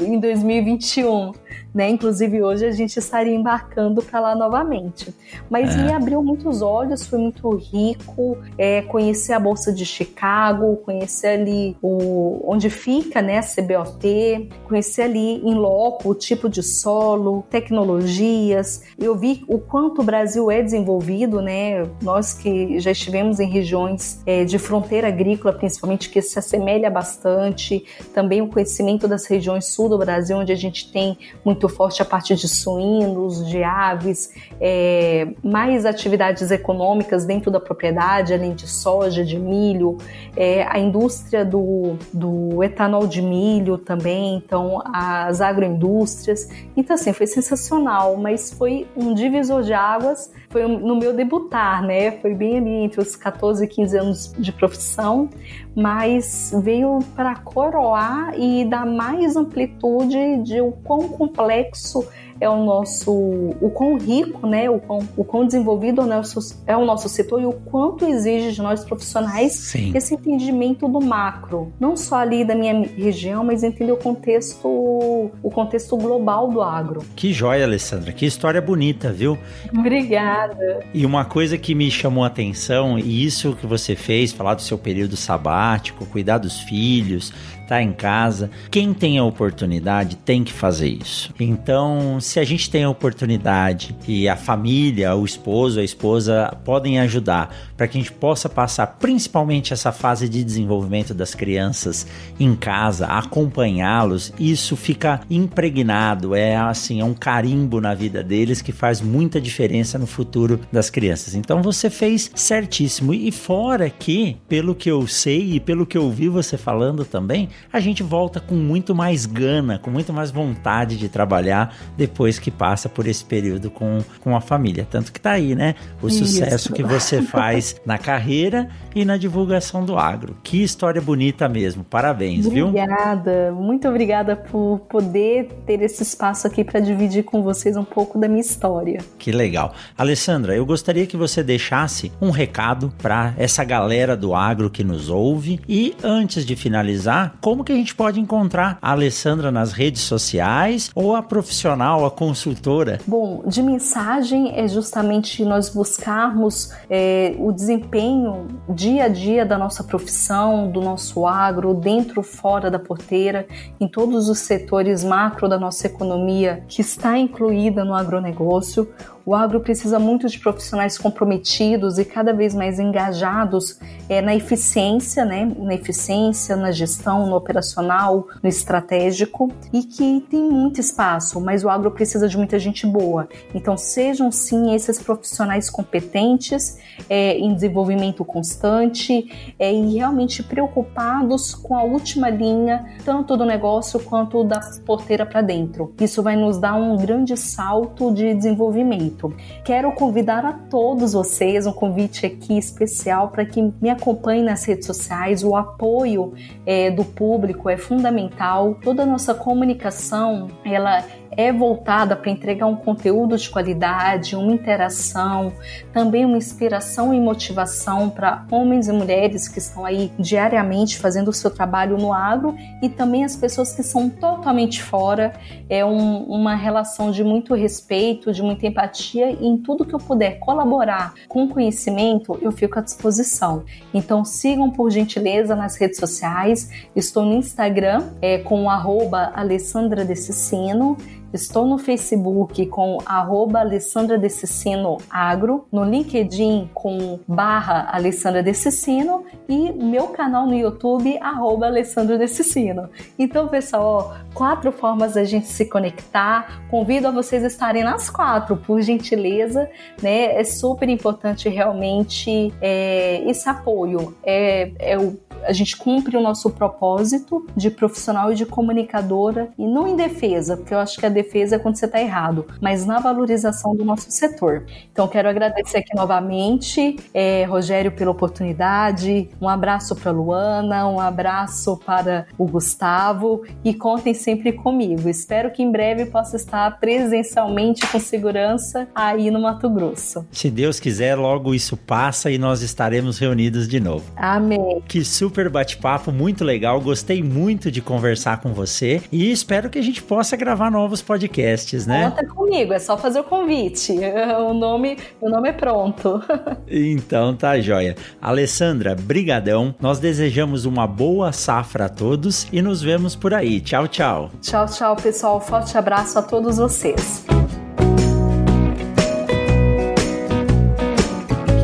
em 0.00 0.18
2021 0.18 1.32
né? 1.76 1.90
Inclusive 1.90 2.42
hoje 2.42 2.64
a 2.64 2.70
gente 2.70 2.96
estaria 2.96 3.34
embarcando 3.34 4.02
para 4.02 4.18
lá 4.18 4.34
novamente. 4.34 5.14
Mas 5.50 5.76
é. 5.76 5.82
me 5.82 5.92
abriu 5.92 6.22
muitos 6.22 6.62
olhos, 6.62 7.06
foi 7.06 7.18
muito 7.18 7.54
rico, 7.54 8.38
é, 8.56 8.80
conhecer 8.80 9.34
a 9.34 9.38
Bolsa 9.38 9.70
de 9.70 9.84
Chicago, 9.84 10.78
conhecer 10.78 11.38
ali 11.38 11.76
o, 11.82 12.40
onde 12.50 12.70
fica 12.70 13.20
né, 13.20 13.40
a 13.40 13.42
CBOT, 13.42 14.48
conhecer 14.66 15.02
ali 15.02 15.36
em 15.46 15.54
loco 15.54 16.08
o 16.08 16.14
tipo 16.14 16.48
de 16.48 16.62
solo, 16.62 17.44
tecnologias. 17.50 18.82
Eu 18.98 19.14
vi 19.14 19.44
o 19.46 19.58
quanto 19.58 20.00
o 20.00 20.04
Brasil 20.04 20.50
é 20.50 20.62
desenvolvido, 20.62 21.42
né? 21.42 21.82
Nós 22.00 22.32
que 22.32 22.80
já 22.80 22.90
estivemos 22.90 23.38
em 23.38 23.50
regiões 23.50 24.22
é, 24.24 24.44
de 24.44 24.58
fronteira 24.58 25.08
agrícola, 25.08 25.52
principalmente, 25.52 26.08
que 26.08 26.22
se 26.22 26.38
assemelha 26.38 26.88
bastante, 26.88 27.84
também 28.14 28.40
o 28.40 28.48
conhecimento 28.48 29.06
das 29.06 29.26
regiões 29.26 29.66
sul 29.66 29.90
do 29.90 29.98
Brasil, 29.98 30.38
onde 30.38 30.52
a 30.52 30.56
gente 30.56 30.90
tem 30.90 31.18
muito 31.44 31.65
muito 31.66 31.68
forte 31.68 32.00
a 32.00 32.04
parte 32.04 32.34
de 32.34 32.48
suínos, 32.48 33.46
de 33.46 33.62
aves, 33.62 34.30
é, 34.60 35.28
mais 35.42 35.84
atividades 35.84 36.50
econômicas 36.50 37.24
dentro 37.24 37.50
da 37.50 37.60
propriedade, 37.60 38.32
além 38.32 38.54
de 38.54 38.68
soja, 38.68 39.24
de 39.24 39.38
milho, 39.38 39.98
é, 40.36 40.64
a 40.68 40.78
indústria 40.78 41.44
do, 41.44 41.96
do 42.12 42.62
etanol 42.62 43.06
de 43.06 43.20
milho 43.20 43.76
também, 43.76 44.36
então 44.36 44.82
as 44.92 45.40
agroindústrias. 45.40 46.48
Então, 46.76 46.94
assim, 46.94 47.12
foi 47.12 47.26
sensacional, 47.26 48.16
mas 48.16 48.52
foi 48.52 48.86
um 48.96 49.12
divisor 49.12 49.62
de 49.62 49.72
águas, 49.72 50.32
foi 50.50 50.66
no 50.66 50.96
meu 50.96 51.12
debutar, 51.12 51.82
né? 51.82 52.12
Foi 52.12 52.34
bem 52.34 52.58
ali 52.58 52.70
entre 52.70 53.00
os 53.00 53.16
14 53.16 53.64
e 53.64 53.68
15 53.68 53.98
anos 53.98 54.34
de 54.38 54.52
profissão, 54.52 55.28
mas 55.74 56.52
veio 56.62 57.00
para 57.14 57.36
coroar 57.36 58.32
e 58.38 58.64
dar 58.64 58.86
mais 58.86 59.36
amplitude 59.36 60.42
de 60.42 60.60
o 60.60 60.72
quão 60.72 61.08
complexo 61.08 61.55
complexo 61.56 62.08
é 62.40 62.48
o 62.48 62.64
nosso, 62.64 63.10
o 63.12 63.70
quão 63.70 63.96
rico, 63.96 64.46
né, 64.46 64.68
o 64.68 64.78
quão, 64.78 65.08
o 65.16 65.24
quão 65.24 65.46
desenvolvido 65.46 66.00
é 66.00 66.04
o, 66.04 66.06
nosso, 66.06 66.62
é 66.66 66.76
o 66.76 66.84
nosso 66.84 67.08
setor 67.08 67.40
e 67.40 67.46
o 67.46 67.52
quanto 67.52 68.06
exige 68.06 68.52
de 68.52 68.62
nós 68.62 68.84
profissionais 68.84 69.52
Sim. 69.52 69.92
esse 69.94 70.14
entendimento 70.14 70.88
do 70.88 71.00
macro, 71.00 71.72
não 71.78 71.96
só 71.96 72.16
ali 72.16 72.44
da 72.44 72.54
minha 72.54 72.86
região, 72.96 73.44
mas 73.44 73.62
entender 73.62 73.92
o 73.92 73.96
contexto, 73.96 74.66
o 74.66 75.50
contexto 75.50 75.96
global 75.96 76.50
do 76.50 76.62
agro. 76.62 77.02
Que 77.14 77.32
joia, 77.32 77.64
Alessandra, 77.64 78.12
que 78.12 78.26
história 78.26 78.60
bonita, 78.60 79.12
viu? 79.12 79.38
Obrigada. 79.76 80.80
E 80.92 81.04
uma 81.06 81.24
coisa 81.24 81.56
que 81.58 81.74
me 81.74 81.90
chamou 81.90 82.24
a 82.24 82.26
atenção, 82.26 82.98
e 82.98 83.24
isso 83.24 83.56
que 83.56 83.66
você 83.66 83.94
fez, 83.94 84.32
falar 84.32 84.54
do 84.54 84.62
seu 84.62 84.78
período 84.78 85.16
sabático, 85.16 86.06
cuidar 86.06 86.38
dos 86.38 86.60
filhos, 86.60 87.32
tá 87.66 87.82
em 87.82 87.92
casa. 87.92 88.50
Quem 88.70 88.94
tem 88.94 89.18
a 89.18 89.24
oportunidade 89.24 90.16
tem 90.16 90.44
que 90.44 90.52
fazer 90.52 90.88
isso. 90.88 91.34
Então, 91.38 92.20
se 92.26 92.40
a 92.40 92.44
gente 92.44 92.68
tem 92.68 92.84
a 92.84 92.90
oportunidade 92.90 93.96
e 94.06 94.28
a 94.28 94.36
família, 94.36 95.14
o 95.14 95.24
esposo, 95.24 95.78
a 95.78 95.84
esposa 95.84 96.54
podem 96.64 96.98
ajudar 96.98 97.54
para 97.76 97.86
que 97.86 97.96
a 97.96 98.00
gente 98.00 98.12
possa 98.12 98.48
passar 98.48 98.86
principalmente 98.98 99.72
essa 99.72 99.92
fase 99.92 100.28
de 100.28 100.42
desenvolvimento 100.42 101.14
das 101.14 101.34
crianças 101.34 102.06
em 102.38 102.54
casa, 102.56 103.06
acompanhá-los, 103.06 104.32
isso 104.38 104.76
fica 104.76 105.20
impregnado, 105.30 106.34
é 106.34 106.56
assim, 106.56 107.00
é 107.00 107.04
um 107.04 107.14
carimbo 107.14 107.80
na 107.80 107.94
vida 107.94 108.22
deles 108.22 108.60
que 108.60 108.72
faz 108.72 109.00
muita 109.00 109.40
diferença 109.40 109.98
no 109.98 110.06
futuro 110.06 110.60
das 110.72 110.90
crianças. 110.90 111.34
Então 111.34 111.62
você 111.62 111.88
fez 111.88 112.30
certíssimo 112.34 113.14
e 113.14 113.30
fora 113.30 113.88
que, 113.88 114.36
pelo 114.48 114.74
que 114.74 114.90
eu 114.90 115.06
sei 115.06 115.54
e 115.54 115.60
pelo 115.60 115.86
que 115.86 115.96
eu 115.96 116.10
vi 116.10 116.28
você 116.28 116.58
falando 116.58 117.04
também, 117.04 117.50
a 117.72 117.78
gente 117.78 118.02
volta 118.02 118.40
com 118.40 118.56
muito 118.56 118.94
mais 118.94 119.26
gana, 119.26 119.78
com 119.78 119.90
muito 119.90 120.12
mais 120.12 120.32
vontade 120.32 120.96
de 120.96 121.08
trabalhar 121.08 121.76
depois 121.96 122.15
que 122.38 122.50
passa 122.50 122.88
por 122.88 123.06
esse 123.06 123.24
período 123.24 123.70
com, 123.70 123.98
com 124.20 124.34
a 124.36 124.40
família. 124.40 124.86
Tanto 124.90 125.12
que 125.12 125.20
tá 125.20 125.32
aí, 125.32 125.54
né? 125.54 125.74
O 126.00 126.08
Isso. 126.08 126.24
sucesso 126.24 126.72
que 126.72 126.82
você 126.82 127.22
faz 127.22 127.76
na 127.84 127.98
carreira 127.98 128.68
e 128.96 129.04
na 129.04 129.18
divulgação 129.18 129.84
do 129.84 129.98
agro. 129.98 130.34
Que 130.42 130.62
história 130.62 131.02
bonita 131.02 131.46
mesmo. 131.50 131.84
Parabéns, 131.84 132.46
obrigada. 132.46 132.54
viu? 132.54 132.66
Obrigada, 132.68 133.52
muito 133.52 133.86
obrigada 133.86 134.34
por 134.34 134.80
poder 134.88 135.48
ter 135.66 135.82
esse 135.82 136.02
espaço 136.02 136.46
aqui 136.46 136.64
para 136.64 136.80
dividir 136.80 137.22
com 137.22 137.42
vocês 137.42 137.76
um 137.76 137.84
pouco 137.84 138.18
da 138.18 138.26
minha 138.26 138.40
história. 138.40 139.00
Que 139.18 139.30
legal. 139.30 139.74
Alessandra, 139.98 140.56
eu 140.56 140.64
gostaria 140.64 141.06
que 141.06 141.14
você 141.14 141.42
deixasse 141.42 142.10
um 142.22 142.30
recado 142.30 142.90
para 142.96 143.34
essa 143.36 143.62
galera 143.64 144.16
do 144.16 144.34
agro 144.34 144.70
que 144.70 144.82
nos 144.82 145.10
ouve 145.10 145.60
e 145.68 145.94
antes 146.02 146.46
de 146.46 146.56
finalizar, 146.56 147.34
como 147.42 147.64
que 147.64 147.72
a 147.72 147.76
gente 147.76 147.94
pode 147.94 148.18
encontrar 148.18 148.78
a 148.80 148.92
Alessandra 148.92 149.50
nas 149.50 149.72
redes 149.72 150.00
sociais 150.00 150.90
ou 150.94 151.14
a 151.14 151.22
profissional, 151.22 152.06
a 152.06 152.10
consultora? 152.10 152.98
Bom, 153.06 153.42
de 153.46 153.62
mensagem 153.62 154.58
é 154.58 154.66
justamente 154.66 155.44
nós 155.44 155.68
buscarmos 155.68 156.72
é, 156.88 157.34
o 157.38 157.52
desempenho 157.52 158.46
dia 158.86 159.06
a 159.06 159.08
dia 159.08 159.44
da 159.44 159.58
nossa 159.58 159.82
profissão, 159.82 160.70
do 160.70 160.80
nosso 160.80 161.26
agro, 161.26 161.74
dentro, 161.74 162.22
fora 162.22 162.70
da 162.70 162.78
porteira, 162.78 163.44
em 163.80 163.88
todos 163.88 164.28
os 164.28 164.38
setores 164.38 165.02
macro 165.02 165.48
da 165.48 165.58
nossa 165.58 165.88
economia 165.88 166.62
que 166.68 166.82
está 166.82 167.18
incluída 167.18 167.84
no 167.84 167.92
agronegócio. 167.92 168.88
O 169.28 169.34
agro 169.34 169.58
precisa 169.58 169.98
muito 169.98 170.28
de 170.28 170.38
profissionais 170.38 170.96
comprometidos 170.96 171.98
e 171.98 172.04
cada 172.04 172.32
vez 172.32 172.54
mais 172.54 172.78
engajados 172.78 173.76
é, 174.08 174.22
na 174.22 174.36
eficiência, 174.36 175.24
né? 175.24 175.52
na 175.58 175.74
eficiência, 175.74 176.54
na 176.54 176.70
gestão, 176.70 177.26
no 177.26 177.34
operacional, 177.34 178.28
no 178.40 178.48
estratégico 178.48 179.50
e 179.72 179.82
que 179.82 180.24
tem 180.30 180.48
muito 180.48 180.80
espaço, 180.80 181.40
mas 181.40 181.64
o 181.64 181.68
agro 181.68 181.90
precisa 181.90 182.28
de 182.28 182.36
muita 182.36 182.56
gente 182.56 182.86
boa. 182.86 183.28
Então 183.52 183.76
sejam 183.76 184.30
sim 184.30 184.72
esses 184.72 185.02
profissionais 185.02 185.68
competentes 185.68 186.78
é, 187.10 187.36
em 187.36 187.52
desenvolvimento 187.52 188.24
constante 188.24 189.28
é, 189.58 189.74
e 189.74 189.96
realmente 189.96 190.40
preocupados 190.40 191.52
com 191.52 191.76
a 191.76 191.82
última 191.82 192.30
linha, 192.30 192.94
tanto 193.04 193.36
do 193.36 193.44
negócio 193.44 193.98
quanto 193.98 194.44
da 194.44 194.60
porteira 194.86 195.26
para 195.26 195.42
dentro. 195.42 195.92
Isso 196.00 196.22
vai 196.22 196.36
nos 196.36 196.58
dar 196.58 196.76
um 196.76 196.96
grande 196.96 197.36
salto 197.36 198.14
de 198.14 198.32
desenvolvimento 198.32 199.15
muito. 199.16 199.34
Quero 199.64 199.90
convidar 199.92 200.44
a 200.44 200.52
todos 200.52 201.14
vocês, 201.14 201.66
um 201.66 201.72
convite 201.72 202.26
aqui 202.26 202.56
especial 202.58 203.28
para 203.30 203.44
que 203.44 203.72
me 203.80 203.88
acompanhem 203.90 204.44
nas 204.44 204.64
redes 204.64 204.86
sociais. 204.86 205.42
O 205.42 205.56
apoio 205.56 206.34
é, 206.64 206.90
do 206.90 207.04
público 207.04 207.68
é 207.68 207.76
fundamental. 207.76 208.76
Toda 208.82 209.02
a 209.02 209.06
nossa 209.06 209.34
comunicação, 209.34 210.48
ela 210.64 211.02
é 211.30 211.52
voltada 211.52 212.16
para 212.16 212.30
entregar 212.30 212.66
um 212.66 212.76
conteúdo 212.76 213.36
de 213.36 213.48
qualidade, 213.48 214.36
uma 214.36 214.52
interação, 214.52 215.52
também 215.92 216.24
uma 216.24 216.36
inspiração 216.36 217.12
e 217.12 217.20
motivação 217.20 218.08
para 218.10 218.44
homens 218.50 218.88
e 218.88 218.92
mulheres 218.92 219.48
que 219.48 219.58
estão 219.58 219.84
aí 219.84 220.10
diariamente 220.18 220.98
fazendo 220.98 221.28
o 221.28 221.32
seu 221.32 221.50
trabalho 221.50 221.96
no 221.96 222.12
agro 222.12 222.56
e 222.82 222.88
também 222.88 223.24
as 223.24 223.36
pessoas 223.36 223.72
que 223.72 223.82
são 223.82 224.08
totalmente 224.08 224.82
fora. 224.82 225.32
É 225.68 225.84
um, 225.84 226.24
uma 226.24 226.54
relação 226.54 227.10
de 227.10 227.22
muito 227.22 227.54
respeito, 227.54 228.32
de 228.32 228.42
muita 228.42 228.66
empatia 228.66 229.30
e 229.30 229.46
em 229.46 229.56
tudo 229.56 229.84
que 229.84 229.94
eu 229.94 229.98
puder 229.98 230.38
colaborar 230.38 231.14
com 231.28 231.48
conhecimento, 231.48 232.38
eu 232.40 232.52
fico 232.52 232.78
à 232.78 232.82
disposição. 232.82 233.64
Então 233.92 234.24
sigam 234.24 234.70
por 234.70 234.90
gentileza 234.90 235.54
nas 235.54 235.76
redes 235.76 235.98
sociais. 235.98 236.70
Estou 236.94 237.24
no 237.24 237.34
Instagram 237.34 238.04
é, 238.20 238.38
com 238.38 238.64
o 238.64 238.70
arroba 238.70 239.32
Alessandra 239.34 240.04
Decicino 240.04 240.96
Estou 241.36 241.66
no 241.66 241.76
Facebook 241.76 242.64
com 242.64 242.96
arroba 243.04 243.60
Alessandra 243.60 244.16
Decicino 244.16 244.96
Agro, 245.10 245.66
no 245.70 245.84
LinkedIn 245.84 246.70
com 246.72 247.20
barra 247.28 247.90
Alessandra 247.92 248.42
Decicino 248.42 249.22
e 249.46 249.70
meu 249.70 250.06
canal 250.08 250.46
no 250.46 250.54
YouTube, 250.54 251.18
arroba 251.18 251.66
Alessandra 251.66 252.16
Decicino. 252.16 252.88
Então, 253.18 253.48
pessoal, 253.48 253.84
ó, 253.84 254.34
quatro 254.34 254.72
formas 254.72 255.12
da 255.12 255.24
gente 255.24 255.48
se 255.48 255.66
conectar. 255.66 256.62
Convido 256.70 257.08
a 257.08 257.10
vocês 257.10 257.44
a 257.44 257.48
estarem 257.48 257.84
nas 257.84 258.08
quatro, 258.08 258.56
por 258.56 258.80
gentileza, 258.80 259.68
né? 260.02 260.40
É 260.40 260.42
super 260.42 260.88
importante 260.88 261.50
realmente 261.50 262.50
é, 262.62 263.22
esse 263.28 263.46
apoio. 263.46 264.16
É, 264.24 264.72
é 264.78 264.98
o 264.98 265.18
a 265.46 265.52
gente 265.52 265.76
cumpre 265.76 266.16
o 266.16 266.20
nosso 266.20 266.50
propósito 266.50 267.46
de 267.56 267.70
profissional 267.70 268.32
e 268.32 268.34
de 268.34 268.44
comunicadora 268.44 269.48
e 269.58 269.66
não 269.66 269.86
em 269.86 269.96
defesa, 269.96 270.56
porque 270.56 270.74
eu 270.74 270.78
acho 270.78 270.98
que 270.98 271.06
a 271.06 271.08
defesa 271.08 271.25
é 271.34 271.58
quando 271.58 271.76
você 271.76 271.86
está 271.86 272.00
errado, 272.00 272.46
mas 272.60 272.86
na 272.86 272.98
valorização 272.98 273.74
do 273.74 273.84
nosso 273.84 274.10
setor. 274.10 274.64
Então 274.90 275.06
quero 275.08 275.28
agradecer 275.28 275.78
aqui 275.78 275.94
novamente, 275.94 276.96
é, 277.12 277.44
Rogério, 277.44 277.92
pela 277.92 278.10
oportunidade. 278.10 279.28
Um 279.40 279.48
abraço 279.48 279.94
para 279.94 280.10
Luana, 280.10 280.88
um 280.88 281.00
abraço 281.00 281.76
para 281.84 282.26
o 282.38 282.46
Gustavo 282.46 283.42
e 283.64 283.74
contem 283.74 284.14
sempre 284.14 284.52
comigo. 284.52 285.08
Espero 285.08 285.50
que 285.50 285.62
em 285.62 285.70
breve 285.70 286.06
possa 286.06 286.36
estar 286.36 286.78
presencialmente 286.78 287.86
com 287.86 287.98
segurança 287.98 288.88
aí 288.94 289.30
no 289.30 289.40
Mato 289.40 289.68
Grosso. 289.68 290.26
Se 290.30 290.50
Deus 290.50 290.80
quiser, 290.80 291.16
logo 291.16 291.54
isso 291.54 291.76
passa 291.76 292.30
e 292.30 292.38
nós 292.38 292.62
estaremos 292.62 293.18
reunidos 293.18 293.68
de 293.68 293.80
novo. 293.80 294.04
Amém. 294.16 294.82
Que 294.86 295.04
super 295.04 295.48
bate-papo, 295.48 296.10
muito 296.10 296.44
legal. 296.44 296.80
Gostei 296.80 297.22
muito 297.22 297.70
de 297.70 297.80
conversar 297.80 298.40
com 298.40 298.52
você 298.52 299.02
e 299.12 299.30
espero 299.30 299.68
que 299.68 299.78
a 299.78 299.82
gente 299.82 300.02
possa 300.02 300.36
gravar 300.36 300.70
novos 300.70 301.02
podcasts, 301.16 301.86
né? 301.86 302.10
Conta 302.10 302.26
comigo, 302.26 302.72
é 302.72 302.78
só 302.78 302.96
fazer 302.96 303.20
o 303.20 303.24
convite. 303.24 303.96
O 304.36 304.52
nome, 304.52 304.98
o 305.20 305.28
nome 305.28 305.48
é 305.48 305.52
pronto. 305.52 306.22
então 306.68 307.34
tá 307.34 307.58
joia. 307.58 307.96
Alessandra, 308.20 308.94
brigadão. 308.94 309.74
Nós 309.80 309.98
desejamos 309.98 310.64
uma 310.64 310.86
boa 310.86 311.32
safra 311.32 311.86
a 311.86 311.88
todos 311.88 312.46
e 312.52 312.60
nos 312.60 312.82
vemos 312.82 313.16
por 313.16 313.32
aí. 313.32 313.60
Tchau, 313.60 313.88
tchau. 313.88 314.30
Tchau, 314.40 314.66
tchau, 314.66 314.96
pessoal. 314.96 315.40
Forte 315.40 315.76
abraço 315.76 316.18
a 316.18 316.22
todos 316.22 316.58
vocês. 316.58 317.24